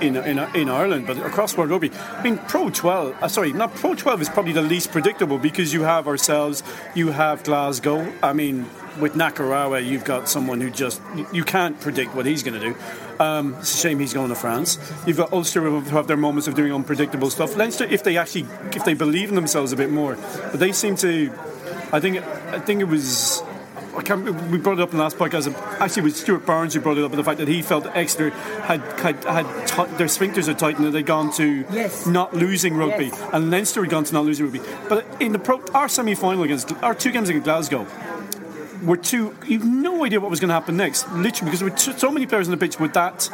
in, 0.00 0.16
in, 0.16 0.38
in 0.54 0.68
Ireland, 0.68 1.06
but 1.06 1.16
across 1.18 1.56
world 1.56 1.70
rugby. 1.70 1.90
I 1.90 2.22
mean, 2.22 2.38
Pro 2.38 2.70
12, 2.70 3.22
uh, 3.22 3.28
sorry, 3.28 3.52
not 3.52 3.74
Pro 3.74 3.94
12 3.94 4.22
is 4.22 4.28
probably 4.28 4.52
the 4.52 4.62
least 4.62 4.92
predictable 4.92 5.38
because 5.38 5.72
you 5.72 5.82
have 5.82 6.06
ourselves, 6.06 6.62
you 6.94 7.12
have 7.12 7.42
Glasgow. 7.44 8.12
I 8.22 8.32
mean, 8.32 8.66
with 9.00 9.14
Nakarawa, 9.14 9.84
you've 9.84 10.04
got 10.04 10.28
someone 10.28 10.60
who 10.60 10.70
just, 10.70 11.00
you 11.32 11.44
can't 11.44 11.78
predict 11.80 12.14
what 12.14 12.26
he's 12.26 12.42
going 12.42 12.60
to 12.60 12.72
do. 12.72 12.76
Um, 13.18 13.54
it's 13.58 13.74
a 13.74 13.78
shame 13.78 13.98
he's 13.98 14.12
going 14.12 14.28
to 14.28 14.34
France. 14.34 14.78
You've 15.06 15.16
got 15.16 15.32
Ulster 15.32 15.62
who 15.62 15.80
have 15.80 16.06
their 16.06 16.16
moments 16.16 16.48
of 16.48 16.54
doing 16.54 16.72
unpredictable 16.72 17.30
stuff. 17.30 17.56
Leinster, 17.56 17.84
if 17.84 18.04
they 18.04 18.16
actually, 18.16 18.46
if 18.74 18.84
they 18.84 18.94
believe 18.94 19.30
in 19.30 19.34
themselves 19.34 19.72
a 19.72 19.76
bit 19.76 19.90
more, 19.90 20.16
but 20.16 20.60
they 20.60 20.72
seem 20.72 20.96
to. 20.96 21.32
I 21.92 22.00
think, 22.00 22.18
I 22.18 22.58
think 22.58 22.80
it 22.80 22.88
was. 22.88 23.42
I 23.96 24.02
can't, 24.02 24.24
we 24.50 24.58
brought 24.58 24.78
it 24.78 24.82
up 24.82 24.90
in 24.92 24.98
the 24.98 25.02
last 25.02 25.16
podcast. 25.16 25.52
Actually, 25.80 26.00
it 26.00 26.04
was 26.04 26.16
Stuart 26.16 26.44
Barnes 26.44 26.74
who 26.74 26.80
brought 26.80 26.98
it 26.98 27.04
up. 27.04 27.12
The 27.12 27.24
fact 27.24 27.38
that 27.38 27.48
he 27.48 27.62
felt 27.62 27.84
that 27.84 27.96
Exeter 27.96 28.30
had 28.30 28.80
had, 29.00 29.24
had 29.24 29.46
ti 29.66 29.84
their 29.96 30.06
sphincters 30.06 30.48
are 30.48 30.54
tightened 30.54 30.86
and 30.86 30.94
they'd 30.94 31.06
gone 31.06 31.32
to 31.34 31.64
Yes. 31.72 32.06
not 32.06 32.34
losing 32.34 32.76
rugby, 32.76 33.06
Yes. 33.06 33.28
and 33.32 33.50
Leinster 33.50 33.82
had 33.82 33.90
gone 33.90 34.04
to 34.04 34.12
not 34.14 34.24
losing 34.24 34.46
rugby. 34.46 34.60
But 34.88 35.06
in 35.20 35.32
the 35.32 35.38
pro, 35.38 35.60
our 35.74 35.88
semi-final 35.88 36.42
against 36.42 36.72
our 36.82 36.94
two 36.94 37.10
games 37.10 37.28
against 37.30 37.44
Glasgow, 37.44 37.86
were 38.84 38.96
two. 38.98 39.34
You've 39.46 39.64
no 39.64 40.04
idea 40.04 40.20
what 40.20 40.30
was 40.30 40.38
going 40.40 40.48
to 40.48 40.54
happen 40.54 40.76
next, 40.76 41.10
literally, 41.12 41.50
because 41.50 41.60
there 41.60 41.70
were 41.70 41.76
t- 41.76 41.98
so 41.98 42.10
many 42.10 42.26
players 42.26 42.46
on 42.46 42.50
the 42.50 42.58
pitch 42.58 42.78
with 42.78 42.92
that. 42.92 43.30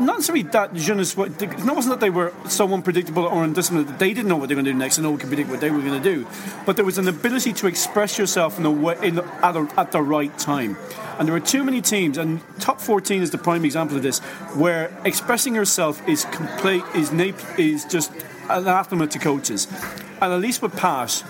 Not 0.00 0.18
necessarily 0.18 0.42
that 0.44 0.76
sais- 0.76 1.16
It 1.16 1.64
wasn't 1.64 1.90
that 1.90 2.00
they 2.00 2.10
were 2.10 2.32
so 2.48 2.72
unpredictable 2.72 3.24
or 3.24 3.42
undisciplined 3.42 3.88
that 3.88 3.98
they 3.98 4.14
didn't 4.14 4.28
know 4.28 4.36
what 4.36 4.48
they 4.48 4.54
were 4.54 4.62
going 4.62 4.66
to 4.66 4.72
do 4.72 4.78
next 4.78 4.98
and 4.98 5.04
no 5.04 5.10
one 5.10 5.18
could 5.18 5.28
predict 5.28 5.50
what 5.50 5.60
they 5.60 5.70
were 5.70 5.80
going 5.80 6.00
to 6.00 6.14
do. 6.14 6.26
But 6.66 6.76
there 6.76 6.84
was 6.84 6.98
an 6.98 7.08
ability 7.08 7.52
to 7.54 7.66
express 7.66 8.16
yourself 8.16 8.58
in 8.58 8.66
a 8.66 8.70
way, 8.70 8.96
in, 9.02 9.18
at, 9.18 9.56
a, 9.56 9.68
at 9.76 9.90
the 9.90 10.00
right 10.00 10.36
time. 10.38 10.76
And 11.18 11.26
there 11.26 11.32
were 11.32 11.40
too 11.40 11.64
many 11.64 11.82
teams, 11.82 12.16
and 12.16 12.40
top 12.60 12.80
14 12.80 13.22
is 13.22 13.32
the 13.32 13.38
prime 13.38 13.64
example 13.64 13.96
of 13.96 14.04
this, 14.04 14.20
where 14.54 14.96
expressing 15.04 15.52
yourself 15.52 16.06
is 16.08 16.24
complete, 16.26 16.84
is, 16.94 17.12
is 17.58 17.84
just 17.84 18.12
anathema 18.48 19.08
to 19.08 19.18
coaches. 19.18 19.66
And 20.20 20.32
at 20.32 20.40
least 20.40 20.62
with 20.62 20.76
Pat, 20.76 21.24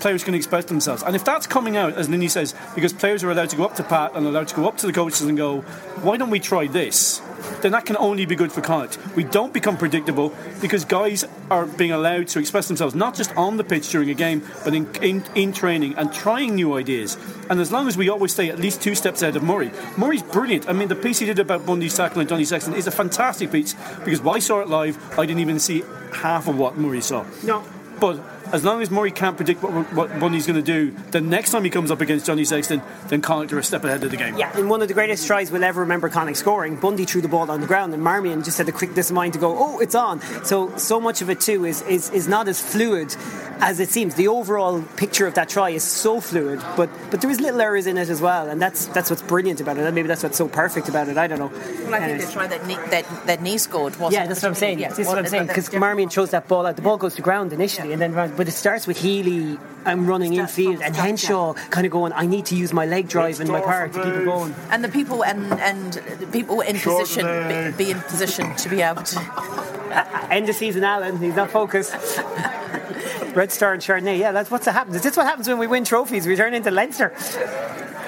players 0.00 0.24
can 0.24 0.34
express 0.34 0.64
themselves. 0.64 1.02
And 1.02 1.14
if 1.14 1.24
that's 1.24 1.46
coming 1.46 1.76
out, 1.76 1.94
as 1.94 2.08
Nini 2.08 2.28
says, 2.28 2.54
because 2.74 2.94
players 2.94 3.22
are 3.22 3.30
allowed 3.30 3.50
to 3.50 3.56
go 3.56 3.64
up 3.64 3.74
to 3.76 3.82
Pat 3.82 4.12
and 4.14 4.26
allowed 4.26 4.48
to 4.48 4.56
go 4.56 4.66
up 4.66 4.78
to 4.78 4.86
the 4.86 4.92
coaches 4.92 5.22
and 5.22 5.36
go, 5.36 5.60
why 6.02 6.16
don't 6.16 6.30
we 6.30 6.40
try 6.40 6.66
this? 6.66 7.20
Then 7.62 7.72
that 7.72 7.86
can 7.86 7.96
only 7.96 8.26
be 8.26 8.36
good 8.36 8.52
for 8.52 8.60
Connacht. 8.60 8.98
We 9.16 9.24
don't 9.24 9.52
become 9.52 9.76
predictable 9.76 10.34
because 10.60 10.84
guys 10.84 11.24
are 11.50 11.66
being 11.66 11.92
allowed 11.92 12.28
to 12.28 12.38
express 12.38 12.68
themselves, 12.68 12.94
not 12.94 13.14
just 13.14 13.36
on 13.36 13.56
the 13.56 13.64
pitch 13.64 13.88
during 13.90 14.10
a 14.10 14.14
game, 14.14 14.42
but 14.64 14.74
in, 14.74 14.94
in, 14.96 15.24
in 15.34 15.52
training 15.52 15.94
and 15.96 16.12
trying 16.12 16.54
new 16.54 16.74
ideas. 16.74 17.16
And 17.50 17.60
as 17.60 17.72
long 17.72 17.88
as 17.88 17.96
we 17.96 18.08
always 18.08 18.32
stay 18.32 18.48
at 18.50 18.58
least 18.58 18.82
two 18.82 18.94
steps 18.94 19.22
ahead 19.22 19.36
of 19.36 19.42
Murray, 19.42 19.70
Murray's 19.96 20.22
brilliant. 20.22 20.68
I 20.68 20.72
mean, 20.72 20.88
the 20.88 20.96
piece 20.96 21.18
he 21.18 21.26
did 21.26 21.38
about 21.38 21.66
Bundee's 21.66 21.96
tackle 21.96 22.20
and 22.20 22.28
Johnny 22.28 22.44
Sexton 22.44 22.74
is 22.74 22.86
a 22.86 22.90
fantastic 22.92 23.50
piece 23.50 23.74
because 24.04 24.20
when 24.20 24.36
I 24.36 24.38
saw 24.38 24.60
it 24.60 24.68
live, 24.68 24.96
I 25.18 25.26
didn't 25.26 25.40
even 25.40 25.58
see 25.58 25.82
half 26.12 26.48
of 26.48 26.58
what 26.58 26.76
Murray 26.76 27.00
saw. 27.00 27.24
No. 27.42 27.64
But 28.00 28.20
as 28.52 28.64
long 28.64 28.82
as 28.82 28.90
Murray 28.90 29.10
can't 29.10 29.36
predict 29.36 29.62
what, 29.62 29.92
what 29.92 30.20
Bundee's 30.20 30.46
going 30.46 30.62
to 30.62 30.62
do, 30.62 30.90
the 31.10 31.20
next 31.20 31.50
time 31.50 31.64
he 31.64 31.70
comes 31.70 31.90
up 31.90 32.00
against 32.00 32.26
Johnny 32.26 32.44
Sexton, 32.44 32.82
then 33.08 33.20
Connacht 33.22 33.52
are 33.52 33.58
a 33.58 33.64
step 33.64 33.84
ahead 33.84 34.02
of 34.04 34.10
the 34.10 34.16
game. 34.16 34.36
Yeah, 34.36 34.56
in 34.58 34.68
one 34.68 34.82
of 34.82 34.88
the 34.88 34.94
greatest 34.94 35.26
tries 35.26 35.50
we'll 35.50 35.64
ever 35.64 35.80
remember 35.80 36.08
Connacht 36.08 36.38
scoring, 36.38 36.76
Bundee 36.76 37.04
threw 37.04 37.20
the 37.20 37.28
ball 37.28 37.50
on 37.50 37.60
the 37.60 37.66
ground 37.66 37.94
and 37.94 38.02
Marmion 38.02 38.44
just 38.44 38.58
had 38.58 38.66
the 38.66 38.72
quickness 38.72 39.10
of 39.10 39.16
mind 39.16 39.32
to 39.34 39.38
go, 39.38 39.56
oh, 39.58 39.78
it's 39.80 39.94
on. 39.94 40.20
So, 40.44 40.76
so 40.76 41.00
much 41.00 41.22
of 41.22 41.30
it 41.30 41.40
too 41.40 41.64
is, 41.64 41.82
is, 41.82 42.10
is 42.10 42.28
not 42.28 42.48
as 42.48 42.60
fluid 42.60 43.14
as 43.60 43.80
it 43.80 43.88
seems. 43.88 44.14
The 44.14 44.28
overall 44.28 44.82
picture 44.96 45.26
of 45.26 45.34
that 45.34 45.48
try 45.48 45.70
is 45.70 45.82
so 45.84 46.20
fluid, 46.20 46.60
but, 46.76 46.90
but 47.10 47.20
there 47.20 47.30
is 47.30 47.40
little 47.40 47.60
errors 47.60 47.86
in 47.86 47.98
it 47.98 48.08
as 48.08 48.20
well, 48.20 48.48
and 48.48 48.60
that's 48.60 48.86
that's 48.86 49.10
what's 49.10 49.22
brilliant 49.22 49.60
about 49.60 49.76
it. 49.76 49.84
And 49.84 49.94
maybe 49.94 50.08
that's 50.08 50.22
what's 50.22 50.38
so 50.38 50.48
perfect 50.48 50.88
about 50.88 51.08
it. 51.08 51.16
I 51.18 51.26
don't 51.26 51.38
know. 51.38 51.46
Well, 51.46 51.94
I 51.94 51.98
think 52.00 52.12
And 52.12 52.20
the 52.20 52.32
try 52.32 52.46
that 52.46 52.66
knee, 52.66 52.76
that, 52.90 53.26
that 53.26 53.42
knee 53.42 53.58
scored 53.58 53.96
wasn't. 53.96 54.12
yeah, 54.12 54.26
that's 54.26 54.42
what 54.42 54.48
I'm 54.48 54.54
saying. 54.54 54.78
Yeah, 54.78 54.90
this 54.90 55.00
is 55.00 55.06
what 55.06 55.18
I'm 55.18 55.26
saying 55.26 55.46
because. 55.46 55.68
Marmion 55.70 56.10
chose 56.10 56.30
that 56.30 56.48
ball 56.48 56.66
out. 56.66 56.76
The 56.76 56.82
ball 56.82 56.96
goes 56.96 57.14
to 57.16 57.22
ground 57.22 57.52
initially, 57.52 57.92
and 57.92 58.00
then 58.00 58.12
but 58.38 58.46
it 58.46 58.52
starts 58.52 58.86
with 58.86 58.96
Healy 58.96 59.58
I'm 59.84 60.06
running 60.06 60.34
Starts 60.34 60.56
infield 60.56 60.76
from 60.76 60.84
and 60.84 60.94
scratch, 60.94 61.06
Henshaw 61.06 61.54
kind 61.70 61.86
of 61.86 61.92
going. 61.92 62.12
I 62.12 62.24
need 62.24 62.46
to 62.46 62.56
use 62.56 62.72
my 62.72 62.86
leg 62.86 63.08
drive 63.08 63.40
and 63.40 63.50
my 63.50 63.60
power 63.60 63.88
to 63.88 64.02
keep 64.04 64.14
it 64.14 64.24
going. 64.24 64.54
And 64.70 64.84
the 64.84 64.88
people 64.88 65.24
and 65.24 65.52
and 65.54 65.92
the 65.92 66.26
people 66.28 66.60
in 66.60 66.78
position 66.78 67.26
be, 67.48 67.84
be 67.84 67.90
in 67.90 68.00
position 68.00 68.54
to 68.54 68.68
be 68.68 68.80
able 68.80 69.02
to. 69.02 70.28
End 70.30 70.48
of 70.48 70.54
season, 70.54 70.84
Alan. 70.84 71.18
He's 71.18 71.34
not 71.34 71.50
focused. 71.50 71.94
Red 73.34 73.50
Star 73.50 73.72
and 73.72 73.82
Chardonnay. 73.82 74.18
Yeah, 74.18 74.30
that's 74.30 74.50
what's 74.52 74.66
happened. 74.66 74.94
Is 74.94 75.02
this 75.02 75.16
what 75.16 75.26
happens 75.26 75.48
when 75.48 75.58
we 75.58 75.66
win 75.66 75.84
trophies? 75.84 76.26
We 76.26 76.36
turn 76.36 76.54
into 76.54 76.70
Leinster. 76.70 77.12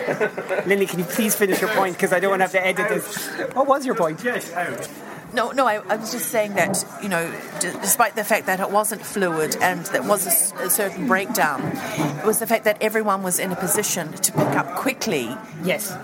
Lily, 0.66 0.86
can 0.86 1.00
you 1.00 1.04
please 1.06 1.34
finish 1.34 1.60
your 1.60 1.70
point? 1.70 1.96
Because 1.96 2.12
I 2.12 2.20
don't 2.20 2.30
want 2.30 2.40
to 2.40 2.44
have 2.44 2.52
to 2.52 2.64
edit 2.64 2.88
this. 2.88 3.28
What 3.54 3.66
was 3.66 3.84
your 3.84 3.96
point? 3.96 4.20
No, 5.32 5.50
no, 5.52 5.66
I, 5.66 5.76
I 5.88 5.96
was 5.96 6.10
just 6.12 6.28
saying 6.30 6.54
that, 6.54 6.84
you 7.02 7.08
know, 7.08 7.30
d- 7.60 7.70
despite 7.80 8.16
the 8.16 8.24
fact 8.24 8.46
that 8.46 8.58
it 8.60 8.70
wasn't 8.70 9.02
fluid 9.02 9.56
and 9.60 9.84
there 9.86 10.02
was 10.02 10.26
a 10.26 10.30
s- 10.30 10.52
a, 10.58 10.68
certain 10.70 11.06
breakdown, 11.06 11.62
it 12.18 12.26
was 12.26 12.38
the 12.40 12.46
fact 12.46 12.64
that 12.64 12.78
everyone 12.82 13.22
was 13.22 13.38
in 13.38 13.52
a 13.52 13.56
position 13.56 14.12
to 14.12 14.32
pick 14.32 14.56
up 14.56 14.74
quickly 14.76 15.36
Yes. 15.62 15.96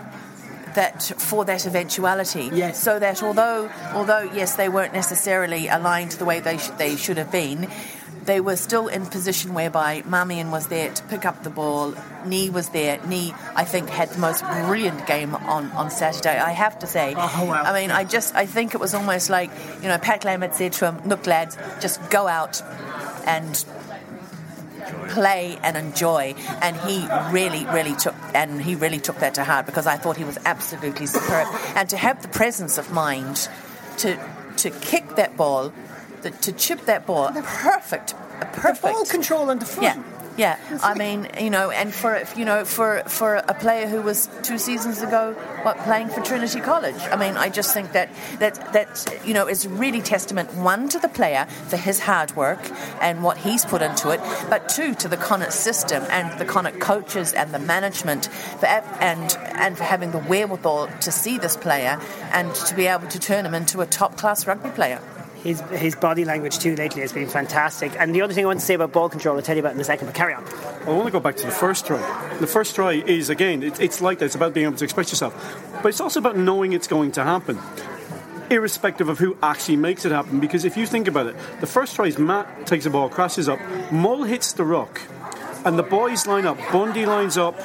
that 0.76 1.02
for 1.18 1.44
that 1.46 1.66
eventuality. 1.66 2.50
Yes. 2.52 2.78
So 2.80 2.98
that 2.98 3.22
although, 3.22 3.68
although 3.94 4.30
yes, 4.32 4.54
they 4.56 4.68
weren't 4.68 4.92
necessarily 4.92 5.68
aligned 5.68 6.12
the 6.12 6.24
way 6.24 6.40
they, 6.40 6.58
sh- 6.58 6.68
they 6.78 6.96
should 6.96 7.16
have 7.18 7.32
been, 7.32 7.68
they 8.26 8.40
were 8.40 8.56
still 8.56 8.88
in 8.88 9.06
position 9.06 9.54
whereby 9.54 10.02
Marmion 10.02 10.50
was 10.50 10.66
there 10.66 10.92
to 10.92 11.02
pick 11.04 11.24
up 11.24 11.42
the 11.42 11.50
ball. 11.50 11.92
Niyi 12.24 12.52
was 12.52 12.68
there. 12.70 12.98
Niyi, 12.98 13.32
I 13.54 13.64
think, 13.64 13.88
had 13.88 14.10
the 14.10 14.18
most 14.18 14.44
brilliant 14.44 15.06
game 15.06 15.34
on, 15.34 15.70
on 15.72 15.90
Saturday. 15.90 16.38
I 16.38 16.50
have 16.50 16.78
to 16.80 16.86
say. 16.86 17.14
Oh, 17.16 17.46
wow. 17.46 17.62
I 17.62 17.80
mean, 17.80 17.90
I 17.90 18.04
just 18.04 18.34
I 18.34 18.46
think 18.46 18.74
it 18.74 18.80
was 18.80 18.94
almost 18.94 19.30
like 19.30 19.50
you 19.82 19.88
know 19.88 19.98
Pat 19.98 20.24
Lam 20.24 20.42
had 20.42 20.54
said 20.54 20.72
to 20.74 20.86
him, 20.86 21.08
"Look, 21.08 21.26
lads, 21.26 21.56
just 21.80 22.10
go 22.10 22.26
out 22.26 22.62
and." 23.26 23.64
play 25.08 25.58
and 25.62 25.76
enjoy 25.76 26.32
and 26.62 26.76
he 26.76 27.06
really 27.32 27.64
really 27.66 27.94
took 27.96 28.14
and 28.34 28.62
he 28.62 28.76
really 28.76 29.00
took 29.00 29.18
that 29.18 29.34
to 29.34 29.42
heart 29.42 29.66
because 29.66 29.86
I 29.86 29.96
thought 29.96 30.16
he 30.16 30.24
was 30.24 30.38
absolutely 30.44 31.06
superb 31.06 31.48
and 31.74 31.88
to 31.90 31.96
have 31.96 32.22
the 32.22 32.28
presence 32.28 32.78
of 32.78 32.92
mind 32.92 33.48
to 33.98 34.16
to 34.58 34.70
kick 34.70 35.16
that 35.16 35.36
ball 35.36 35.72
the, 36.30 36.38
to 36.42 36.52
chip 36.52 36.86
that 36.86 37.06
ball. 37.06 37.30
Perfect 37.32 38.14
perfect. 38.52 38.94
Ball 38.94 39.04
control 39.06 39.50
on 39.50 39.58
the 39.58 39.66
front. 39.66 39.82
yeah. 39.82 40.02
Yeah 40.38 40.58
I 40.82 40.92
mean 40.92 41.28
you 41.40 41.48
know 41.48 41.70
and 41.70 41.94
for 41.94 42.22
you 42.36 42.44
know 42.44 42.66
for 42.66 43.02
for 43.06 43.36
a 43.36 43.54
player 43.54 43.86
who 43.86 44.02
was 44.02 44.28
two 44.42 44.58
seasons 44.58 45.00
ago 45.00 45.32
what 45.62 45.78
playing 45.78 46.08
for 46.10 46.20
Trinity 46.20 46.60
College. 46.60 47.00
I 47.10 47.16
mean 47.16 47.38
I 47.38 47.48
just 47.48 47.72
think 47.72 47.92
that 47.92 48.10
that 48.38 48.74
that 48.74 49.22
you 49.24 49.32
know 49.32 49.48
is 49.48 49.66
really 49.66 50.02
testament 50.02 50.52
one 50.52 50.90
to 50.90 50.98
the 50.98 51.08
player 51.08 51.46
for 51.68 51.78
his 51.78 52.00
hard 52.00 52.36
work 52.36 52.60
and 53.00 53.22
what 53.22 53.38
he's 53.38 53.64
put 53.64 53.80
into 53.80 54.10
it 54.10 54.20
but 54.50 54.68
two 54.68 54.94
to 54.96 55.08
the 55.08 55.16
Connacht 55.16 55.54
system 55.54 56.04
and 56.10 56.38
the 56.38 56.44
Connacht 56.44 56.80
coaches 56.80 57.32
and 57.32 57.54
the 57.54 57.58
management 57.58 58.26
for, 58.60 58.66
and 58.66 59.38
and 59.54 59.78
for 59.78 59.84
having 59.84 60.10
the 60.10 60.18
wherewithal 60.18 60.88
to 61.00 61.10
see 61.10 61.38
this 61.38 61.56
player 61.56 61.98
and 62.32 62.54
to 62.54 62.74
be 62.74 62.86
able 62.86 63.08
to 63.08 63.18
turn 63.18 63.46
him 63.46 63.54
into 63.54 63.80
a 63.80 63.86
top 63.86 64.18
class 64.18 64.46
rugby 64.46 64.68
player 64.68 65.00
His, 65.46 65.60
his 65.70 65.94
body 65.94 66.24
language 66.24 66.58
too 66.58 66.74
lately 66.74 67.02
has 67.02 67.12
been 67.12 67.28
fantastic. 67.28 67.92
And 67.98 68.14
the 68.14 68.22
other 68.22 68.34
thing 68.34 68.44
I 68.44 68.48
want 68.48 68.60
to 68.60 68.66
say 68.66 68.74
about 68.74 68.92
ball 68.92 69.08
control, 69.08 69.36
I'll 69.36 69.42
tell 69.42 69.56
you 69.56 69.60
about 69.60 69.74
in 69.74 69.80
a 69.80 69.84
second. 69.84 70.06
But 70.06 70.14
carry 70.16 70.34
on. 70.34 70.44
I 70.86 70.90
want 70.90 71.06
to 71.06 71.12
go 71.12 71.20
back 71.20 71.36
to 71.36 71.46
the 71.46 71.52
first 71.52 71.86
try. 71.86 72.00
The 72.40 72.46
first 72.46 72.74
try 72.74 72.92
is, 72.94 73.30
again, 73.30 73.62
it, 73.62 73.80
it's 73.80 74.00
like 74.00 74.18
that. 74.18 74.26
It's 74.26 74.34
about 74.34 74.54
being 74.54 74.66
able 74.66 74.76
to 74.76 74.84
express 74.84 75.10
yourself. 75.12 75.32
But 75.82 75.90
it's 75.90 76.00
also 76.00 76.18
about 76.18 76.36
knowing 76.36 76.72
it's 76.72 76.88
going 76.88 77.12
to 77.12 77.22
happen. 77.22 77.58
irrespective 78.50 79.08
of 79.08 79.18
who 79.18 79.36
actually 79.42 79.76
makes 79.76 80.04
it 80.04 80.12
happen. 80.12 80.40
Because 80.40 80.64
if 80.64 80.76
you 80.76 80.86
think 80.86 81.08
about 81.08 81.26
it, 81.26 81.36
the 81.60 81.66
first 81.66 81.94
try 81.96 82.06
is 82.06 82.18
Matt 82.18 82.66
takes 82.66 82.84
the 82.84 82.90
ball, 82.90 83.08
crashes 83.08 83.48
up, 83.48 83.58
Mull 83.90 84.24
hits 84.24 84.52
the 84.52 84.64
rock, 84.64 85.00
and 85.64 85.78
the 85.78 85.82
boys 85.82 86.26
line 86.26 86.46
up. 86.46 86.58
Bundee 86.72 87.06
lines 87.06 87.36
up. 87.36 87.58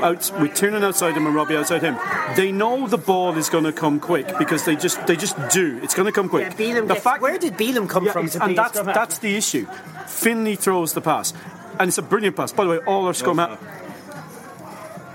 Out, 0.00 0.30
with 0.40 0.54
turning 0.54 0.82
outside 0.82 1.16
him 1.16 1.26
and 1.26 1.34
Robbie 1.34 1.56
outside 1.56 1.82
him, 1.82 1.96
they 2.36 2.52
know 2.52 2.86
the 2.86 2.98
ball 2.98 3.36
is 3.36 3.48
going 3.48 3.64
to 3.64 3.72
come 3.72 4.00
quick 4.00 4.26
because 4.38 4.64
they 4.64 4.76
just 4.76 5.06
they 5.06 5.16
just 5.16 5.36
do. 5.50 5.78
It's 5.82 5.94
going 5.94 6.06
to 6.06 6.12
come 6.12 6.28
quick. 6.28 6.48
Yeah, 6.50 6.56
Bealham 6.56 6.88
the 6.88 6.94
gets- 6.94 7.20
where 7.20 7.38
did 7.38 7.54
Bealham 7.54 7.88
come 7.88 8.06
Yeah, 8.06 8.12
from 8.12 8.28
to 8.28 8.42
and 8.42 8.50
be 8.50 8.54
that's 8.56 8.80
that's 8.80 9.18
the 9.18 9.36
issue. 9.36 9.66
Finlay 10.06 10.54
throws 10.56 10.92
the 10.94 11.00
pass, 11.00 11.32
and 11.78 11.88
it's 11.88 11.98
a 11.98 12.02
brilliant 12.02 12.36
pass. 12.36 12.52
By 12.52 12.64
the 12.64 12.70
way, 12.70 12.78
all 12.78 13.06
our 13.06 13.14
scrum 13.14 13.38
half, 13.38 13.58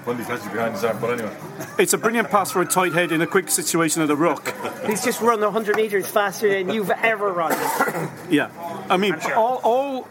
Bundee's 0.07 0.29
actually 0.29 0.53
behind 0.53 0.73
his 0.73 0.85
arm, 0.85 0.97
but 1.01 1.19
anyway. 1.19 1.35
it's 1.77 1.93
a 1.93 1.97
brilliant 1.97 2.29
pass 2.29 2.49
for 2.49 2.61
a 2.61 2.65
tight 2.65 2.93
head 2.93 3.11
in 3.11 3.21
a 3.21 3.27
quick 3.27 3.49
situation 3.49 4.01
at 4.01 4.09
a 4.09 4.15
ruck. 4.15 4.55
He's 4.85 5.03
just 5.03 5.19
run 5.19 5.41
100 5.41 5.75
metres 5.75 6.07
faster 6.07 6.49
than 6.49 6.69
you've 6.73 6.89
ever 6.89 7.31
run. 7.31 7.51
Yeah, 8.29 8.49
I 8.89 8.97
mean, 8.97 9.15
all 9.37 9.61
all 9.63 10.07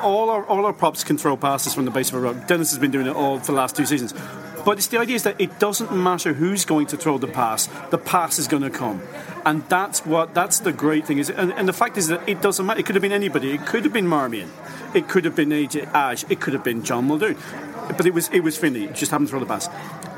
all 0.00 0.30
our 0.30 0.44
all 0.44 0.64
our 0.64 0.72
props 0.72 1.02
can 1.02 1.18
throw 1.18 1.36
passes 1.36 1.74
from 1.74 1.86
the 1.86 1.90
base 1.90 2.10
of 2.10 2.14
a 2.14 2.20
ruck. 2.20 2.46
Denis 2.46 2.70
has 2.70 2.78
been 2.78 2.92
doing 2.92 3.08
it 3.08 3.16
all 3.16 3.40
for 3.40 3.46
the 3.46 3.58
last 3.58 3.74
two 3.74 3.84
seasons. 3.84 4.14
But 4.64 4.78
it's 4.78 4.86
the 4.88 4.98
idea 4.98 5.16
is 5.16 5.22
that 5.22 5.40
it 5.40 5.58
doesn't 5.58 5.92
matter 5.92 6.34
who's 6.34 6.64
going 6.64 6.86
to 6.88 6.96
throw 6.96 7.18
the 7.18 7.26
pass; 7.26 7.68
the 7.90 7.98
pass 7.98 8.38
is 8.38 8.46
going 8.46 8.62
to 8.62 8.70
come, 8.70 9.02
and 9.44 9.68
that's 9.68 10.06
what 10.06 10.34
that's 10.34 10.60
the 10.60 10.72
great 10.72 11.06
thing 11.06 11.18
is. 11.18 11.30
And, 11.30 11.52
and 11.54 11.68
the 11.68 11.72
fact 11.72 11.96
is 11.96 12.08
that 12.08 12.28
it 12.28 12.42
doesn't 12.42 12.64
matter. 12.64 12.78
It 12.78 12.86
could 12.86 12.94
have 12.94 13.02
been 13.02 13.12
anybody. 13.12 13.52
It 13.52 13.66
could 13.66 13.84
have 13.84 13.92
been 13.92 14.06
Marmion. 14.06 14.50
It 14.94 15.08
could 15.08 15.24
have 15.24 15.34
been 15.34 15.50
AJ 15.50 15.92
Ash. 15.92 16.24
It 16.28 16.40
could 16.40 16.52
have 16.52 16.64
been 16.64 16.82
John 16.84 17.06
Muldoon. 17.06 17.36
But 17.96 18.06
it 18.06 18.14
was 18.14 18.28
it 18.32 18.40
was 18.40 18.56
Finlay. 18.56 18.84
It 18.84 18.94
just 18.94 19.10
happened 19.10 19.28
to 19.28 19.30
throw 19.30 19.40
the 19.40 19.46
pass. 19.46 19.68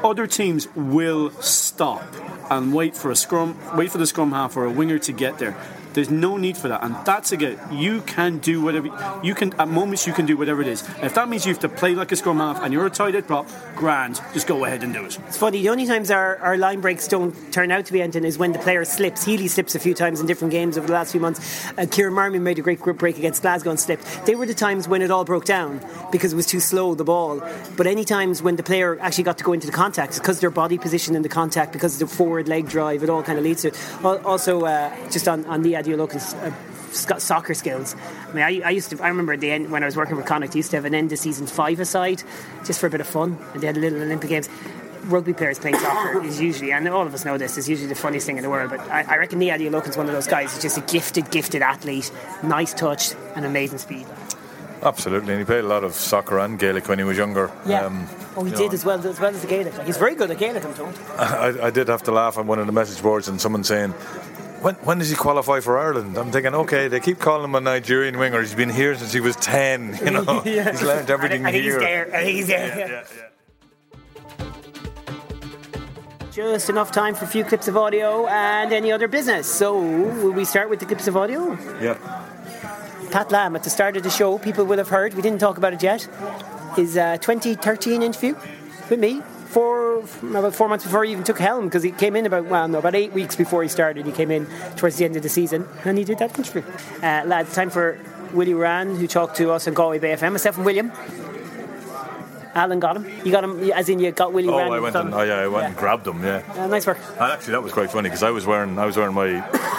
Other 0.02 0.26
teams 0.26 0.68
will 0.74 1.30
stop 1.40 2.02
and 2.50 2.74
wait 2.74 2.96
for 2.96 3.10
a 3.10 3.16
scrum, 3.16 3.56
wait 3.76 3.90
for 3.90 3.98
the 3.98 4.06
scrum 4.06 4.32
half 4.32 4.56
or 4.56 4.64
a 4.64 4.70
winger 4.70 4.98
to 4.98 5.12
get 5.12 5.38
there. 5.38 5.56
There's 5.92 6.10
no 6.10 6.36
need 6.36 6.56
for 6.56 6.68
that, 6.68 6.82
and 6.84 6.94
that's 7.04 7.32
again. 7.32 7.58
You 7.72 8.02
can 8.02 8.38
do 8.38 8.62
whatever 8.62 8.88
you 9.22 9.34
can. 9.34 9.52
At 9.58 9.68
moments, 9.68 10.06
you 10.06 10.12
can 10.12 10.26
do 10.26 10.36
whatever 10.36 10.62
it 10.62 10.68
is. 10.68 10.88
If 11.02 11.14
that 11.14 11.28
means 11.28 11.44
you 11.46 11.52
have 11.52 11.60
to 11.62 11.68
play 11.68 11.94
like 11.94 12.12
a 12.12 12.16
scrum 12.16 12.38
half 12.38 12.62
and 12.62 12.72
you're 12.72 12.86
a 12.86 12.90
tight 12.90 13.14
head 13.14 13.26
prop, 13.26 13.48
grand. 13.74 14.20
Just 14.32 14.46
go 14.46 14.64
ahead 14.64 14.82
and 14.82 14.92
do 14.92 15.04
it. 15.04 15.18
It's 15.26 15.36
funny, 15.36 15.62
the 15.62 15.68
only 15.68 15.86
times 15.86 16.10
our, 16.10 16.36
our 16.38 16.56
line 16.56 16.80
breaks 16.80 17.08
don't 17.08 17.34
turn 17.52 17.70
out 17.70 17.86
to 17.86 17.92
be 17.92 18.02
anything 18.02 18.24
is 18.24 18.38
when 18.38 18.52
the 18.52 18.58
player 18.58 18.84
slips. 18.84 19.24
Healy 19.24 19.48
slips 19.48 19.74
a 19.74 19.78
few 19.78 19.94
times 19.94 20.20
in 20.20 20.26
different 20.26 20.52
games 20.52 20.78
over 20.78 20.86
the 20.86 20.92
last 20.92 21.12
few 21.12 21.20
months. 21.20 21.68
Uh, 21.76 21.86
Kieran 21.90 22.14
Marmion 22.14 22.42
made 22.42 22.58
a 22.58 22.62
great 22.62 22.80
grip 22.80 22.98
break 22.98 23.18
against 23.18 23.42
Glasgow 23.42 23.70
and 23.70 23.80
slipped. 23.80 24.26
They 24.26 24.34
were 24.34 24.46
the 24.46 24.54
times 24.54 24.86
when 24.86 25.02
it 25.02 25.10
all 25.10 25.24
broke 25.24 25.44
down 25.44 25.80
because 26.12 26.32
it 26.32 26.36
was 26.36 26.46
too 26.46 26.60
slow, 26.60 26.94
the 26.94 27.04
ball. 27.04 27.42
But 27.76 27.86
any 27.86 28.04
times 28.04 28.42
when 28.42 28.56
the 28.56 28.62
player 28.62 28.98
actually 29.00 29.24
got 29.24 29.38
to 29.38 29.44
go 29.44 29.52
into 29.52 29.66
the 29.66 29.72
contact, 29.72 30.14
because 30.14 30.40
their 30.40 30.50
body 30.50 30.78
position 30.78 31.16
in 31.16 31.22
the 31.22 31.28
contact, 31.28 31.72
because 31.72 32.00
of 32.00 32.08
the 32.08 32.14
forward 32.14 32.48
leg 32.48 32.68
drive, 32.68 33.02
it 33.02 33.10
all 33.10 33.22
kind 33.22 33.38
of 33.38 33.44
leads 33.44 33.62
to 33.62 33.68
it. 33.68 33.78
Also, 34.04 34.64
uh, 34.64 34.94
just 35.10 35.26
on, 35.26 35.44
on 35.46 35.62
the 35.62 35.76
Uh, 35.88 36.52
sc- 36.92 37.20
soccer 37.20 37.54
skills. 37.54 37.96
I 38.28 38.32
mean, 38.32 38.44
I, 38.44 38.68
I 38.68 38.70
used 38.70 38.90
to. 38.90 39.02
I 39.02 39.08
remember 39.08 39.32
at 39.32 39.40
the 39.40 39.50
end 39.50 39.70
when 39.70 39.82
I 39.82 39.86
was 39.86 39.96
working 39.96 40.16
with 40.16 40.26
Connacht, 40.26 40.54
used 40.54 40.70
to 40.70 40.76
have 40.76 40.84
an 40.84 40.94
end 40.94 41.12
of 41.12 41.18
season 41.18 41.46
five 41.46 41.80
aside, 41.80 42.22
just 42.64 42.80
for 42.80 42.86
a 42.86 42.90
bit 42.90 43.00
of 43.00 43.06
fun, 43.06 43.38
and 43.52 43.62
they 43.62 43.66
had 43.66 43.76
little 43.76 44.00
Olympic 44.00 44.28
games. 44.28 44.48
Rugby 45.04 45.32
players 45.32 45.58
playing 45.58 45.78
soccer 45.78 46.22
is 46.22 46.40
usually, 46.40 46.72
and 46.72 46.86
all 46.88 47.06
of 47.06 47.14
us 47.14 47.24
know 47.24 47.38
this, 47.38 47.56
is 47.56 47.68
usually 47.68 47.88
the 47.88 47.94
funniest 47.94 48.26
thing 48.26 48.36
in 48.36 48.42
the 48.42 48.50
world. 48.50 48.70
But 48.70 48.80
I, 48.80 49.02
I 49.02 49.16
reckon 49.16 49.40
Niyi 49.40 49.58
Adeolokun's 49.58 49.96
one 49.96 50.06
of 50.06 50.12
those 50.12 50.26
guys. 50.26 50.52
He's 50.52 50.62
just 50.62 50.76
a 50.76 50.82
gifted, 50.82 51.30
gifted 51.30 51.62
athlete, 51.62 52.12
nice 52.42 52.74
touch, 52.74 53.14
and 53.34 53.46
amazing 53.46 53.78
speed. 53.78 54.06
Absolutely, 54.82 55.32
and 55.32 55.40
he 55.40 55.44
played 55.44 55.64
a 55.64 55.68
lot 55.68 55.84
of 55.84 55.94
soccer 55.94 56.38
and 56.38 56.58
Gaelic 56.58 56.88
when 56.88 56.98
he 56.98 57.04
was 57.04 57.16
younger. 57.16 57.50
Yeah. 57.66 57.84
Um, 57.84 58.06
oh, 58.36 58.44
he 58.44 58.50
you 58.50 58.56
did 58.56 58.68
know, 58.68 58.72
as 58.72 58.84
well 58.84 59.06
as 59.06 59.20
well 59.20 59.34
as 59.34 59.42
the 59.42 59.46
Gaelic. 59.46 59.76
Like, 59.76 59.86
he's 59.86 59.98
very 59.98 60.14
good 60.14 60.30
at 60.30 60.38
Gaelic, 60.38 60.64
I'm 60.64 60.74
told. 60.74 60.98
I, 61.18 61.66
I 61.66 61.70
did 61.70 61.88
have 61.88 62.02
to 62.04 62.12
laugh 62.12 62.38
on 62.38 62.46
one 62.46 62.58
of 62.58 62.66
the 62.66 62.72
message 62.72 63.02
boards 63.02 63.28
and 63.28 63.40
someone 63.40 63.64
saying, 63.64 63.94
when, 64.60 64.74
when 64.76 64.98
does 64.98 65.10
he 65.10 65.16
qualify 65.16 65.60
for 65.60 65.78
Ireland? 65.78 66.16
I'm 66.16 66.30
thinking, 66.30 66.54
okay, 66.54 66.88
they 66.88 67.00
keep 67.00 67.18
calling 67.18 67.44
him 67.44 67.54
a 67.54 67.60
Nigerian 67.60 68.18
winger. 68.18 68.40
He's 68.40 68.54
been 68.54 68.70
here 68.70 68.94
since 68.94 69.12
he 69.12 69.20
was 69.20 69.36
10, 69.36 69.98
you 70.04 70.10
know. 70.10 70.42
Yeah. 70.44 70.70
He's 70.70 70.82
learned 70.82 71.10
everything 71.10 71.46
I 71.46 71.52
think 71.52 71.64
here. 71.64 71.78
he's 71.78 71.88
there. 71.88 72.06
I 72.14 72.22
think 72.24 72.36
he's 72.36 72.46
there. 72.46 72.78
Yeah, 72.78 72.88
yeah, 72.88 73.04
yeah. 73.16 73.26
Just 76.32 76.70
enough 76.70 76.92
time 76.92 77.14
for 77.14 77.24
a 77.24 77.28
few 77.28 77.42
clips 77.44 77.66
of 77.66 77.76
audio 77.76 78.26
and 78.28 78.72
any 78.72 78.92
other 78.92 79.08
business. 79.08 79.46
So, 79.52 79.78
will 79.78 80.30
we 80.30 80.44
start 80.44 80.70
with 80.70 80.78
the 80.78 80.86
clips 80.86 81.08
of 81.08 81.16
audio? 81.16 81.58
Yeah. 81.80 81.96
Pat 83.10 83.32
Lam 83.32 83.56
at 83.56 83.64
the 83.64 83.70
start 83.70 83.96
of 83.96 84.04
the 84.04 84.10
show, 84.10 84.38
people 84.38 84.64
will 84.64 84.78
have 84.78 84.88
heard, 84.88 85.14
we 85.14 85.22
didn't 85.22 85.40
talk 85.40 85.58
about 85.58 85.72
it 85.72 85.82
yet, 85.82 86.02
his 86.76 86.96
uh, 86.96 87.16
2013 87.16 88.02
interview 88.02 88.36
with 88.88 89.00
me. 89.00 89.22
Four, 89.50 90.04
about 90.22 90.54
four 90.54 90.68
months 90.68 90.84
before 90.84 91.04
he 91.04 91.10
even 91.10 91.24
took 91.24 91.40
helm, 91.40 91.64
because 91.64 91.82
he 91.82 91.90
came 91.90 92.14
in 92.14 92.24
about 92.24 92.44
well, 92.44 92.68
no, 92.68 92.78
about 92.78 92.94
eight 92.94 93.12
weeks 93.12 93.34
before 93.34 93.64
he 93.64 93.68
started. 93.68 94.06
He 94.06 94.12
came 94.12 94.30
in 94.30 94.46
towards 94.76 94.96
the 94.96 95.04
end 95.04 95.16
of 95.16 95.24
the 95.24 95.28
season, 95.28 95.68
and 95.84 95.98
he 95.98 96.04
did 96.04 96.18
that 96.18 96.38
interview. 96.38 96.62
Uh, 97.02 97.24
lads, 97.26 97.52
time 97.52 97.68
for 97.68 97.98
Willie 98.32 98.52
Ruane, 98.52 98.96
who 98.96 99.08
talked 99.08 99.36
to 99.38 99.50
us 99.50 99.66
on 99.66 99.74
Galway 99.74 99.98
Bay 99.98 100.14
FM. 100.14 100.32
Myself 100.32 100.56
and 100.56 100.64
William. 100.64 100.92
Alan 102.54 102.80
got 102.80 102.96
him. 102.96 103.06
You 103.24 103.30
got 103.32 103.44
him, 103.44 103.70
as 103.72 103.88
in 103.88 103.98
you 104.00 104.10
got 104.12 104.32
Willie 104.32 104.48
Oh, 104.48 104.58
Rand. 104.58 104.74
I 104.74 104.80
went 104.80 104.96
and 104.96 105.14
oh 105.14 105.22
yeah, 105.22 105.36
I 105.38 105.48
went 105.48 105.66
and 105.66 105.76
grabbed 105.76 106.06
him. 106.06 106.22
Yeah, 106.24 106.42
Uh, 106.56 106.66
nice 106.66 106.86
work. 106.86 106.98
and 107.10 107.32
actually 107.32 107.52
that 107.52 107.62
was 107.62 107.72
quite 107.72 107.90
funny 107.90 108.08
because 108.08 108.22
I 108.22 108.30
was 108.30 108.46
wearing 108.46 108.78
I 108.78 108.86
was 108.86 108.96
wearing 108.96 109.14
my 109.14 109.26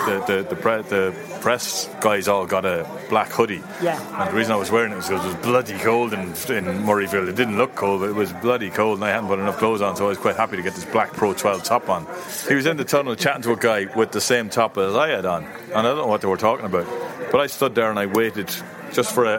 the 0.06 0.24
the 0.28 0.48
the, 0.50 0.56
pre, 0.56 0.82
the 0.84 1.14
press 1.42 1.90
guys 2.02 2.28
all 2.28 2.46
got 2.46 2.66
a 2.66 2.88
black 3.10 3.30
hoodie. 3.30 3.62
Yeah. 3.84 4.00
And 4.22 4.32
the 4.32 4.36
reason 4.38 4.54
I 4.54 4.56
was 4.58 4.72
wearing 4.72 4.92
it 4.94 4.96
was 4.96 5.08
because 5.10 5.26
it 5.26 5.28
was 5.28 5.38
bloody 5.38 5.78
cold 5.80 6.14
in 6.14 6.20
in 6.22 6.66
Murrayfield. 6.86 7.28
It 7.28 7.36
didn't 7.36 7.58
look 7.58 7.76
cold, 7.76 8.02
but 8.02 8.10
it 8.10 8.16
was 8.16 8.32
bloody 8.34 8.70
cold, 8.70 8.98
and 9.00 9.06
I 9.06 9.10
hadn't 9.10 9.28
put 9.28 9.40
enough 9.40 9.58
clothes 9.58 9.82
on, 9.82 9.96
so 9.96 10.06
I 10.06 10.10
was 10.10 10.18
quite 10.18 10.36
happy 10.38 10.56
to 10.58 10.64
get 10.64 10.74
this 10.76 10.86
black 10.86 11.14
Pro 11.14 11.34
12 11.34 11.64
top 11.64 11.90
on. 11.90 12.06
He 12.48 12.56
was 12.56 12.66
in 12.66 12.78
the 12.78 12.86
tunnel 12.86 13.16
chatting 13.16 13.42
to 13.44 13.52
a 13.52 13.58
guy 13.58 13.88
with 13.96 14.12
the 14.12 14.22
same 14.22 14.50
top 14.50 14.78
as 14.78 14.96
I 14.96 15.10
had 15.10 15.26
on, 15.26 15.44
and 15.46 15.74
I 15.76 15.82
don't 15.82 15.98
know 15.98 16.08
what 16.08 16.22
they 16.22 16.28
were 16.28 16.38
talking 16.38 16.66
about, 16.66 16.88
but 17.32 17.42
I 17.42 17.48
stood 17.48 17.76
there 17.76 17.90
and 17.90 18.00
I 18.00 18.06
waited 18.06 18.50
just 18.94 19.14
for 19.14 19.26
a, 19.26 19.38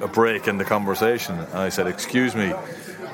a, 0.00 0.04
a 0.04 0.08
break 0.08 0.48
in 0.48 0.58
the 0.58 0.64
conversation, 0.64 1.38
and 1.38 1.54
I 1.54 1.68
said, 1.68 1.86
"Excuse 1.86 2.34
me." 2.34 2.52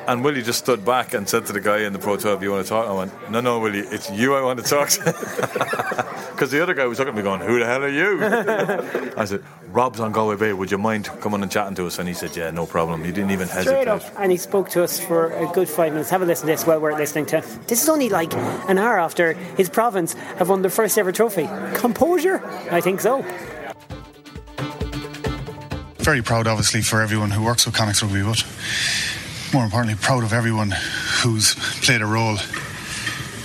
And 0.07 0.23
Willie 0.23 0.43
just 0.43 0.59
stood 0.59 0.85
back 0.85 1.15
and 1.15 1.27
said 1.27 1.47
to 1.47 1.55
the 1.55 1.63
guy 1.63 1.79
in 1.79 1.95
the 1.95 1.99
Pro 1.99 2.19
12, 2.19 2.43
You 2.43 2.51
want 2.51 2.63
to 2.67 2.69
talk? 2.69 2.87
I 2.87 2.93
went, 2.93 3.31
No, 3.31 3.41
no, 3.41 3.59
Willie, 3.59 3.79
it's 3.79 4.11
you 4.11 4.35
I 4.35 4.43
want 4.43 4.63
to 4.63 4.67
talk 4.69 4.91
to. 4.91 6.05
Because 6.35 6.51
the 6.51 6.61
other 6.63 6.75
guy 6.75 6.85
was 6.85 6.99
looking 6.99 7.15
at 7.15 7.17
me 7.17 7.23
going, 7.23 7.41
Who 7.41 7.59
the 7.61 7.65
hell 7.65 7.85
are 7.85 7.89
you? 7.89 9.13
I 9.17 9.25
said, 9.25 9.43
Rob's 9.69 10.01
on 10.01 10.13
Galway 10.13 10.37
Bay. 10.37 10.53
Would 10.53 10.71
you 10.71 10.79
mind 10.79 11.07
coming 11.21 11.43
and 11.43 11.51
chatting 11.51 11.75
to 11.77 11.87
us? 11.87 11.99
And 11.99 12.07
he 12.09 12.13
said, 12.15 12.37
Yeah, 12.37 12.51
no 12.51 12.67
problem. 12.67 13.03
He 13.05 13.13
didn't 13.13 13.31
even 13.31 13.47
Straight 13.47 13.65
hesitate. 13.87 13.89
up. 13.89 14.03
And 14.19 14.31
he 14.33 14.37
spoke 14.37 14.69
to 14.71 14.83
us 14.83 14.99
for 15.01 15.31
a 15.31 15.47
good 15.53 15.69
five 15.71 15.93
minutes. 15.93 16.11
Have 16.11 16.21
a 16.23 16.27
listen 16.27 16.49
to 16.49 16.53
this 16.53 16.67
while 16.67 16.81
we're 16.81 16.99
listening 16.99 17.25
to. 17.27 17.43
This 17.69 17.83
is 17.83 17.89
only 17.89 18.09
like 18.11 18.35
an 18.69 18.77
hour 18.79 18.99
after 18.99 19.33
his 19.57 19.71
province 19.71 20.13
have 20.39 20.51
won 20.51 20.61
their 20.63 20.71
first 20.73 20.99
ever 20.99 21.13
trophy. 21.13 21.49
Composure? 21.75 22.45
I 22.71 22.81
think 22.83 23.01
so. 23.01 23.25
Very 26.05 26.21
proud, 26.21 26.47
obviously, 26.47 26.83
for 26.83 27.01
everyone 27.01 27.31
who 27.31 27.43
works 27.43 27.65
with 27.65 27.75
Connacht 27.75 28.03
Rugby, 28.03 28.23
but 28.23 28.45
more 29.55 29.65
importantly, 29.65 29.99
proud 29.99 30.23
of 30.23 30.35
everyone 30.35 30.75
who's 31.23 31.55
played 31.81 32.03
a 32.03 32.07
role 32.07 32.37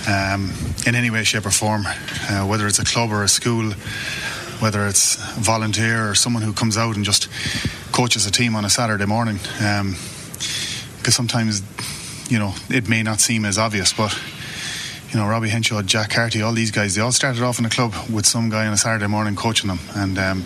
um, 0.06 0.52
in 0.86 0.94
any 0.94 1.08
way, 1.08 1.24
shape, 1.24 1.46
or 1.46 1.50
form, 1.50 1.84
uh, 1.86 2.46
whether 2.46 2.66
it's 2.66 2.78
a 2.78 2.84
club 2.84 3.12
or 3.12 3.24
a 3.24 3.28
school, 3.28 3.72
whether 4.60 4.86
it's 4.86 5.16
a 5.16 5.40
volunteer 5.40 6.10
or 6.10 6.14
someone 6.14 6.42
who 6.42 6.52
comes 6.52 6.76
out 6.76 6.96
and 6.96 7.04
just 7.06 7.30
coaches 7.92 8.26
a 8.26 8.30
team 8.30 8.54
on 8.54 8.66
a 8.66 8.70
Saturday 8.70 9.06
morning. 9.06 9.38
Um, 9.64 9.96
because 10.98 11.14
sometimes, 11.14 11.62
you 12.30 12.38
know, 12.38 12.52
it 12.68 12.90
may 12.90 13.02
not 13.02 13.20
seem 13.20 13.46
as 13.46 13.56
obvious, 13.56 13.94
but 13.94 14.14
you 15.08 15.18
know, 15.18 15.26
Robbie 15.26 15.48
Henshaw, 15.48 15.80
Jack 15.80 16.10
Carty, 16.10 16.42
all 16.42 16.52
these 16.52 16.72
guys, 16.72 16.94
they 16.94 17.00
all 17.00 17.10
started 17.10 17.42
off 17.42 17.58
in 17.58 17.64
a 17.64 17.70
club 17.70 17.94
with 18.12 18.26
some 18.26 18.50
guy 18.50 18.66
on 18.66 18.74
a 18.74 18.76
Saturday 18.76 19.06
morning 19.06 19.34
coaching 19.34 19.68
them. 19.68 19.78
And 19.94 20.18
um, 20.18 20.44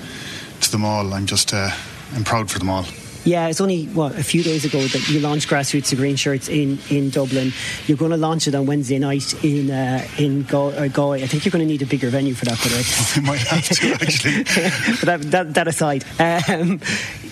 to 0.61 0.71
them 0.71 0.85
all, 0.85 1.13
I'm 1.13 1.27
just, 1.27 1.53
uh, 1.53 1.71
I'm 2.15 2.23
proud 2.23 2.49
for 2.49 2.61
them 2.61 2.71
all. 2.71 2.85
Yeah, 3.25 3.49
it's 3.49 3.61
only 3.61 3.87
what 3.87 4.19
a 4.19 4.23
few 4.23 4.43
days 4.43 4.67
ago 4.67 4.81
that 4.81 5.09
you 5.09 5.21
launched 5.21 5.49
grassroots 5.49 5.91
the 5.91 5.97
green 5.97 6.17
shirts 6.17 6.49
in, 6.49 6.79
in 6.91 7.09
Dublin. 7.09 7.53
You're 7.87 7.97
going 7.97 8.11
to 8.11 8.19
launch 8.19 8.47
it 8.47 8.55
on 8.55 8.67
Wednesday 8.67 8.99
night 8.99 9.43
in 9.43 9.71
uh, 9.71 10.07
in 10.19 10.43
Go- 10.43 10.69
uh, 10.69 10.89
Galway. 10.89 11.23
I 11.23 11.27
think 11.27 11.45
you're 11.45 11.53
going 11.53 11.67
to 11.67 11.71
need 11.71 11.81
a 11.81 11.87
bigger 11.87 12.11
venue 12.11 12.35
for 12.35 12.45
that, 12.45 12.59
by 12.59 12.69
the 12.69 12.77
way. 12.77 12.85
We 13.17 13.27
might 13.27 13.47
have 13.47 13.65
to, 13.65 13.93
actually. 13.95 14.43
but 15.01 15.07
that, 15.07 15.31
that, 15.31 15.55
that 15.55 15.69
aside, 15.69 16.05
um, 16.19 16.81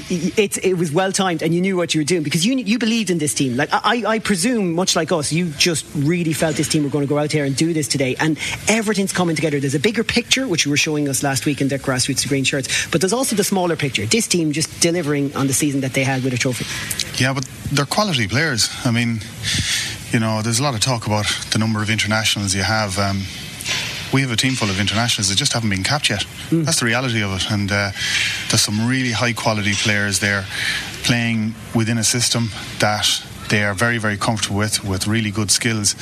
it, 0.08 0.64
it 0.64 0.74
was 0.74 0.92
well 0.92 1.12
timed, 1.12 1.42
and 1.42 1.54
you 1.54 1.60
knew 1.60 1.76
what 1.76 1.94
you 1.94 2.00
were 2.00 2.04
doing 2.04 2.22
because 2.22 2.44
you 2.46 2.56
you 2.56 2.78
believed 2.78 3.10
in 3.10 3.18
this 3.18 3.34
team. 3.34 3.56
Like 3.56 3.68
I, 3.72 4.04
I 4.06 4.18
presume, 4.18 4.72
much 4.74 4.96
like 4.96 5.12
us, 5.12 5.32
you 5.32 5.50
just 5.50 5.84
really 5.94 6.32
felt 6.32 6.56
this 6.56 6.68
team 6.68 6.84
were 6.84 6.90
going 6.90 7.04
to 7.04 7.08
go 7.08 7.18
out 7.18 7.30
there 7.30 7.44
and 7.44 7.54
do 7.54 7.72
this 7.72 7.88
today, 7.88 8.16
and 8.18 8.38
everything's 8.68 9.12
coming 9.12 9.36
together. 9.36 9.60
There's 9.60 9.74
a 9.74 9.80
bigger 9.80 10.04
picture, 10.04 10.48
which 10.48 10.64
you 10.64 10.70
were 10.70 10.76
showing 10.76 11.08
us 11.08 11.22
last 11.22 11.44
week 11.44 11.60
in 11.60 11.68
their 11.68 11.78
grassroots 11.78 12.22
to 12.22 12.28
green 12.28 12.44
shirts, 12.44 12.86
but 12.90 13.00
there's 13.00 13.12
also 13.12 13.36
the 13.36 13.44
smaller 13.44 13.76
picture. 13.76 14.06
This 14.06 14.26
team 14.26 14.52
just 14.52 14.80
delivering 14.80 15.34
on 15.36 15.46
the 15.46 15.52
season 15.52 15.81
that 15.82 15.92
they 15.92 16.04
had 16.04 16.24
with 16.24 16.32
a 16.32 16.38
trophy. 16.38 16.64
Yeah, 17.22 17.34
but 17.34 17.44
they're 17.70 17.86
quality 17.86 18.26
players. 18.26 18.68
I 18.84 18.90
mean, 18.90 19.20
you 20.10 20.20
know, 20.20 20.42
there's 20.42 20.60
a 20.60 20.62
lot 20.62 20.74
of 20.74 20.80
talk 20.80 21.06
about 21.06 21.26
the 21.50 21.58
number 21.58 21.82
of 21.82 21.90
internationals 21.90 22.54
you 22.54 22.62
have. 22.62 22.98
Um, 22.98 23.22
we 24.12 24.20
have 24.20 24.30
a 24.30 24.36
team 24.36 24.54
full 24.54 24.68
of 24.68 24.78
internationals 24.78 25.28
that 25.28 25.36
just 25.36 25.52
haven't 25.52 25.70
been 25.70 25.82
capped 25.82 26.10
yet. 26.10 26.26
That's 26.50 26.80
the 26.80 26.86
reality 26.86 27.22
of 27.22 27.32
it. 27.32 27.50
And 27.50 27.70
uh, 27.72 27.92
there's 28.48 28.60
some 28.60 28.86
really 28.86 29.12
high 29.12 29.32
quality 29.32 29.72
players 29.72 30.18
there 30.20 30.44
playing 31.02 31.54
within 31.74 31.96
a 31.96 32.04
system 32.04 32.50
that 32.78 33.06
they 33.48 33.64
are 33.64 33.74
very, 33.74 33.98
very 33.98 34.18
comfortable 34.18 34.58
with, 34.58 34.84
with 34.84 35.06
really 35.06 35.30
good 35.30 35.50
skills. 35.50 35.96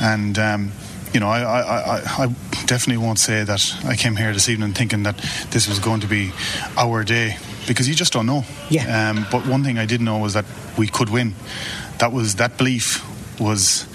And 0.00 0.38
um, 0.38 0.72
you 1.12 1.20
know, 1.20 1.28
I, 1.28 1.40
I, 1.40 1.60
I, 1.60 2.02
I, 2.18 2.26
definitely 2.66 2.98
won't 2.98 3.18
say 3.18 3.42
that 3.42 3.76
I 3.84 3.96
came 3.96 4.16
here 4.16 4.32
this 4.32 4.48
evening 4.48 4.74
thinking 4.74 5.02
that 5.02 5.18
this 5.50 5.68
was 5.68 5.80
going 5.80 6.00
to 6.00 6.06
be 6.06 6.32
our 6.76 7.02
day 7.02 7.36
because 7.70 7.88
you 7.88 7.94
just 7.94 8.12
don't 8.12 8.26
know. 8.26 8.44
Yeah. 8.68 9.10
Um, 9.10 9.28
but 9.30 9.46
one 9.46 9.62
thing 9.62 9.78
I 9.78 9.86
did 9.86 10.00
know 10.00 10.18
was 10.18 10.34
that 10.34 10.44
we 10.76 10.88
could 10.88 11.08
win. 11.08 11.34
That 11.98 12.12
was 12.12 12.34
that 12.36 12.58
belief 12.58 13.00
was, 13.38 13.86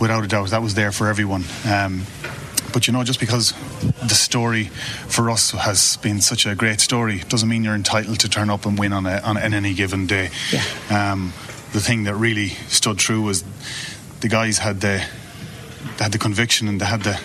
without 0.00 0.24
a 0.24 0.26
doubt, 0.26 0.48
that 0.48 0.62
was 0.62 0.72
there 0.72 0.92
for 0.92 1.08
everyone. 1.08 1.44
Um, 1.66 2.06
but 2.72 2.86
you 2.86 2.94
know, 2.94 3.04
just 3.04 3.20
because 3.20 3.52
the 3.82 4.14
story 4.14 4.64
for 5.08 5.28
us 5.28 5.50
has 5.50 5.98
been 5.98 6.22
such 6.22 6.46
a 6.46 6.54
great 6.54 6.80
story 6.80 7.18
doesn't 7.28 7.50
mean 7.50 7.64
you're 7.64 7.74
entitled 7.74 8.18
to 8.20 8.30
turn 8.30 8.48
up 8.48 8.64
and 8.64 8.78
win 8.78 8.94
on, 8.94 9.04
a, 9.04 9.18
on 9.18 9.36
any 9.36 9.74
given 9.74 10.06
day. 10.06 10.30
Yeah. 10.50 11.12
Um, 11.12 11.34
the 11.74 11.80
thing 11.80 12.04
that 12.04 12.14
really 12.14 12.48
stood 12.68 12.96
true 12.96 13.20
was 13.20 13.44
the 14.20 14.28
guys 14.28 14.56
had 14.56 14.80
the 14.80 15.04
they 15.98 16.04
had 16.04 16.12
the 16.12 16.18
conviction 16.18 16.66
and 16.66 16.80
they 16.80 16.86
had 16.86 17.02
the 17.02 17.20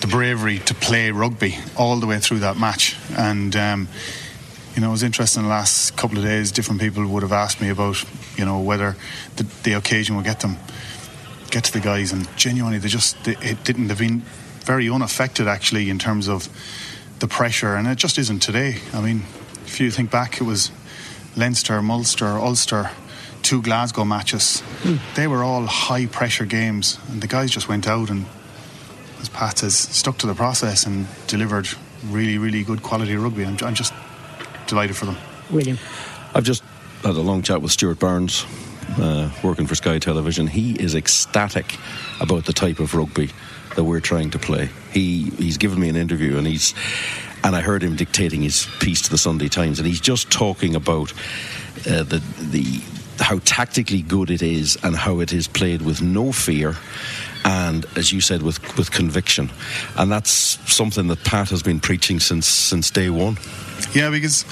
the 0.00 0.08
bravery 0.08 0.58
to 0.58 0.74
play 0.74 1.12
rugby 1.12 1.56
all 1.76 2.00
the 2.00 2.06
way 2.08 2.18
through 2.18 2.40
that 2.40 2.58
match. 2.58 2.96
And 3.16 3.54
um, 3.54 3.88
you 4.74 4.80
know, 4.80 4.88
it 4.88 4.92
was 4.92 5.02
interesting. 5.02 5.42
The 5.42 5.48
last 5.48 5.96
couple 5.96 6.18
of 6.18 6.24
days, 6.24 6.52
different 6.52 6.80
people 6.80 7.06
would 7.06 7.22
have 7.22 7.32
asked 7.32 7.60
me 7.60 7.68
about 7.68 8.04
you 8.36 8.44
know 8.44 8.60
whether 8.60 8.96
the, 9.36 9.44
the 9.62 9.72
occasion 9.72 10.16
would 10.16 10.24
get 10.24 10.40
them 10.40 10.56
get 11.50 11.64
to 11.64 11.72
the 11.72 11.80
guys, 11.80 12.12
and 12.12 12.28
genuinely, 12.36 12.78
they 12.78 12.88
just 12.88 13.22
they, 13.24 13.36
it 13.38 13.64
didn't. 13.64 13.88
They've 13.88 13.98
been 13.98 14.22
very 14.64 14.88
unaffected 14.88 15.48
actually 15.48 15.90
in 15.90 15.98
terms 15.98 16.28
of 16.28 16.48
the 17.18 17.28
pressure, 17.28 17.74
and 17.74 17.88
it 17.88 17.96
just 17.96 18.18
isn't 18.18 18.40
today. 18.40 18.76
I 18.92 19.00
mean, 19.00 19.22
if 19.66 19.80
you 19.80 19.90
think 19.90 20.10
back, 20.10 20.40
it 20.40 20.44
was 20.44 20.70
Leinster, 21.36 21.82
Munster, 21.82 22.38
Ulster 22.38 22.90
two 23.42 23.62
Glasgow 23.62 24.04
matches. 24.04 24.62
Mm. 24.82 24.98
They 25.14 25.26
were 25.26 25.42
all 25.42 25.66
high 25.66 26.06
pressure 26.06 26.44
games, 26.44 26.98
and 27.08 27.22
the 27.22 27.26
guys 27.26 27.50
just 27.50 27.68
went 27.68 27.86
out 27.88 28.10
and, 28.10 28.26
as 29.20 29.28
Pat 29.28 29.58
says, 29.58 29.76
stuck 29.76 30.18
to 30.18 30.26
the 30.26 30.34
process 30.34 30.86
and 30.86 31.06
delivered 31.26 31.68
really, 32.08 32.38
really 32.38 32.62
good 32.62 32.82
quality 32.82 33.16
rugby. 33.16 33.44
I'm, 33.44 33.56
I'm 33.62 33.74
just 33.74 33.92
delighted 34.70 34.96
for 34.96 35.06
them. 35.06 35.16
William. 35.50 35.78
I've 36.34 36.44
just 36.44 36.62
had 37.02 37.16
a 37.16 37.20
long 37.20 37.42
chat 37.42 37.60
with 37.60 37.72
Stuart 37.72 37.98
Barnes, 37.98 38.46
uh, 38.98 39.30
working 39.42 39.66
for 39.66 39.74
Sky 39.74 39.98
Television. 39.98 40.46
He 40.46 40.72
is 40.72 40.94
ecstatic 40.94 41.76
about 42.20 42.46
the 42.46 42.52
type 42.52 42.78
of 42.78 42.94
rugby 42.94 43.30
that 43.76 43.84
we're 43.84 44.00
trying 44.00 44.30
to 44.30 44.38
play. 44.38 44.70
He 44.92 45.30
he's 45.30 45.58
given 45.58 45.78
me 45.78 45.88
an 45.88 45.96
interview 45.96 46.38
and 46.38 46.46
he's 46.46 46.74
and 47.42 47.54
I 47.54 47.60
heard 47.60 47.82
him 47.82 47.96
dictating 47.96 48.42
his 48.42 48.68
piece 48.80 49.02
to 49.02 49.10
the 49.10 49.18
Sunday 49.18 49.48
Times 49.48 49.78
and 49.78 49.86
he's 49.86 50.00
just 50.00 50.30
talking 50.30 50.74
about 50.74 51.12
uh, 51.86 52.02
the 52.02 52.22
the 52.38 52.80
how 53.20 53.38
tactically 53.44 54.02
good 54.02 54.30
it 54.30 54.42
is 54.42 54.78
and 54.82 54.96
how 54.96 55.20
it 55.20 55.32
is 55.32 55.46
played 55.46 55.82
with 55.82 56.02
no 56.02 56.32
fear 56.32 56.76
and 57.44 57.86
as 57.96 58.12
you 58.12 58.20
said 58.20 58.42
with 58.42 58.60
with 58.76 58.90
conviction. 58.90 59.50
And 59.96 60.10
that's 60.10 60.58
something 60.72 61.06
that 61.08 61.24
Pat 61.24 61.50
has 61.50 61.62
been 61.62 61.80
preaching 61.80 62.20
since 62.20 62.46
since 62.46 62.90
day 62.90 63.10
one. 63.10 63.38
Yeah 63.94 64.10
because 64.10 64.42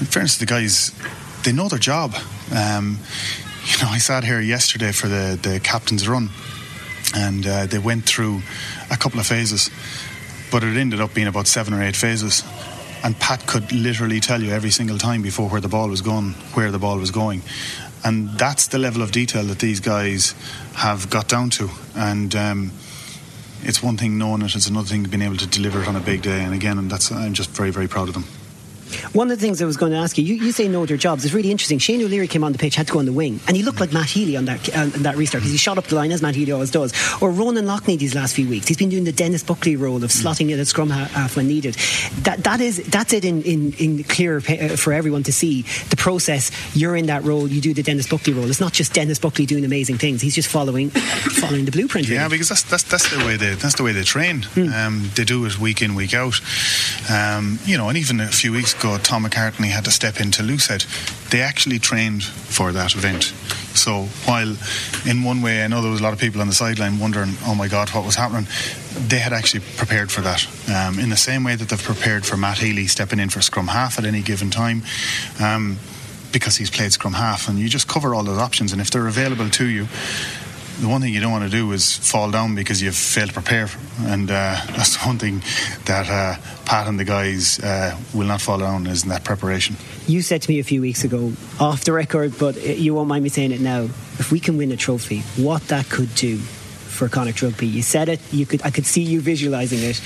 in 0.00 0.06
fairness 0.06 0.34
to 0.34 0.40
the 0.40 0.46
guys 0.46 0.92
they 1.44 1.52
know 1.52 1.68
their 1.68 1.78
job. 1.78 2.14
Um, 2.54 2.98
you 3.64 3.82
know 3.82 3.90
I 3.90 3.98
sat 3.98 4.24
here 4.24 4.40
yesterday 4.40 4.92
for 4.92 5.08
the 5.08 5.38
the 5.40 5.60
captain's 5.60 6.08
run 6.08 6.30
and 7.14 7.46
uh, 7.46 7.66
they 7.66 7.78
went 7.78 8.04
through 8.04 8.42
a 8.90 8.96
couple 8.96 9.20
of 9.20 9.26
phases 9.26 9.70
but 10.50 10.64
it 10.64 10.76
ended 10.76 11.00
up 11.00 11.14
being 11.14 11.28
about 11.28 11.46
seven 11.46 11.72
or 11.72 11.82
eight 11.82 11.96
phases. 11.96 12.44
And 13.02 13.18
Pat 13.18 13.46
could 13.46 13.72
literally 13.72 14.20
tell 14.20 14.42
you 14.42 14.50
every 14.50 14.70
single 14.70 14.98
time 14.98 15.22
before 15.22 15.48
where 15.48 15.60
the 15.60 15.68
ball 15.68 15.88
was 15.88 16.02
going, 16.02 16.32
where 16.54 16.70
the 16.70 16.78
ball 16.78 16.98
was 16.98 17.10
going 17.10 17.40
and 18.04 18.30
that's 18.38 18.68
the 18.68 18.78
level 18.78 19.02
of 19.02 19.12
detail 19.12 19.44
that 19.44 19.58
these 19.58 19.80
guys 19.80 20.34
have 20.74 21.10
got 21.10 21.28
down 21.28 21.50
to. 21.50 21.70
And 21.94 22.34
um, 22.34 22.72
it's 23.62 23.82
one 23.82 23.96
thing 23.96 24.18
knowing 24.18 24.42
it; 24.42 24.54
it's 24.54 24.66
another 24.68 24.88
thing 24.88 25.04
being 25.04 25.22
able 25.22 25.36
to 25.36 25.46
deliver 25.46 25.82
it 25.82 25.88
on 25.88 25.96
a 25.96 26.00
big 26.00 26.22
day. 26.22 26.42
And 26.44 26.54
again, 26.54 26.78
and 26.78 26.90
that's 26.90 27.12
I'm 27.12 27.34
just 27.34 27.50
very 27.50 27.70
very 27.70 27.88
proud 27.88 28.08
of 28.08 28.14
them. 28.14 28.24
One 29.12 29.30
of 29.30 29.38
the 29.38 29.42
things 29.42 29.60
I 29.62 29.64
was 29.64 29.76
going 29.76 29.92
to 29.92 29.98
ask 29.98 30.18
you, 30.18 30.24
you, 30.24 30.34
you 30.34 30.52
say 30.52 30.68
know 30.68 30.86
their 30.86 30.96
jobs. 30.96 31.24
It's 31.24 31.34
really 31.34 31.50
interesting. 31.50 31.78
Shane 31.78 32.02
O'Leary 32.02 32.28
came 32.28 32.44
on 32.44 32.52
the 32.52 32.58
pitch, 32.58 32.74
had 32.76 32.86
to 32.86 32.92
go 32.92 32.98
on 32.98 33.06
the 33.06 33.12
wing, 33.12 33.40
and 33.46 33.56
he 33.56 33.62
looked 33.62 33.80
like 33.80 33.92
Matt 33.92 34.06
Healy 34.10 34.36
on 34.36 34.44
that 34.46 34.68
uh, 34.74 34.86
that 34.98 35.16
restart 35.16 35.42
because 35.42 35.52
he 35.52 35.58
shot 35.58 35.78
up 35.78 35.84
the 35.86 35.96
line 35.96 36.12
as 36.12 36.22
Matt 36.22 36.34
Healy 36.34 36.52
always 36.52 36.70
does. 36.70 36.92
Or 37.20 37.30
Ronan 37.30 37.66
Loughney 37.66 37.98
these 37.98 38.14
last 38.14 38.34
few 38.34 38.48
weeks, 38.48 38.68
he's 38.68 38.76
been 38.76 38.88
doing 38.88 39.04
the 39.04 39.12
Denis 39.12 39.42
Buckley 39.42 39.76
role 39.76 40.02
of 40.02 40.10
slotting 40.10 40.50
in 40.50 40.58
at 40.58 40.66
scrum 40.66 40.90
half 40.90 41.36
when 41.36 41.48
needed. 41.48 41.74
That 42.22 42.44
that 42.44 42.60
is 42.60 42.78
that's 42.84 43.12
it 43.12 43.24
in 43.24 43.42
in, 43.42 43.72
in 43.74 44.04
clear 44.04 44.38
uh, 44.38 44.76
for 44.76 44.92
everyone 44.92 45.22
to 45.24 45.32
see 45.32 45.62
the 45.90 45.96
process. 45.96 46.50
You're 46.76 46.96
in 46.96 47.06
that 47.06 47.24
role, 47.24 47.48
you 47.48 47.60
do 47.60 47.74
the 47.74 47.82
Denis 47.82 48.08
Buckley 48.08 48.32
role. 48.32 48.48
It's 48.48 48.60
not 48.60 48.72
just 48.72 48.92
Denis 48.92 49.18
Buckley 49.18 49.46
doing 49.46 49.64
amazing 49.64 49.98
things. 49.98 50.20
He's 50.20 50.34
just 50.34 50.48
following 50.48 50.90
following 51.40 51.64
the 51.64 51.70
blueprint. 51.70 52.08
Yeah, 52.08 52.28
because 52.28 52.48
that's 52.48 52.62
that's 52.62 52.84
that's 52.84 53.10
the 53.10 53.24
way 53.24 53.36
they 53.36 53.54
that's 53.54 53.74
the 53.76 53.82
way 53.82 53.92
they 53.92 54.02
train. 54.02 54.42
Mm. 54.54 54.72
Um, 54.72 55.10
they 55.14 55.24
do 55.24 55.44
it 55.46 55.58
week 55.58 55.82
in 55.82 55.94
week 55.94 56.14
out. 56.14 56.40
Um, 57.10 57.58
you 57.64 57.76
know, 57.76 57.88
and 57.88 57.98
even 57.98 58.20
a 58.20 58.28
few 58.28 58.52
weeks 58.52 58.74
ago, 58.80 58.98
Tom 58.98 59.24
McCartney 59.24 59.68
had 59.68 59.84
to 59.84 59.90
step 59.90 60.20
into 60.20 60.42
Lucid, 60.42 60.84
they 61.30 61.42
actually 61.42 61.78
trained 61.78 62.24
for 62.24 62.72
that 62.72 62.94
event. 62.94 63.24
So 63.76 64.04
while 64.24 64.56
in 65.06 65.22
one 65.22 65.42
way 65.42 65.62
I 65.62 65.68
know 65.68 65.82
there 65.82 65.90
was 65.90 66.00
a 66.00 66.02
lot 66.02 66.12
of 66.12 66.18
people 66.18 66.40
on 66.40 66.46
the 66.46 66.54
sideline 66.54 66.98
wondering, 66.98 67.34
oh 67.46 67.54
my 67.54 67.68
God, 67.68 67.90
what 67.90 68.04
was 68.04 68.16
happening, 68.16 68.46
they 69.08 69.18
had 69.18 69.32
actually 69.32 69.62
prepared 69.76 70.10
for 70.10 70.22
that. 70.22 70.46
Um, 70.68 70.98
in 70.98 71.10
the 71.10 71.16
same 71.16 71.44
way 71.44 71.56
that 71.56 71.68
they've 71.68 71.82
prepared 71.82 72.24
for 72.24 72.36
Matt 72.36 72.58
Healy 72.58 72.86
stepping 72.86 73.20
in 73.20 73.28
for 73.28 73.42
scrum 73.42 73.68
half 73.68 73.98
at 73.98 74.04
any 74.04 74.22
given 74.22 74.50
time. 74.50 74.82
Um, 75.40 75.78
because 76.32 76.56
he's 76.56 76.70
played 76.70 76.92
scrum 76.92 77.14
half, 77.14 77.48
and 77.48 77.58
you 77.58 77.68
just 77.68 77.88
cover 77.88 78.14
all 78.14 78.22
those 78.22 78.38
options, 78.38 78.72
and 78.72 78.80
if 78.80 78.88
they're 78.90 79.08
available 79.08 79.50
to 79.50 79.66
you, 79.66 79.88
the 80.80 80.88
one 80.88 81.02
thing 81.02 81.12
you 81.12 81.20
don't 81.20 81.32
want 81.32 81.44
to 81.44 81.50
do 81.50 81.70
is 81.72 81.96
fall 81.96 82.30
down 82.30 82.54
because 82.54 82.82
you've 82.82 82.96
failed 82.96 83.28
to 83.28 83.34
prepare, 83.34 83.68
and 84.00 84.30
uh, 84.30 84.32
that's 84.76 84.96
the 84.96 85.06
one 85.06 85.18
thing 85.18 85.42
that 85.84 86.08
uh, 86.08 86.40
Pat 86.64 86.88
and 86.88 86.98
the 86.98 87.04
guys 87.04 87.58
uh, 87.60 87.96
will 88.14 88.26
not 88.26 88.40
fall 88.40 88.58
down 88.58 88.86
is 88.86 89.02
in 89.02 89.10
that 89.10 89.22
preparation. 89.24 89.76
You 90.06 90.22
said 90.22 90.42
to 90.42 90.50
me 90.50 90.58
a 90.58 90.64
few 90.64 90.80
weeks 90.80 91.04
ago, 91.04 91.32
off 91.58 91.84
the 91.84 91.92
record, 91.92 92.38
but 92.38 92.56
you 92.78 92.94
won't 92.94 93.08
mind 93.08 93.22
me 93.24 93.28
saying 93.28 93.52
it 93.52 93.60
now. 93.60 93.82
If 93.82 94.32
we 94.32 94.40
can 94.40 94.56
win 94.56 94.72
a 94.72 94.76
trophy, 94.76 95.20
what 95.36 95.62
that 95.68 95.88
could 95.88 96.14
do 96.14 96.38
for 96.38 97.08
Connacht 97.08 97.42
Rugby. 97.42 97.66
You 97.66 97.82
said 97.82 98.08
it. 98.08 98.20
You 98.32 98.46
could. 98.46 98.62
I 98.62 98.70
could 98.70 98.86
see 98.86 99.02
you 99.02 99.20
visualising 99.20 99.78
it. 99.78 100.00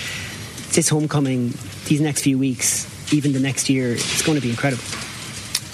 This 0.73 0.89
homecoming, 0.89 1.53
these 1.87 2.01
next 2.01 2.23
few 2.23 2.39
weeks, 2.39 2.87
even 3.13 3.33
the 3.33 3.41
next 3.41 3.71
year, 3.71 3.93
it's 3.93 4.23
going 4.23 4.37
to 4.37 4.43
be 4.43 4.51
incredible. 4.51 4.83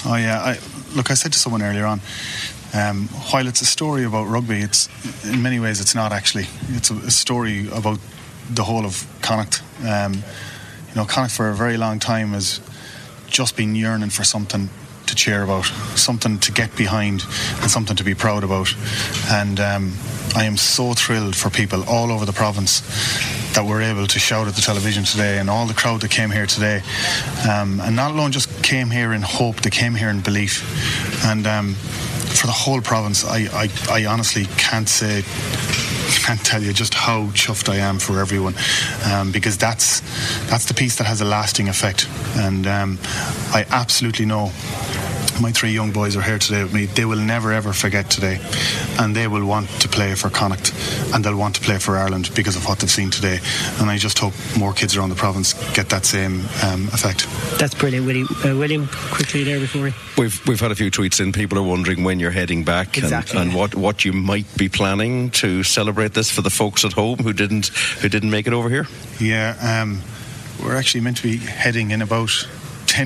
Oh 0.06 0.16
yeah. 0.16 0.40
I, 0.40 0.58
look, 0.94 1.10
I 1.10 1.14
said 1.14 1.32
to 1.32 1.38
someone 1.38 1.62
earlier 1.62 1.86
on 1.86 2.00
um, 2.72 3.08
while 3.30 3.46
it's 3.46 3.60
a 3.60 3.66
story 3.66 4.04
about 4.04 4.28
rugby, 4.28 4.60
it's 4.60 4.88
in 5.24 5.42
many 5.42 5.58
ways 5.58 5.80
it's 5.80 5.94
not 5.94 6.12
actually. 6.12 6.46
It's 6.68 6.90
a, 6.90 6.94
a 6.94 7.10
story 7.10 7.68
about 7.68 7.98
the 8.48 8.64
whole 8.64 8.84
of 8.84 9.06
Connacht. 9.22 9.62
Um, 9.84 10.14
you 10.14 10.94
know, 10.94 11.04
Connacht 11.04 11.34
for 11.34 11.48
a 11.48 11.54
very 11.54 11.76
long 11.76 11.98
time 11.98 12.28
has 12.28 12.60
just 13.26 13.56
been 13.56 13.74
yearning 13.74 14.10
for 14.10 14.24
something 14.24 14.68
to 15.10 15.16
cheer 15.16 15.42
about, 15.42 15.66
something 15.96 16.38
to 16.38 16.52
get 16.52 16.74
behind, 16.76 17.22
and 17.60 17.70
something 17.70 17.96
to 17.96 18.04
be 18.04 18.14
proud 18.14 18.44
about. 18.44 18.74
And 19.30 19.60
um, 19.60 19.92
I 20.34 20.44
am 20.44 20.56
so 20.56 20.94
thrilled 20.94 21.36
for 21.36 21.50
people 21.50 21.84
all 21.88 22.10
over 22.10 22.24
the 22.24 22.32
province 22.32 22.80
that 23.54 23.64
were 23.64 23.82
able 23.82 24.06
to 24.06 24.18
shout 24.18 24.46
at 24.46 24.54
the 24.54 24.62
television 24.62 25.04
today 25.04 25.38
and 25.38 25.50
all 25.50 25.66
the 25.66 25.74
crowd 25.74 26.00
that 26.02 26.10
came 26.10 26.30
here 26.30 26.46
today. 26.46 26.82
Um, 27.50 27.80
and 27.80 27.96
not 27.96 28.12
alone 28.12 28.30
just 28.30 28.62
came 28.62 28.90
here 28.90 29.12
in 29.12 29.22
hope, 29.22 29.56
they 29.60 29.70
came 29.70 29.94
here 29.94 30.08
in 30.08 30.20
belief. 30.20 30.62
And 31.24 31.46
um, 31.46 31.74
for 31.74 32.46
the 32.46 32.52
whole 32.52 32.80
province, 32.80 33.24
I, 33.24 33.48
I, 33.52 33.68
I 33.90 34.06
honestly 34.06 34.46
can't 34.56 34.88
say 34.88 35.22
can't 36.26 36.44
tell 36.44 36.62
you 36.62 36.72
just 36.72 36.94
how 36.94 37.24
chuffed 37.26 37.68
I 37.68 37.76
am 37.76 37.98
for 37.98 38.20
everyone 38.20 38.54
um, 39.06 39.32
because 39.32 39.56
that's 39.56 40.00
that's 40.50 40.66
the 40.66 40.74
piece 40.74 40.96
that 40.96 41.04
has 41.04 41.20
a 41.20 41.24
lasting 41.24 41.68
effect. 41.68 42.08
And 42.36 42.66
um, 42.66 42.98
I 43.52 43.66
absolutely 43.70 44.26
know 44.26 44.52
my 45.40 45.52
three 45.52 45.70
young 45.70 45.92
boys 45.92 46.16
are 46.16 46.22
here 46.22 46.38
today 46.38 46.62
with 46.62 46.74
me. 46.74 46.86
They 46.86 47.04
will 47.04 47.18
never 47.18 47.52
ever 47.52 47.72
forget 47.72 48.10
today, 48.10 48.38
and 48.98 49.14
they 49.14 49.26
will 49.26 49.44
want 49.44 49.68
to 49.80 49.88
play 49.88 50.14
for 50.14 50.30
Connacht, 50.30 50.72
and 51.14 51.24
they'll 51.24 51.36
want 51.36 51.54
to 51.56 51.60
play 51.60 51.78
for 51.78 51.96
Ireland 51.96 52.30
because 52.34 52.56
of 52.56 52.66
what 52.66 52.78
they've 52.78 52.90
seen 52.90 53.10
today. 53.10 53.38
And 53.78 53.90
I 53.90 53.96
just 53.96 54.18
hope 54.18 54.34
more 54.58 54.72
kids 54.72 54.96
around 54.96 55.08
the 55.08 55.14
province 55.14 55.54
get 55.74 55.88
that 55.88 56.04
same 56.04 56.40
um, 56.64 56.88
effect. 56.92 57.26
That's 57.58 57.74
brilliant, 57.74 58.06
William. 58.06 58.28
Uh, 58.44 58.56
William, 58.56 58.88
quickly 59.10 59.44
there 59.44 59.60
before 59.60 59.82
we... 59.82 59.94
we've 60.18 60.46
we've 60.46 60.60
had 60.60 60.70
a 60.70 60.76
few 60.76 60.90
tweets 60.90 61.20
in. 61.20 61.32
People 61.32 61.58
are 61.58 61.62
wondering 61.62 62.04
when 62.04 62.20
you're 62.20 62.30
heading 62.30 62.64
back 62.64 62.98
exactly, 62.98 63.38
and, 63.38 63.50
and 63.50 63.58
what, 63.58 63.74
what 63.74 64.04
you 64.04 64.12
might 64.12 64.46
be 64.56 64.68
planning 64.68 65.30
to 65.30 65.62
celebrate 65.62 66.14
this 66.14 66.30
for 66.30 66.42
the 66.42 66.50
folks 66.50 66.84
at 66.84 66.92
home 66.92 67.18
who 67.18 67.32
didn't 67.32 67.68
who 68.00 68.08
didn't 68.08 68.30
make 68.30 68.46
it 68.46 68.52
over 68.52 68.68
here. 68.68 68.86
Yeah. 69.18 69.56
Um, 69.60 70.02
we're 70.62 70.76
actually 70.76 71.00
meant 71.00 71.16
to 71.18 71.22
be 71.22 71.38
heading 71.38 71.90
in 71.90 72.02
about 72.02 72.46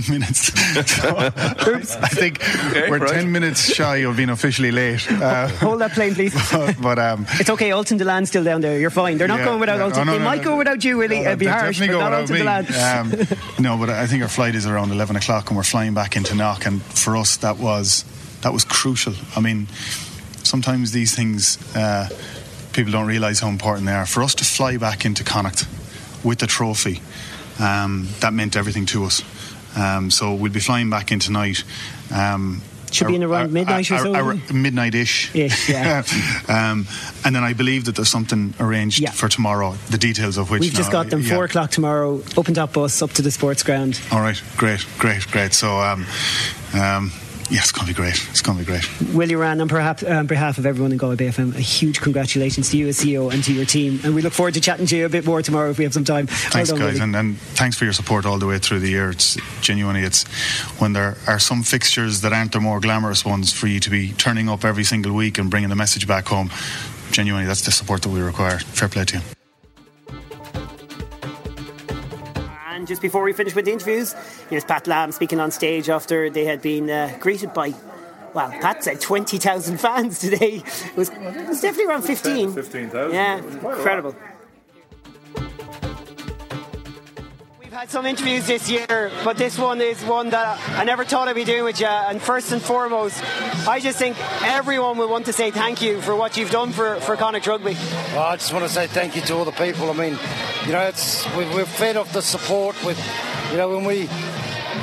10 0.00 0.12
minutes. 0.12 0.52
so, 0.96 1.16
I 1.16 2.08
think 2.08 2.40
okay, 2.66 2.90
we're 2.90 2.98
right. 2.98 3.10
10 3.10 3.30
minutes 3.30 3.72
shy 3.72 3.98
of 3.98 4.16
being 4.16 4.30
officially 4.30 4.72
late. 4.72 5.08
Uh, 5.10 5.46
Hold 5.48 5.80
that 5.82 5.92
plane, 5.92 6.14
please. 6.14 6.34
But, 6.50 6.76
but 6.82 6.98
um, 6.98 7.26
It's 7.34 7.50
okay, 7.50 7.70
Ultan 7.70 7.98
Dillane 7.98 8.26
still 8.26 8.42
down 8.42 8.60
there. 8.60 8.78
You're 8.78 8.90
fine. 8.90 9.18
They're 9.18 9.28
not 9.28 9.38
yeah, 9.38 9.44
going 9.44 9.60
without 9.60 9.78
yeah. 9.78 9.84
Ultan. 9.84 10.00
Oh, 10.00 10.04
no, 10.04 10.12
they 10.12 10.18
no, 10.18 10.24
might 10.24 10.38
no, 10.38 10.50
go 10.50 10.56
without 10.56 10.82
you, 10.82 10.96
Willie. 10.96 11.20
No, 11.20 11.28
It'd 11.28 11.38
be 11.38 11.46
harsh, 11.46 11.78
but 11.78 11.88
go 11.88 12.00
not 12.00 12.12
Ultan 12.12 12.36
Dillane. 12.36 12.98
Um, 12.98 13.38
no, 13.62 13.78
but 13.78 13.88
I 13.88 14.08
think 14.08 14.22
our 14.22 14.28
flight 14.28 14.56
is 14.56 14.66
around 14.66 14.90
11 14.90 15.14
o'clock 15.14 15.50
and 15.50 15.56
we're 15.56 15.62
flying 15.62 15.94
back 15.94 16.16
into 16.16 16.34
Knock. 16.34 16.66
And 16.66 16.82
for 16.82 17.16
us, 17.16 17.36
that 17.38 17.58
was 17.58 18.04
that 18.42 18.52
was 18.52 18.64
crucial. 18.64 19.14
I 19.36 19.40
mean, 19.40 19.68
sometimes 20.42 20.90
these 20.92 21.14
things. 21.14 21.58
Uh, 21.76 22.08
people 22.72 22.90
don't 22.90 23.06
realise 23.06 23.38
how 23.38 23.48
important 23.48 23.86
they 23.86 23.92
are. 23.92 24.04
For 24.04 24.24
us 24.24 24.34
to 24.34 24.44
fly 24.44 24.78
back 24.78 25.04
into 25.04 25.22
Connacht 25.22 25.68
with 26.24 26.40
the 26.40 26.48
trophy, 26.48 27.00
um, 27.60 28.08
that 28.18 28.32
meant 28.32 28.56
everything 28.56 28.86
to 28.86 29.04
us. 29.04 29.22
Um, 29.76 30.10
so 30.10 30.34
we'll 30.34 30.52
be 30.52 30.60
flying 30.60 30.90
back 30.90 31.12
in 31.12 31.18
tonight. 31.18 31.64
Um, 32.12 32.62
should 32.94 33.08
be 33.08 33.16
in 33.16 33.24
around 33.24 33.52
midnight 33.52 33.90
or 33.90 33.98
so. 33.98 34.54
Midnight-ish. 34.54 35.34
Yeah. 35.34 36.04
um, 36.48 36.86
and 37.24 37.34
then 37.34 37.42
I 37.42 37.52
believe 37.52 37.86
that 37.86 37.96
there's 37.96 38.08
something 38.08 38.54
arranged 38.60 39.00
yeah. 39.00 39.10
for 39.10 39.28
tomorrow. 39.28 39.72
The 39.90 39.98
details 39.98 40.38
of 40.38 40.50
which 40.50 40.60
we've 40.60 40.72
just 40.72 40.92
got 40.92 41.10
them. 41.10 41.20
Yeah. 41.20 41.34
Four 41.34 41.44
o'clock 41.44 41.70
tomorrow. 41.70 42.22
Open 42.36 42.54
top 42.54 42.72
bus 42.72 43.02
up 43.02 43.10
to 43.12 43.22
the 43.22 43.32
sports 43.32 43.64
ground. 43.64 44.00
All 44.12 44.20
right. 44.20 44.40
Great. 44.56 44.86
Great. 44.98 45.26
Great. 45.30 45.54
So. 45.54 45.80
Um, 45.80 46.06
um, 46.74 47.12
yeah, 47.50 47.58
it's 47.58 47.72
going 47.72 47.86
to 47.86 47.92
be 47.92 47.96
great. 47.96 48.14
It's 48.30 48.40
going 48.40 48.58
to 48.58 48.64
be 48.64 48.66
great. 48.66 49.14
Willie 49.14 49.34
Ruane, 49.34 49.60
on, 49.60 49.68
perhaps, 49.68 50.02
on 50.02 50.26
behalf 50.26 50.58
of 50.58 50.66
everyone 50.66 50.92
in 50.92 50.98
Galway 50.98 51.16
Bay 51.16 51.28
FM, 51.28 51.54
a 51.54 51.60
huge 51.60 52.00
congratulations 52.00 52.70
to 52.70 52.78
you 52.78 52.88
as 52.88 52.98
CEO 52.98 53.32
and 53.32 53.44
to 53.44 53.52
your 53.52 53.66
team. 53.66 54.00
And 54.02 54.14
we 54.14 54.22
look 54.22 54.32
forward 54.32 54.54
to 54.54 54.60
chatting 54.60 54.86
to 54.86 54.96
you 54.96 55.06
a 55.06 55.08
bit 55.08 55.26
more 55.26 55.42
tomorrow 55.42 55.70
if 55.70 55.78
we 55.78 55.84
have 55.84 55.92
some 55.92 56.04
time. 56.04 56.26
Thanks, 56.26 56.70
well 56.70 56.78
done, 56.78 56.88
guys, 56.88 57.00
and, 57.00 57.14
and, 57.14 57.36
thanks 57.38 57.76
for 57.76 57.84
your 57.84 57.92
support 57.92 58.24
all 58.24 58.38
the 58.38 58.46
way 58.46 58.58
through 58.58 58.80
the 58.80 58.88
year. 58.88 59.10
It's 59.10 59.36
genuinely, 59.60 60.02
it's 60.02 60.26
when 60.80 60.94
there 60.94 61.16
are 61.26 61.38
some 61.38 61.62
fixtures 61.62 62.22
that 62.22 62.32
aren't 62.32 62.52
the 62.52 62.60
more 62.60 62.80
glamorous 62.80 63.24
ones 63.24 63.52
for 63.52 63.66
you 63.66 63.80
to 63.80 63.90
be 63.90 64.12
turning 64.12 64.48
up 64.48 64.64
every 64.64 64.84
single 64.84 65.12
week 65.12 65.38
and 65.38 65.50
bringing 65.50 65.70
the 65.70 65.76
message 65.76 66.06
back 66.06 66.26
home. 66.26 66.50
Genuinely, 67.10 67.46
that's 67.46 67.62
the 67.62 67.72
support 67.72 68.02
that 68.02 68.08
we 68.08 68.20
require. 68.20 68.58
Fair 68.58 68.88
play 68.88 69.04
to 69.04 69.18
you. 69.18 69.33
And 72.84 72.88
just 72.90 73.00
before 73.00 73.22
we 73.22 73.32
finish 73.32 73.54
with 73.54 73.64
the 73.64 73.72
interviews, 73.72 74.14
here's 74.50 74.62
Pat 74.62 74.86
Lam 74.86 75.10
speaking 75.10 75.40
on 75.40 75.50
stage 75.50 75.88
after 75.88 76.28
they 76.28 76.44
had 76.44 76.60
been 76.60 76.90
uh, 76.90 77.16
greeted 77.18 77.54
by, 77.54 77.72
well, 78.34 78.50
Pat 78.50 78.84
said 78.84 79.00
20,000 79.00 79.78
fans 79.78 80.18
today. 80.20 80.62
It 80.62 80.94
was, 80.94 81.08
it 81.08 81.48
was 81.48 81.62
definitely 81.62 81.86
around 81.86 82.02
15. 82.02 82.52
15,000. 82.52 83.14
Yeah, 83.14 83.38
incredible. 83.38 84.14
Had 87.74 87.90
some 87.90 88.06
interviews 88.06 88.46
this 88.46 88.70
year, 88.70 89.10
but 89.24 89.36
this 89.36 89.58
one 89.58 89.80
is 89.80 90.00
one 90.04 90.30
that 90.30 90.60
I 90.78 90.84
never 90.84 91.04
thought 91.04 91.26
I'd 91.26 91.34
be 91.34 91.42
doing 91.42 91.64
with 91.64 91.80
you. 91.80 91.88
And 91.88 92.22
first 92.22 92.52
and 92.52 92.62
foremost, 92.62 93.20
I 93.66 93.80
just 93.80 93.98
think 93.98 94.16
everyone 94.44 94.96
will 94.96 95.08
want 95.08 95.26
to 95.26 95.32
say 95.32 95.50
thank 95.50 95.82
you 95.82 96.00
for 96.00 96.14
what 96.14 96.36
you've 96.36 96.52
done 96.52 96.70
for, 96.70 97.00
for 97.00 97.16
Connacht 97.16 97.48
Rugby. 97.48 97.74
Well, 98.12 98.22
I 98.22 98.36
just 98.36 98.52
want 98.52 98.64
to 98.64 98.70
say 98.70 98.86
thank 98.86 99.16
you 99.16 99.22
to 99.22 99.34
all 99.34 99.44
the 99.44 99.50
people. 99.50 99.90
I 99.90 99.92
mean, 99.92 100.16
you 100.66 100.72
know, 100.72 100.82
it's 100.82 101.26
we've 101.34 101.66
fed 101.66 101.96
off 101.96 102.12
the 102.12 102.22
support 102.22 102.76
with, 102.84 102.98
you 103.50 103.56
know, 103.56 103.68
when 103.68 103.84
we 103.84 104.08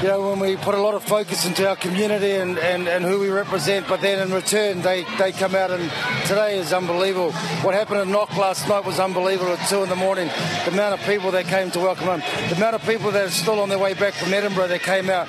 you 0.01 0.07
know, 0.07 0.29
when 0.29 0.39
we 0.39 0.55
put 0.55 0.75
a 0.75 0.81
lot 0.81 0.93
of 0.93 1.03
focus 1.03 1.45
into 1.45 1.67
our 1.67 1.75
community 1.75 2.31
and, 2.31 2.57
and, 2.57 2.87
and 2.87 3.03
who 3.03 3.19
we 3.19 3.29
represent, 3.29 3.87
but 3.87 4.01
then 4.01 4.19
in 4.19 4.33
return 4.33 4.81
they, 4.81 5.03
they 5.17 5.31
come 5.31 5.55
out 5.55 5.71
and 5.71 5.91
today 6.27 6.57
is 6.57 6.73
unbelievable. 6.73 7.31
What 7.61 7.73
happened 7.73 7.99
at 7.99 8.07
Knock 8.07 8.35
last 8.37 8.67
night 8.67 8.85
was 8.85 8.99
unbelievable 8.99 9.53
at 9.53 9.69
2 9.69 9.83
in 9.83 9.89
the 9.89 9.95
morning. 9.95 10.29
The 10.65 10.71
amount 10.71 10.99
of 10.99 11.05
people 11.05 11.31
that 11.31 11.45
came 11.45 11.71
to 11.71 11.79
welcome 11.79 12.07
him, 12.07 12.19
the 12.49 12.55
amount 12.55 12.75
of 12.75 12.83
people 12.83 13.11
that 13.11 13.25
are 13.25 13.31
still 13.31 13.59
on 13.59 13.69
their 13.69 13.79
way 13.79 13.93
back 13.93 14.13
from 14.13 14.33
Edinburgh 14.33 14.69
that 14.69 14.81
came 14.81 15.09
out, 15.09 15.27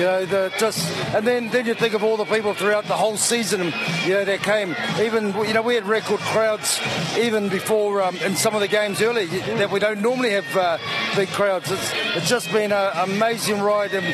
you 0.00 0.06
know, 0.06 0.24
the 0.24 0.50
just, 0.56 0.90
and 1.14 1.26
then, 1.26 1.50
then 1.50 1.66
you 1.66 1.74
think 1.74 1.92
of 1.92 2.02
all 2.02 2.16
the 2.16 2.24
people 2.24 2.54
throughout 2.54 2.86
the 2.86 2.96
whole 2.96 3.18
season, 3.18 3.70
you 4.06 4.14
know, 4.14 4.24
that 4.24 4.40
came. 4.42 4.74
Even, 4.98 5.34
you 5.46 5.52
know, 5.52 5.60
we 5.60 5.74
had 5.74 5.86
record 5.86 6.20
crowds 6.20 6.80
even 7.18 7.50
before 7.50 8.00
um, 8.00 8.16
in 8.16 8.34
some 8.34 8.54
of 8.54 8.62
the 8.62 8.68
games 8.68 9.02
early 9.02 9.26
that 9.26 9.70
we 9.70 9.78
don't 9.78 10.00
normally 10.00 10.30
have 10.30 10.56
uh, 10.56 10.78
big 11.14 11.28
crowds. 11.28 11.70
It's, 11.70 11.92
it's 12.16 12.28
just 12.30 12.50
been 12.50 12.72
an 12.72 13.10
amazing 13.10 13.60
ride 13.60 13.92
and 13.92 14.06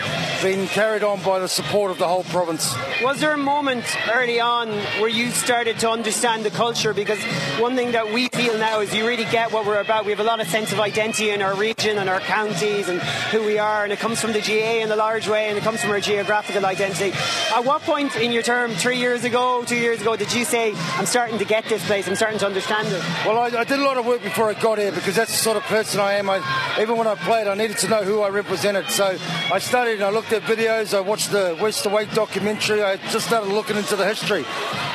been 0.43 0.67
carried 0.67 1.05
on 1.05 1.23
by 1.23 1.39
the 1.39 1.47
support 1.47 1.93
of 1.93 1.99
the 1.99 2.09
whole 2.09 2.25
province. 2.25 2.75
Was 3.05 3.21
there 3.21 3.33
a 3.33 3.39
moment 3.39 3.85
early 4.13 4.41
on 4.41 4.71
where 4.99 5.09
you 5.09 5.31
started 5.31 5.79
to 5.81 5.91
understand 5.91 6.45
the 6.45 6.51
culture? 6.51 6.95
Because 6.95 7.23
one 7.61 7.77
thing 7.77 7.93
that 7.93 8.13
we 8.13 8.27
feel 8.31 8.59
now 8.59 8.81
is 8.81 8.93
you 8.93 9.07
really 9.07 9.27
get 9.27 9.53
what 9.53 9.65
we're 9.65 9.81
about. 9.81 10.05
We 10.05 10.11
have 10.11 10.21
a 10.21 10.25
lot 10.25 10.41
of 10.41 10.49
sense 10.49 10.73
of 10.73 10.81
identity 10.81 11.31
in 11.31 11.43
our 11.43 11.55
region 11.55 11.99
and 11.99 12.09
our 12.09 12.21
counties 12.21 12.89
and 12.89 13.01
who 13.31 13.45
we 13.45 13.61
are, 13.61 13.85
and 13.85 13.93
it 13.93 14.01
comes 14.01 14.21
from 14.21 14.33
the 14.33 14.41
GAA 14.41 14.83
in 14.83 14.91
a 14.91 14.97
large 14.97 15.29
way, 15.29 15.49
and 15.49 15.57
it 15.57 15.63
comes 15.63 15.76
from 15.81 15.91
our 15.91 16.01
geographical 16.01 16.65
identity. 16.67 17.13
At 17.55 17.65
what 17.65 17.83
point 17.83 18.15
in 18.17 18.33
your 18.33 18.43
term, 18.43 18.73
three 18.73 18.99
years 18.99 19.25
ago, 19.25 19.65
two 19.65 19.77
years 19.77 20.01
ago, 20.01 20.17
did 20.17 20.33
you 20.33 20.45
say, 20.45 20.75
I'm 20.97 21.07
starting 21.07 21.39
to 21.39 21.45
get 21.45 21.65
this 21.65 21.85
place, 21.87 22.09
I'm 22.09 22.17
starting 22.17 22.39
to 22.41 22.47
understand 22.47 22.89
it? 22.89 23.03
Well, 23.27 23.39
I, 23.39 23.47
I 23.61 23.65
did 23.65 23.79
a 23.79 23.85
lot 23.85 23.97
of 23.97 24.07
work 24.07 24.23
before 24.23 24.49
I 24.49 24.55
got 24.55 24.79
here 24.79 24.93
because 24.93 25.17
that's 25.17 25.33
the 25.33 25.39
sort 25.39 25.57
of 25.57 25.63
person 25.65 26.01
I 26.01 26.15
am. 26.15 26.29
I, 26.31 26.43
even 26.81 26.97
when 26.97 27.07
I 27.07 27.15
played, 27.15 27.47
I 27.47 27.55
needed 27.55 27.79
to 27.79 27.89
know 27.89 28.03
who 28.03 28.23
I 28.23 28.29
represented. 28.29 28.89
So 28.91 29.17
I 29.53 29.59
studied 29.59 29.95
and 29.95 30.05
I 30.05 30.11
looked 30.11 30.33
at 30.33 30.43
videos, 30.43 30.95
I 30.95 31.01
watched 31.01 31.31
the 31.31 31.57
West 31.61 31.87
Awake 31.87 32.13
documentary, 32.13 32.83
I 32.83 32.97
just 33.11 33.27
started 33.27 33.53
looking 33.53 33.77
into 33.77 33.97
the 33.97 34.07
history. 34.07 34.45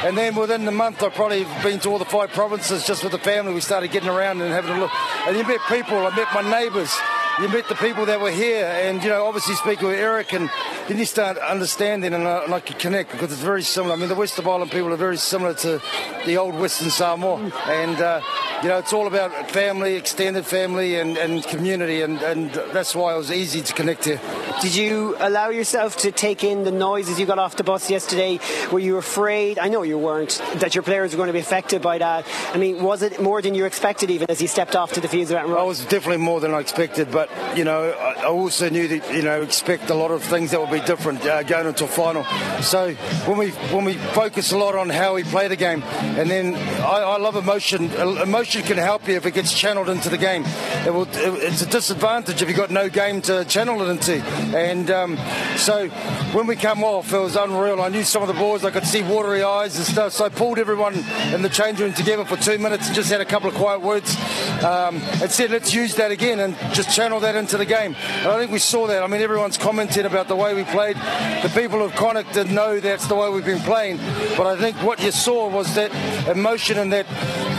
And 0.04 0.18
then 0.18 0.36
within 0.36 0.66
the 0.66 0.72
month, 0.72 1.04
I've 1.04 1.14
probably 1.14 1.46
been 1.64 1.80
to 1.82 1.90
all 1.90 2.00
the 2.00 2.06
five 2.06 2.32
provinces 2.32 2.86
just 2.86 3.04
with 3.04 3.12
the 3.12 3.20
family. 3.20 3.54
We 3.54 3.62
started 3.62 3.92
getting 3.92 4.10
around 4.10 4.42
and 4.42 4.52
having 4.52 4.76
a 4.76 4.80
look. 4.80 4.92
And 5.28 5.38
you 5.38 5.44
met 5.44 5.60
people, 5.70 5.98
I 5.98 6.16
met 6.16 6.28
my 6.34 6.42
neighbours 6.42 6.92
you 7.40 7.50
met 7.50 7.68
the 7.70 7.76
people 7.76 8.06
that 8.06 8.20
were 8.20 8.32
here, 8.32 8.66
and 8.66 9.02
you 9.04 9.10
know, 9.10 9.26
obviously 9.26 9.56
speaking 9.56 9.88
with 9.88 9.98
Eric, 9.98 10.34
and 10.34 10.50
then 10.88 10.98
you 10.98 11.06
start 11.06 11.38
understanding, 11.38 12.14
and 12.14 12.28
I, 12.28 12.44
and 12.44 12.54
I 12.54 12.60
could 12.60 12.80
connect 12.80 13.12
because 13.12 13.32
it's 13.32 13.42
very 13.42 13.64
similar. 13.64 13.94
I 13.94 13.98
mean, 13.98 14.10
the 14.10 14.16
West 14.16 14.38
of 14.38 14.48
Ireland 14.48 14.72
people 14.72 14.92
are 14.92 14.98
very 14.98 15.18
similar 15.18 15.54
to 15.56 15.82
the 16.26 16.38
old 16.38 16.56
Western 16.56 16.90
Samoa, 16.90 17.52
and 17.68 18.02
uh, 18.02 18.22
you 18.62 18.70
know, 18.70 18.78
it's 18.78 18.94
all 18.94 19.08
about 19.08 19.50
family, 19.50 19.96
extended 19.96 20.46
family, 20.46 21.00
and, 21.00 21.18
and 21.18 21.44
community, 21.44 22.02
and, 22.02 22.22
and 22.22 22.52
that's 22.74 22.94
why 22.96 23.14
it 23.14 23.18
was 23.18 23.32
easy 23.32 23.62
to 23.62 23.74
connect 23.74 24.06
here. 24.06 24.20
Did 24.62 24.76
you 24.76 25.16
allow 25.20 25.50
yourself 25.50 25.98
to 25.98 26.12
take 26.12 26.44
in 26.44 26.64
the 26.64 26.72
noise 26.72 27.10
as 27.10 27.20
you 27.20 27.26
got 27.26 27.40
off 27.40 27.56
the 27.56 27.64
bus 27.64 27.90
yesterday? 27.90 28.40
Were 28.72 28.80
you 28.80 28.98
afraid? 28.98 29.58
I 29.58 29.70
know 29.70 29.82
you 29.82 29.98
weren't 29.98 30.42
that 30.56 30.76
your 30.76 30.84
players 30.84 31.14
were 31.14 31.18
going 31.18 31.28
to 31.28 31.34
be 31.34 31.40
affected 31.40 31.82
by 31.82 31.98
that. 31.98 32.28
I 32.54 32.58
mean, 32.58 32.84
was 32.84 33.02
it 33.02 33.20
more 33.20 33.42
than 33.42 33.56
you 33.56 33.66
expected 33.66 34.12
even 34.12 34.30
as 34.30 34.42
you 34.42 34.48
stepped 34.48 34.76
off 34.76 34.94
to 34.94 35.02
the 35.02 35.08
fields 35.08 35.32
around? 35.32 35.52
I 35.54 35.64
was 35.64 35.84
definitely 35.86 36.18
more 36.18 36.40
than 36.40 36.54
I 36.54 36.60
expected, 36.60 37.12
but 37.12 37.31
you 37.56 37.64
know, 37.64 37.92
I 37.92 38.26
also 38.26 38.70
knew 38.70 38.88
that 38.88 39.14
you 39.14 39.22
know 39.22 39.42
expect 39.42 39.90
a 39.90 39.94
lot 39.94 40.12
of 40.12 40.24
things 40.24 40.52
that 40.52 40.60
would 40.60 40.72
be 40.72 40.80
different 40.86 41.26
uh, 41.26 41.44
going 41.44 41.68
into 41.68 41.86
a 41.86 41.88
final. 41.88 42.24
So 42.62 42.94
when 43.26 43.38
we 43.38 43.50
when 43.74 43.86
we 43.86 43.94
focus 43.94 44.52
a 44.52 44.58
lot 44.58 44.76
on 44.76 44.90
how 44.90 45.16
we 45.16 45.24
play 45.24 45.48
the 45.48 45.56
game, 45.56 45.84
and 45.84 46.30
then 46.30 46.56
I, 46.82 47.02
I 47.02 47.18
love 47.18 47.36
emotion. 47.36 47.92
Emotion 47.92 48.64
can 48.64 48.78
help 48.78 49.08
you 49.08 49.16
if 49.16 49.26
it 49.26 49.34
gets 49.34 49.58
channeled 49.58 49.90
into 49.90 50.10
the 50.10 50.18
game. 50.18 50.44
It 50.86 50.94
will, 50.94 51.08
it's 51.12 51.62
a 51.62 51.70
disadvantage 51.70 52.42
if 52.42 52.48
you've 52.48 52.58
got 52.58 52.72
no 52.72 52.90
game 52.90 53.22
to 53.24 53.46
channel 53.46 53.82
it 53.82 53.90
into. 53.90 54.22
And 54.56 54.90
um, 54.90 55.18
so 55.58 55.90
when 56.34 56.48
we 56.48 56.56
come 56.56 56.84
off, 56.84 57.12
it 57.12 57.20
was 57.20 57.36
unreal. 57.36 57.82
I 57.82 57.90
knew 57.90 58.04
some 58.04 58.22
of 58.22 58.28
the 58.28 58.34
boys. 58.34 58.64
I 58.64 58.72
could 58.72 58.86
see 58.86 59.04
watery 59.04 59.44
eyes 59.44 59.76
and 59.78 59.86
stuff. 59.86 60.14
So 60.14 60.26
I 60.26 60.30
pulled 60.30 60.60
everyone 60.60 60.96
in 61.34 61.42
the 61.42 61.50
change 61.50 61.80
room 61.80 61.94
together 61.94 62.26
for 62.26 62.38
two 62.38 62.58
minutes 62.58 62.88
and 62.88 62.96
just 62.96 63.12
had 63.12 63.22
a 63.22 63.26
couple 63.26 63.50
of 63.50 63.56
quiet 63.56 63.82
words 63.82 64.16
um, 64.64 64.98
and 65.22 65.30
said, 65.30 65.52
let's 65.52 65.74
use 65.74 65.96
that 65.96 66.12
again 66.12 66.40
and 66.40 66.56
just 66.74 66.96
channel 66.96 67.11
that 67.20 67.36
into 67.36 67.57
the 67.57 67.66
game. 67.66 67.95
And 68.20 68.28
I 68.28 68.39
think 68.39 68.51
we 68.51 68.59
saw 68.59 68.88
that. 68.88 69.03
I 69.03 69.07
mean, 69.07 69.22
everyone's 69.22 69.57
commented 69.57 70.05
about 70.05 70.28
the 70.28 70.36
way 70.36 70.53
we 70.53 70.64
played. 70.64 70.95
The 70.95 71.51
people 71.53 71.84
of 71.84 71.93
Connacht 71.95 72.34
didn't 72.34 72.55
know 72.55 72.80
that's 72.80 73.07
the 73.07 73.16
way 73.16 73.30
we've 73.30 73.45
been 73.45 73.62
playing. 73.62 73.97
But 74.38 74.47
I 74.47 74.55
think 74.55 74.78
what 74.78 75.01
you 75.03 75.12
saw 75.12 75.49
was 75.49 75.76
that 75.76 75.91
emotion 76.28 76.78
and 76.78 76.91
that 76.93 77.05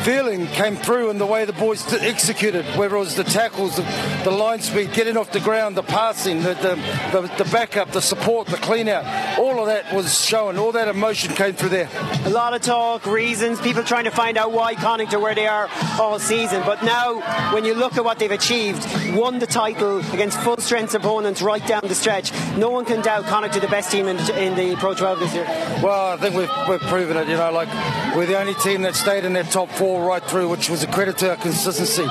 feeling 0.04 0.46
came 0.48 0.76
through 0.76 1.10
in 1.10 1.18
the 1.18 1.26
way 1.26 1.44
the 1.44 1.52
boys 1.52 1.92
executed, 1.92 2.64
whether 2.76 2.96
it 2.96 2.98
was 2.98 3.14
the 3.14 3.24
tackles, 3.24 3.76
the, 3.76 3.82
the 4.24 4.30
line 4.30 4.60
speed, 4.60 4.92
getting 4.92 5.16
off 5.16 5.30
the 5.30 5.40
ground, 5.40 5.76
the 5.76 5.82
passing, 5.82 6.42
the, 6.42 6.54
the, 6.54 7.20
the, 7.20 7.44
the 7.44 7.50
backup, 7.50 7.90
the 7.92 8.00
support, 8.00 8.48
the 8.48 8.56
clean 8.56 8.88
out. 8.88 9.04
All 9.38 9.60
of 9.60 9.66
that 9.66 9.92
was 9.94 10.24
shown. 10.24 10.58
All 10.58 10.72
that 10.72 10.88
emotion 10.88 11.32
came 11.34 11.54
through 11.54 11.68
there. 11.68 11.88
A 12.24 12.30
lot 12.30 12.52
of 12.52 12.62
talk, 12.62 13.06
reasons, 13.06 13.60
people 13.60 13.84
trying 13.84 14.04
to 14.04 14.10
find 14.10 14.36
out 14.36 14.52
why 14.52 14.74
Connacht 14.74 15.14
are 15.14 15.20
where 15.20 15.34
they 15.34 15.46
are 15.46 15.68
all 16.00 16.18
season. 16.18 16.62
But 16.64 16.82
now, 16.82 17.20
when 17.54 17.64
you 17.64 17.74
look 17.74 17.96
at 17.96 18.04
what 18.04 18.18
they've 18.18 18.30
achieved, 18.30 18.84
won 19.14 19.38
the 19.38 19.46
title 19.46 19.98
against 20.12 20.40
full 20.40 20.56
strength 20.56 20.94
opponents 20.94 21.42
right 21.42 21.64
down 21.66 21.82
the 21.84 21.94
stretch. 21.94 22.32
No 22.56 22.70
one 22.70 22.84
can 22.84 23.02
doubt 23.02 23.24
Connacht 23.26 23.56
are 23.56 23.60
the 23.60 23.68
best 23.68 23.92
team 23.92 24.08
in, 24.08 24.18
in 24.36 24.56
the 24.56 24.76
Pro 24.76 24.94
12 24.94 25.20
this 25.20 25.34
year. 25.34 25.44
Well, 25.82 26.12
I 26.12 26.16
think 26.16 26.34
we've, 26.34 26.50
we've 26.68 26.88
proven 26.88 27.16
it. 27.16 27.28
You 27.28 27.36
know, 27.36 27.52
like 27.52 27.68
we're 28.16 28.26
the 28.26 28.38
only 28.38 28.54
team 28.54 28.82
that 28.82 28.94
stayed 28.94 29.24
in 29.24 29.32
that 29.34 29.50
top 29.50 29.68
four 29.70 29.91
right 30.00 30.22
through, 30.22 30.48
which 30.48 30.70
was 30.70 30.82
a 30.82 30.86
credit 30.86 31.18
to 31.18 31.30
our 31.30 31.36
consistency. 31.36 32.06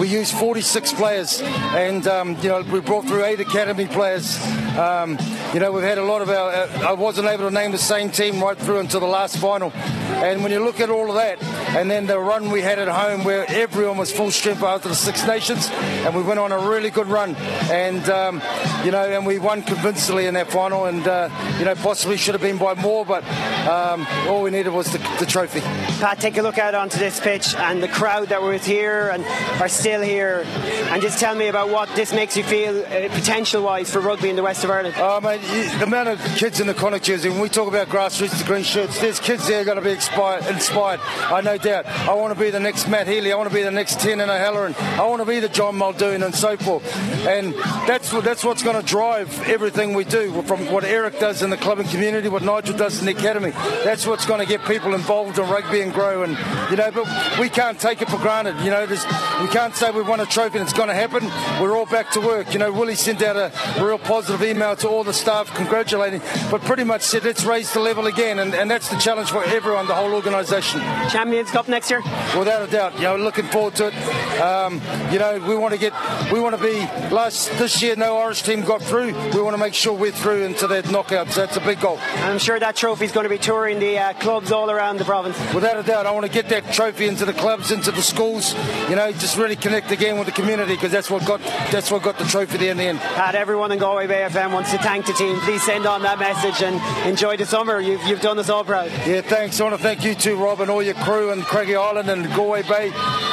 We 0.00 0.08
used 0.08 0.34
46 0.34 0.92
players, 0.94 1.40
and 1.42 2.06
um, 2.06 2.36
you 2.42 2.48
know 2.48 2.62
we 2.62 2.80
brought 2.80 3.06
through 3.06 3.24
eight 3.24 3.40
academy 3.40 3.86
players. 3.86 4.38
Um, 4.76 5.18
you 5.52 5.60
know 5.60 5.72
we've 5.72 5.84
had 5.84 5.98
a 5.98 6.04
lot 6.04 6.22
of 6.22 6.30
our. 6.30 6.50
Uh, 6.50 6.88
I 6.88 6.92
wasn't 6.92 7.28
able 7.28 7.48
to 7.48 7.54
name 7.54 7.72
the 7.72 7.78
same 7.78 8.10
team 8.10 8.42
right 8.42 8.56
through 8.56 8.78
until 8.78 9.00
the 9.00 9.06
last 9.06 9.38
final, 9.38 9.72
and 9.72 10.42
when 10.42 10.52
you 10.52 10.64
look 10.64 10.80
at 10.80 10.90
all 10.90 11.08
of 11.08 11.16
that, 11.16 11.42
and 11.76 11.90
then 11.90 12.06
the 12.06 12.18
run 12.18 12.50
we 12.50 12.60
had 12.60 12.78
at 12.78 12.88
home 12.88 13.24
where 13.24 13.44
everyone 13.48 13.98
was 13.98 14.12
full 14.12 14.30
strength 14.30 14.62
after 14.62 14.88
the 14.88 14.94
Six 14.94 15.26
Nations, 15.26 15.68
and 15.70 16.14
we 16.14 16.22
went 16.22 16.38
on 16.38 16.52
a 16.52 16.58
really 16.58 16.90
good 16.90 17.06
run, 17.06 17.34
and 17.70 18.08
um, 18.08 18.42
you 18.84 18.90
know, 18.90 19.04
and 19.04 19.26
we 19.26 19.38
won 19.38 19.62
convincingly 19.62 20.26
in 20.26 20.34
that 20.34 20.50
final, 20.50 20.86
and 20.86 21.06
uh, 21.06 21.28
you 21.58 21.64
know 21.64 21.74
possibly 21.74 22.16
should 22.16 22.34
have 22.34 22.42
been 22.42 22.58
by 22.58 22.74
more, 22.74 23.04
but 23.04 23.24
um, 23.66 24.06
all 24.28 24.42
we 24.42 24.50
needed 24.50 24.72
was 24.72 24.90
the, 24.92 24.98
the 25.18 25.26
trophy. 25.26 25.60
Pat, 25.60 26.20
take 26.20 26.36
a 26.36 26.42
look 26.42 26.58
out 26.58 26.74
onto 26.74 26.98
this 26.98 27.18
pitch 27.26 27.56
and 27.56 27.82
the 27.82 27.88
crowd 27.88 28.28
that 28.28 28.40
were 28.40 28.52
here 28.52 29.10
and 29.12 29.24
are 29.60 29.68
still 29.68 30.00
here, 30.00 30.44
and 30.90 31.02
just 31.02 31.18
tell 31.18 31.34
me 31.34 31.48
about 31.48 31.68
what 31.68 31.88
this 31.96 32.12
makes 32.12 32.36
you 32.36 32.44
feel 32.44 32.78
uh, 32.78 33.08
potential-wise 33.14 33.90
for 33.90 34.00
rugby 34.00 34.30
in 34.30 34.36
the 34.36 34.44
west 34.44 34.62
of 34.62 34.70
Ireland. 34.70 34.94
Oh, 34.96 35.20
mate, 35.20 35.40
the 35.78 35.84
amount 35.84 36.08
of 36.08 36.20
kids 36.36 36.60
in 36.60 36.68
the 36.68 37.00
jersey, 37.02 37.28
when 37.28 37.40
we 37.40 37.48
talk 37.48 37.66
about 37.66 37.88
grassroots, 37.88 38.38
the 38.38 38.44
green 38.44 38.62
shirts, 38.62 39.00
there's 39.00 39.18
kids 39.18 39.48
there 39.48 39.64
going 39.64 39.76
to 39.76 39.82
be 39.82 39.90
inspired, 39.90 40.46
inspired. 40.46 41.00
I 41.02 41.40
no 41.40 41.58
doubt. 41.58 41.86
I 41.86 42.14
want 42.14 42.32
to 42.32 42.38
be 42.38 42.50
the 42.50 42.60
next 42.60 42.88
Matt 42.88 43.08
Healy. 43.08 43.32
I 43.32 43.36
want 43.36 43.48
to 43.48 43.54
be 43.54 43.62
the 43.62 43.70
next 43.72 44.00
Tiernan 44.00 44.30
O'Halloran. 44.30 44.76
I 44.78 45.04
want 45.06 45.20
to 45.20 45.26
be 45.26 45.40
the 45.40 45.48
John 45.48 45.74
Muldoon 45.76 46.22
and 46.22 46.34
so 46.34 46.56
forth. 46.56 46.84
And 47.26 47.54
that's 47.88 48.12
what 48.12 48.24
that's 48.24 48.44
what's 48.44 48.62
going 48.62 48.80
to 48.80 48.86
drive 48.86 49.48
everything 49.48 49.94
we 49.94 50.04
do. 50.04 50.42
From 50.42 50.70
what 50.70 50.84
Eric 50.84 51.18
does 51.18 51.42
in 51.42 51.50
the 51.50 51.56
club 51.56 51.80
and 51.80 51.88
community, 51.88 52.28
what 52.28 52.42
Nigel 52.42 52.76
does 52.76 53.00
in 53.00 53.06
the 53.06 53.12
academy. 53.12 53.50
That's 53.84 54.06
what's 54.06 54.26
going 54.26 54.40
to 54.40 54.46
get 54.46 54.64
people 54.64 54.94
involved 54.94 55.38
in 55.38 55.48
rugby 55.48 55.80
and 55.80 55.92
grow. 55.92 56.22
And 56.22 56.38
you 56.70 56.76
know, 56.76 56.90
but 56.92 57.06
we 57.38 57.48
can't 57.48 57.78
take 57.78 58.02
it 58.02 58.08
for 58.08 58.18
granted. 58.18 58.58
You 58.60 58.70
know, 58.70 58.86
we 58.86 59.48
can't 59.48 59.74
say 59.74 59.90
we 59.90 60.02
won 60.02 60.20
a 60.20 60.26
trophy 60.26 60.58
and 60.58 60.66
it's 60.66 60.76
going 60.76 60.88
to 60.88 60.94
happen. 60.94 61.24
We're 61.60 61.76
all 61.76 61.86
back 61.86 62.10
to 62.12 62.20
work. 62.20 62.52
You 62.52 62.58
know, 62.58 62.72
Willie 62.72 62.94
sent 62.94 63.22
out 63.22 63.36
a 63.36 63.52
real 63.84 63.98
positive 63.98 64.42
email 64.42 64.76
to 64.76 64.88
all 64.88 65.04
the 65.04 65.12
staff 65.12 65.52
congratulating, 65.54 66.20
but 66.50 66.60
pretty 66.62 66.84
much 66.84 67.02
said 67.02 67.24
let's 67.24 67.44
raise 67.44 67.72
the 67.72 67.80
level 67.80 68.06
again, 68.06 68.38
and, 68.38 68.54
and 68.54 68.70
that's 68.70 68.88
the 68.88 68.98
challenge 68.98 69.30
for 69.30 69.44
everyone, 69.44 69.86
the 69.86 69.94
whole 69.94 70.12
organisation. 70.12 70.80
Champions 71.10 71.50
Cup 71.50 71.68
next 71.68 71.90
year, 71.90 72.02
without 72.38 72.66
a 72.66 72.70
doubt. 72.70 72.94
You 72.96 73.02
know, 73.02 73.16
looking 73.16 73.46
forward 73.46 73.74
to 73.76 73.88
it. 73.88 73.94
Um, 74.40 74.80
you 75.12 75.18
know, 75.18 75.38
we 75.46 75.56
want 75.56 75.74
to 75.74 75.80
get, 75.80 75.92
we 76.32 76.40
want 76.40 76.56
to 76.56 76.62
be 76.62 76.78
last 77.14 77.50
this 77.58 77.82
year. 77.82 77.96
No 77.96 78.18
Irish 78.18 78.42
team 78.42 78.62
got 78.62 78.82
through. 78.82 79.14
We 79.32 79.40
want 79.40 79.54
to 79.54 79.58
make 79.58 79.74
sure 79.74 79.92
we're 79.92 80.12
through 80.12 80.44
into 80.44 80.66
that 80.68 80.90
knockout. 80.90 81.30
So 81.30 81.40
that's 81.40 81.56
a 81.56 81.60
big 81.60 81.80
goal. 81.80 81.98
I'm 82.16 82.38
sure 82.38 82.58
that 82.58 82.76
trophy 82.76 83.04
is 83.04 83.12
going 83.12 83.24
to 83.24 83.30
be 83.30 83.38
touring 83.38 83.78
the 83.78 83.98
uh, 83.98 84.12
clubs 84.14 84.52
all 84.52 84.70
around 84.70 84.98
the 84.98 85.04
province. 85.04 85.38
Without 85.54 85.78
a 85.78 85.82
doubt, 85.82 86.06
I 86.06 86.10
want 86.10 86.26
to 86.26 86.32
get 86.32 86.48
that 86.50 86.72
trophy 86.72 87.05
into 87.08 87.24
the 87.24 87.32
clubs, 87.32 87.70
into 87.70 87.90
the 87.90 88.02
schools. 88.02 88.54
You 88.88 88.96
know, 88.96 89.10
just 89.12 89.36
really 89.36 89.56
connect 89.56 89.90
again 89.90 90.18
with 90.18 90.26
the 90.26 90.32
community 90.32 90.74
because 90.74 90.92
that's 90.92 91.10
what 91.10 91.24
got 91.24 91.40
that's 91.70 91.90
what 91.90 92.02
got 92.02 92.18
the 92.18 92.24
trophy 92.24 92.58
there 92.58 92.70
in 92.70 92.76
the 92.76 92.84
end. 92.84 92.98
Pat, 92.98 93.34
everyone 93.34 93.72
in 93.72 93.78
Galway 93.78 94.06
Bay 94.06 94.26
FM 94.28 94.52
wants 94.52 94.70
to 94.72 94.78
thank 94.78 95.06
the 95.06 95.12
team. 95.12 95.38
Please 95.40 95.62
send 95.62 95.86
on 95.86 96.02
that 96.02 96.18
message 96.18 96.62
and 96.62 96.80
enjoy 97.06 97.36
the 97.36 97.46
summer. 97.46 97.80
You've, 97.80 98.02
you've 98.04 98.20
done 98.20 98.38
us 98.38 98.48
all 98.48 98.64
proud. 98.64 98.90
Yeah, 99.06 99.20
thanks. 99.20 99.60
I 99.60 99.64
want 99.64 99.76
to 99.76 99.82
thank 99.82 100.04
you 100.04 100.14
too, 100.14 100.36
Rob, 100.36 100.60
and 100.60 100.70
all 100.70 100.82
your 100.82 100.94
crew 100.94 101.30
and 101.30 101.42
Craggy 101.42 101.76
Island 101.76 102.08
and 102.08 102.26
Galway 102.34 102.62
Bay. 102.62 102.86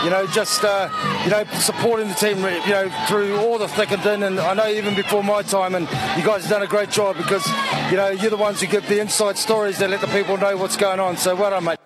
You 0.04 0.10
know, 0.10 0.28
just 0.28 0.64
uh, 0.64 0.90
you 1.24 1.32
know 1.32 1.44
supporting 1.60 2.08
the 2.08 2.16
team. 2.16 2.38
You 2.38 2.74
know, 2.74 2.90
through 3.08 3.38
all 3.38 3.58
the 3.58 3.68
thick 3.68 3.92
and 3.92 4.02
thin. 4.02 4.24
And 4.24 4.40
I 4.40 4.54
know 4.54 4.68
even 4.68 4.96
before 4.96 5.24
my 5.24 5.42
time, 5.42 5.76
and 5.76 5.88
you 6.18 6.26
guys 6.26 6.44
have 6.44 6.50
done 6.50 6.64
a 6.64 6.68
great 6.68 6.90
job 6.90 7.18
because 7.18 7.46
you 7.90 7.98
know 7.98 8.10
you're 8.10 8.32
the 8.32 8.38
ones 8.38 8.62
who 8.62 8.68
give 8.68 8.88
the 8.88 9.00
inside 9.00 9.38
stories 9.38 9.78
that 9.80 9.90
let 9.90 10.02
the 10.02 10.08
people 10.08 10.38
know 10.38 10.58
what's 10.58 10.78
going 10.78 11.00
on. 11.00 11.18
So 11.18 11.36
well 11.36 11.50
done, 11.50 11.64
mate. 11.66 11.83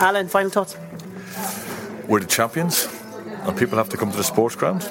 Alan, 0.00 0.28
final 0.28 0.50
thoughts. 0.50 0.76
We're 2.08 2.20
the 2.20 2.26
champions, 2.26 2.88
and 3.42 3.56
people 3.56 3.76
have 3.76 3.90
to 3.90 3.98
come 3.98 4.10
to 4.10 4.16
the 4.16 4.24
sports 4.24 4.56
ground 4.56 4.90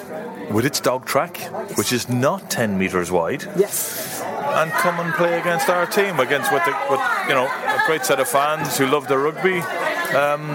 with 0.51 0.65
its 0.65 0.79
dog 0.79 1.05
track, 1.05 1.37
which 1.77 1.91
is 1.91 2.09
not 2.09 2.51
10 2.51 2.77
metres 2.77 3.11
wide. 3.11 3.43
Yes. 3.57 4.21
And 4.21 4.71
come 4.71 4.99
and 4.99 5.13
play 5.15 5.39
against 5.39 5.67
our 5.69 5.85
team, 5.85 6.19
against 6.19 6.51
what, 6.51 6.63
the, 6.65 6.71
what 6.71 7.27
you 7.27 7.33
know, 7.33 7.45
a 7.47 7.81
great 7.87 8.05
set 8.05 8.19
of 8.19 8.27
fans 8.27 8.77
who 8.77 8.85
love 8.85 9.07
the 9.07 9.17
rugby. 9.17 9.59
Um, 9.59 10.49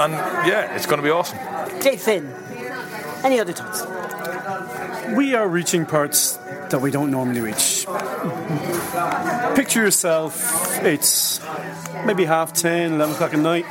and 0.00 0.12
yeah, 0.48 0.74
it's 0.74 0.86
going 0.86 0.98
to 0.98 1.02
be 1.02 1.10
awesome. 1.10 1.38
Dave 1.80 2.00
Finn, 2.00 2.32
any 3.22 3.38
other 3.38 3.52
thoughts? 3.52 3.84
We 5.14 5.34
are 5.34 5.48
reaching 5.48 5.84
parts 5.86 6.38
that 6.70 6.80
we 6.80 6.90
don't 6.90 7.10
normally 7.10 7.40
reach. 7.40 7.86
Picture 9.56 9.82
yourself, 9.82 10.76
it's 10.82 11.40
maybe 12.06 12.24
half 12.24 12.52
10, 12.52 12.94
11 12.94 13.14
o'clock 13.14 13.34
at 13.34 13.40
night. 13.40 13.66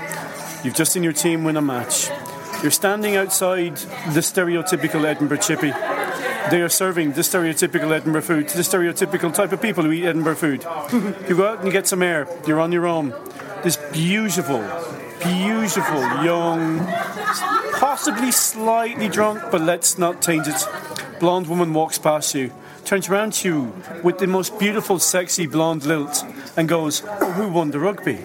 You've 0.64 0.76
just 0.76 0.92
seen 0.92 1.04
your 1.04 1.14
team 1.14 1.44
win 1.44 1.58
a 1.58 1.62
match. 1.62 2.10
You're 2.62 2.72
standing 2.72 3.16
outside 3.16 3.78
the 3.78 4.20
stereotypical 4.20 5.06
Edinburgh 5.06 5.38
chippy. 5.38 5.72
They 6.52 6.62
are 6.62 6.70
serving 6.70 7.14
the 7.14 7.22
stereotypical 7.22 7.92
Edinburgh 7.92 8.24
food 8.24 8.48
to 8.50 8.58
the 8.58 8.64
stereotypical 8.64 9.34
type 9.34 9.52
of 9.52 9.62
people 9.62 9.84
who 9.84 9.92
eat 9.92 10.06
Edinburgh 10.06 10.36
food. 10.36 10.64
you 11.30 11.38
go 11.38 11.48
out 11.48 11.60
and 11.60 11.68
you 11.68 11.72
get 11.72 11.88
some 11.88 12.02
air. 12.02 12.28
You're 12.46 12.60
on 12.60 12.72
your 12.72 12.88
own. 12.88 13.14
This 13.64 13.78
beautiful, 13.94 14.60
beautiful 15.24 16.02
young, 16.24 16.86
possibly 17.80 18.32
slightly 18.32 19.08
drunk, 19.10 19.44
but 19.52 19.62
let's 19.62 19.98
not 19.98 20.22
taint 20.22 20.48
it. 20.48 20.68
Blonde 21.20 21.48
woman 21.48 21.74
walks 21.74 21.98
past 21.98 22.34
you, 22.36 22.52
turns 22.86 23.10
around 23.10 23.34
to 23.34 23.48
you 23.48 23.74
with 24.04 24.20
the 24.20 24.28
most 24.28 24.58
beautiful, 24.60 25.00
sexy 25.00 25.48
blonde 25.48 25.86
lilt, 25.86 26.24
and 26.58 26.68
goes, 26.68 27.04
oh, 27.06 27.32
"Who 27.32 27.50
won 27.50 27.72
the 27.72 27.80
rugby?" 27.80 28.20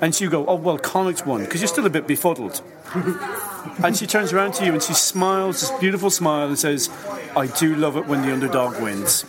And 0.00 0.18
you 0.20 0.30
go, 0.30 0.46
"Oh 0.46 0.56
well, 0.56 0.78
Connacht 0.78 1.26
won," 1.26 1.44
because 1.44 1.60
you're 1.60 1.68
still 1.68 1.86
a 1.86 1.90
bit 1.90 2.06
befuddled. 2.06 2.62
and 3.82 3.96
she 3.96 4.06
turns 4.06 4.32
around 4.32 4.52
to 4.54 4.64
you 4.64 4.72
and 4.72 4.82
she 4.82 4.94
smiles, 4.94 5.60
this 5.60 5.80
beautiful 5.80 6.10
smile, 6.10 6.48
and 6.48 6.58
says, 6.58 6.90
I 7.34 7.46
do 7.46 7.74
love 7.74 7.96
it 7.96 8.06
when 8.06 8.22
the 8.22 8.32
underdog 8.32 8.80
wins. 8.82 9.24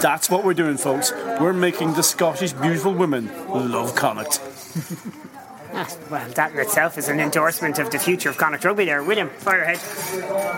That's 0.00 0.30
what 0.30 0.44
we're 0.44 0.54
doing, 0.54 0.76
folks. 0.76 1.12
We're 1.40 1.52
making 1.52 1.94
the 1.94 2.02
Scottish 2.02 2.52
beautiful 2.52 2.94
women 2.94 3.30
love 3.48 3.96
Connacht. 3.96 4.40
well, 6.10 6.28
that 6.30 6.52
in 6.52 6.58
itself 6.58 6.98
is 6.98 7.08
an 7.08 7.18
endorsement 7.18 7.78
of 7.78 7.90
the 7.90 7.98
future 7.98 8.28
of 8.28 8.38
Connacht 8.38 8.64
rugby 8.64 8.84
there. 8.84 9.02
William, 9.02 9.28
fire 9.28 9.62
ahead. 9.62 9.80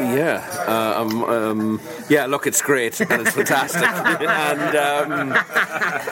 Yeah, 0.01 0.45
uh, 0.69 1.01
um, 1.01 1.25
um, 1.25 1.81
yeah, 2.09 2.27
look, 2.27 2.47
it's 2.47 2.61
great 2.61 3.01
and 3.01 3.23
it's 3.23 3.31
fantastic. 3.31 3.83
and 4.29 4.77
um, 4.77 5.31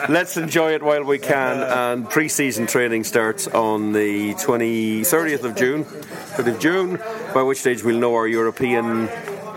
let's 0.09 0.37
enjoy 0.37 0.73
it 0.73 0.81
while 0.81 1.03
we 1.03 1.19
can. 1.19 1.61
And 1.61 2.09
pre 2.09 2.29
season 2.29 2.65
training 2.65 3.03
starts 3.03 3.47
on 3.47 3.93
the 3.93 4.33
20, 4.35 5.01
30th 5.01 5.43
of 5.43 5.55
June, 5.55 5.85
30th 5.85 6.55
of 6.55 6.59
June, 6.59 6.99
by 7.33 7.43
which 7.43 7.59
stage 7.59 7.83
we'll 7.83 7.99
know 7.99 8.15
our 8.15 8.27
European 8.27 9.07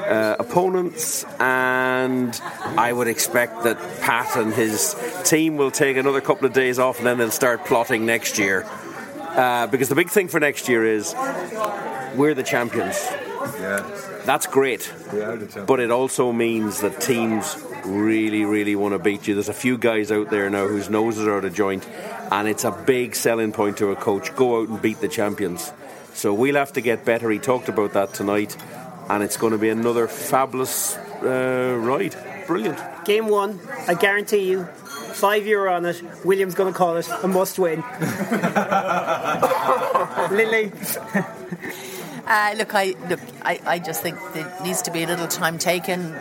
uh, 0.08 0.36
opponents, 0.38 1.24
and 1.38 2.40
I 2.76 2.92
would 2.92 3.08
expect 3.08 3.64
that 3.64 3.78
Pat 4.00 4.36
and 4.36 4.54
his 4.54 4.96
team 5.24 5.56
will 5.56 5.70
take 5.70 5.96
another 5.96 6.20
couple 6.20 6.46
of 6.46 6.52
days 6.52 6.78
off, 6.78 6.98
and 6.98 7.06
then 7.06 7.18
they'll 7.18 7.30
start 7.30 7.66
plotting 7.66 8.06
next 8.06 8.38
year. 8.38 8.66
Uh, 9.38 9.66
because 9.68 9.88
the 9.88 9.94
big 9.94 10.10
thing 10.10 10.26
for 10.28 10.40
next 10.40 10.68
year 10.68 10.84
is 10.84 11.14
we're 12.16 12.34
the 12.34 12.42
champions. 12.42 12.96
Yeah. 13.60 13.88
That's 14.24 14.46
great, 14.46 14.92
but 15.66 15.80
it 15.80 15.90
also 15.90 16.32
means 16.32 16.80
that 16.82 17.00
teams 17.00 17.56
really, 17.86 18.44
really 18.44 18.76
want 18.76 18.92
to 18.92 18.98
beat 18.98 19.26
you. 19.26 19.34
There's 19.34 19.48
a 19.48 19.54
few 19.54 19.78
guys 19.78 20.12
out 20.12 20.28
there 20.28 20.50
now 20.50 20.66
whose 20.66 20.90
noses 20.90 21.26
are 21.26 21.38
out 21.38 21.46
of 21.46 21.54
joint, 21.54 21.88
and 22.30 22.46
it's 22.46 22.64
a 22.64 22.72
big 22.72 23.14
selling 23.14 23.52
point 23.52 23.78
to 23.78 23.90
a 23.90 23.96
coach. 23.96 24.34
Go 24.36 24.60
out 24.60 24.68
and 24.68 24.82
beat 24.82 25.00
the 25.00 25.08
champions. 25.08 25.72
So 26.12 26.34
we'll 26.34 26.56
have 26.56 26.72
to 26.72 26.80
get 26.80 27.04
better. 27.04 27.30
He 27.30 27.38
talked 27.38 27.68
about 27.68 27.92
that 27.94 28.12
tonight 28.12 28.56
and 29.08 29.22
it's 29.22 29.36
going 29.36 29.52
to 29.52 29.58
be 29.58 29.70
another 29.70 30.06
fabulous 30.06 30.96
uh, 30.96 31.76
ride. 31.78 32.14
Brilliant. 32.46 32.78
Game 33.04 33.28
one, 33.28 33.60
I 33.86 33.94
guarantee 33.94 34.50
you, 34.50 34.68
five 35.18 35.46
euro 35.46 35.74
on 35.74 35.84
it. 35.84 36.02
William's 36.24 36.54
going 36.54 36.72
to 36.72 36.76
call 36.76 36.96
it 36.96 37.08
a 37.22 37.28
must 37.28 37.58
win. 37.58 37.82
Lily. 40.30 40.72
Uh, 42.26 42.54
look, 42.56 42.74
I 42.74 42.94
look. 43.08 43.20
I, 43.42 43.60
I 43.66 43.78
just 43.78 44.02
think 44.02 44.18
there 44.34 44.52
needs 44.62 44.82
to 44.82 44.90
be 44.90 45.02
a 45.02 45.06
little 45.06 45.28
time 45.28 45.58
taken 45.58 46.14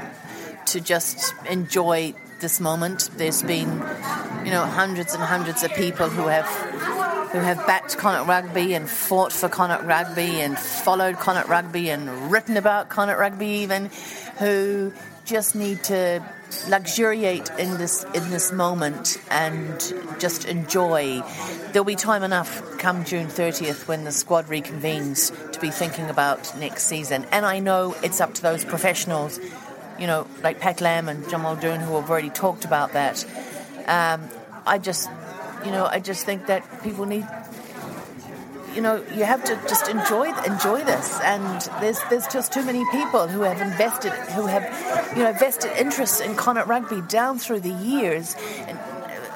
to 0.68 0.82
just 0.82 1.34
enjoy 1.50 2.14
this 2.39 2.60
moment. 2.60 3.10
There's 3.18 3.43
been, 3.43 3.70
you 4.45 4.52
know, 4.52 4.66
hundreds 4.66 5.14
and 5.14 5.24
hundreds 5.24 5.64
of 5.64 5.74
people 5.74 6.10
who 6.10 6.28
have 6.28 6.48
who 7.32 7.39
have 7.39 7.58
backed 7.68 7.98
Connacht 7.98 8.28
Rugby 8.28 8.74
and 8.74 8.89
fought 8.89 9.34
for 9.34 9.50
Connacht 9.50 9.84
Rugby 9.84 10.41
and 10.41 10.58
followed 10.58 11.18
Connacht 11.18 11.50
Rugby 11.50 11.89
and 11.89 12.32
written 12.32 12.56
about 12.56 12.89
Connacht 12.89 13.20
Rugby 13.20 13.48
even, 13.48 13.89
who 14.39 14.93
just 15.28 15.55
need 15.55 15.84
to 15.84 16.23
luxuriate 16.69 17.49
in 17.59 17.78
this 17.78 18.05
in 18.15 18.30
this 18.30 18.51
moment 18.51 19.17
and 19.30 19.93
just 20.19 20.45
enjoy. 20.45 21.21
There'll 21.71 21.86
be 21.86 21.95
time 21.95 22.23
enough 22.23 22.80
come 22.80 23.03
June 23.03 23.28
30th 23.28 23.88
when 23.88 24.05
the 24.05 24.11
squad 24.11 24.45
reconvenes 24.45 25.51
to 25.51 25.59
be 25.59 25.69
thinking 25.69 26.09
about 26.09 26.57
next 26.57 26.86
season. 26.86 27.25
And 27.32 27.45
I 27.45 27.59
know 27.59 27.95
it's 28.01 28.21
up 28.21 28.34
to 28.36 28.41
those 28.41 28.63
professionals, 28.63 29.39
you 29.99 30.07
know, 30.07 30.25
like 30.41 30.59
Pat 30.59 30.80
Lam 30.80 31.09
and 31.09 31.30
John 31.30 31.41
Muldoon 31.41 31.82
who 31.82 31.95
have 31.95 32.09
already 32.09 32.30
talked 32.30 32.63
about 32.63 32.93
that. 32.93 33.25
Um, 33.86 34.30
I 34.65 34.78
just 34.78 35.09
you 35.65 35.71
know, 35.71 35.86
I 35.86 35.99
just 35.99 36.25
think 36.25 36.47
that 36.47 36.63
people 36.84 37.05
need 37.05 37.28
you 38.78 38.84
know, 38.84 39.03
you 39.15 39.23
have 39.23 39.43
to 39.45 39.55
just 39.67 39.89
enjoy 39.89 40.32
enjoy 40.45 40.84
this, 40.84 41.19
and 41.21 41.61
there's 41.82 41.99
there's 42.11 42.28
just 42.28 42.53
too 42.53 42.63
many 42.63 42.86
people 42.91 43.28
who 43.28 43.41
have 43.41 43.59
invested, 43.59 44.11
who 44.36 44.45
have, 44.45 45.17
you 45.17 45.23
know, 45.23 45.34
vested 45.34 45.71
interest 45.80 46.21
in 46.21 46.36
Connacht 46.36 46.67
rugby 46.67 47.01
down 47.01 47.39
through 47.39 47.61
the 47.61 47.73
years, 47.73 48.36
and 48.67 48.78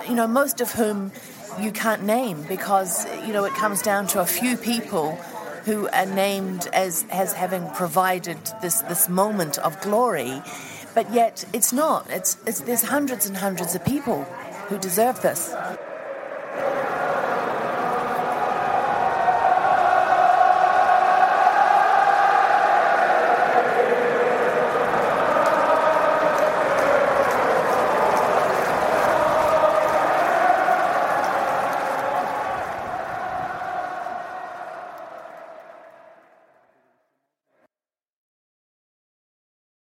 you 0.07 0.13
know, 0.13 0.27
most 0.27 0.61
of 0.61 0.71
whom 0.73 1.11
you 1.59 1.71
can't 1.71 2.03
name 2.03 2.43
because 2.43 3.07
you 3.25 3.33
know 3.33 3.43
it 3.43 3.53
comes 3.53 3.81
down 3.81 4.05
to 4.13 4.21
a 4.21 4.27
few 4.27 4.57
people 4.57 5.15
who 5.65 5.89
are 5.89 6.05
named 6.05 6.67
as 6.71 7.03
as 7.09 7.33
having 7.33 7.67
provided 7.71 8.37
this 8.61 8.81
this 8.81 9.09
moment 9.09 9.57
of 9.57 9.81
glory, 9.81 10.43
but 10.93 11.11
yet 11.11 11.45
it's 11.51 11.73
not. 11.73 12.05
It's, 12.11 12.37
it's 12.45 12.59
there's 12.61 12.83
hundreds 12.83 13.25
and 13.25 13.35
hundreds 13.35 13.73
of 13.73 13.83
people 13.83 14.21
who 14.69 14.77
deserve 14.77 15.19
this. 15.23 15.51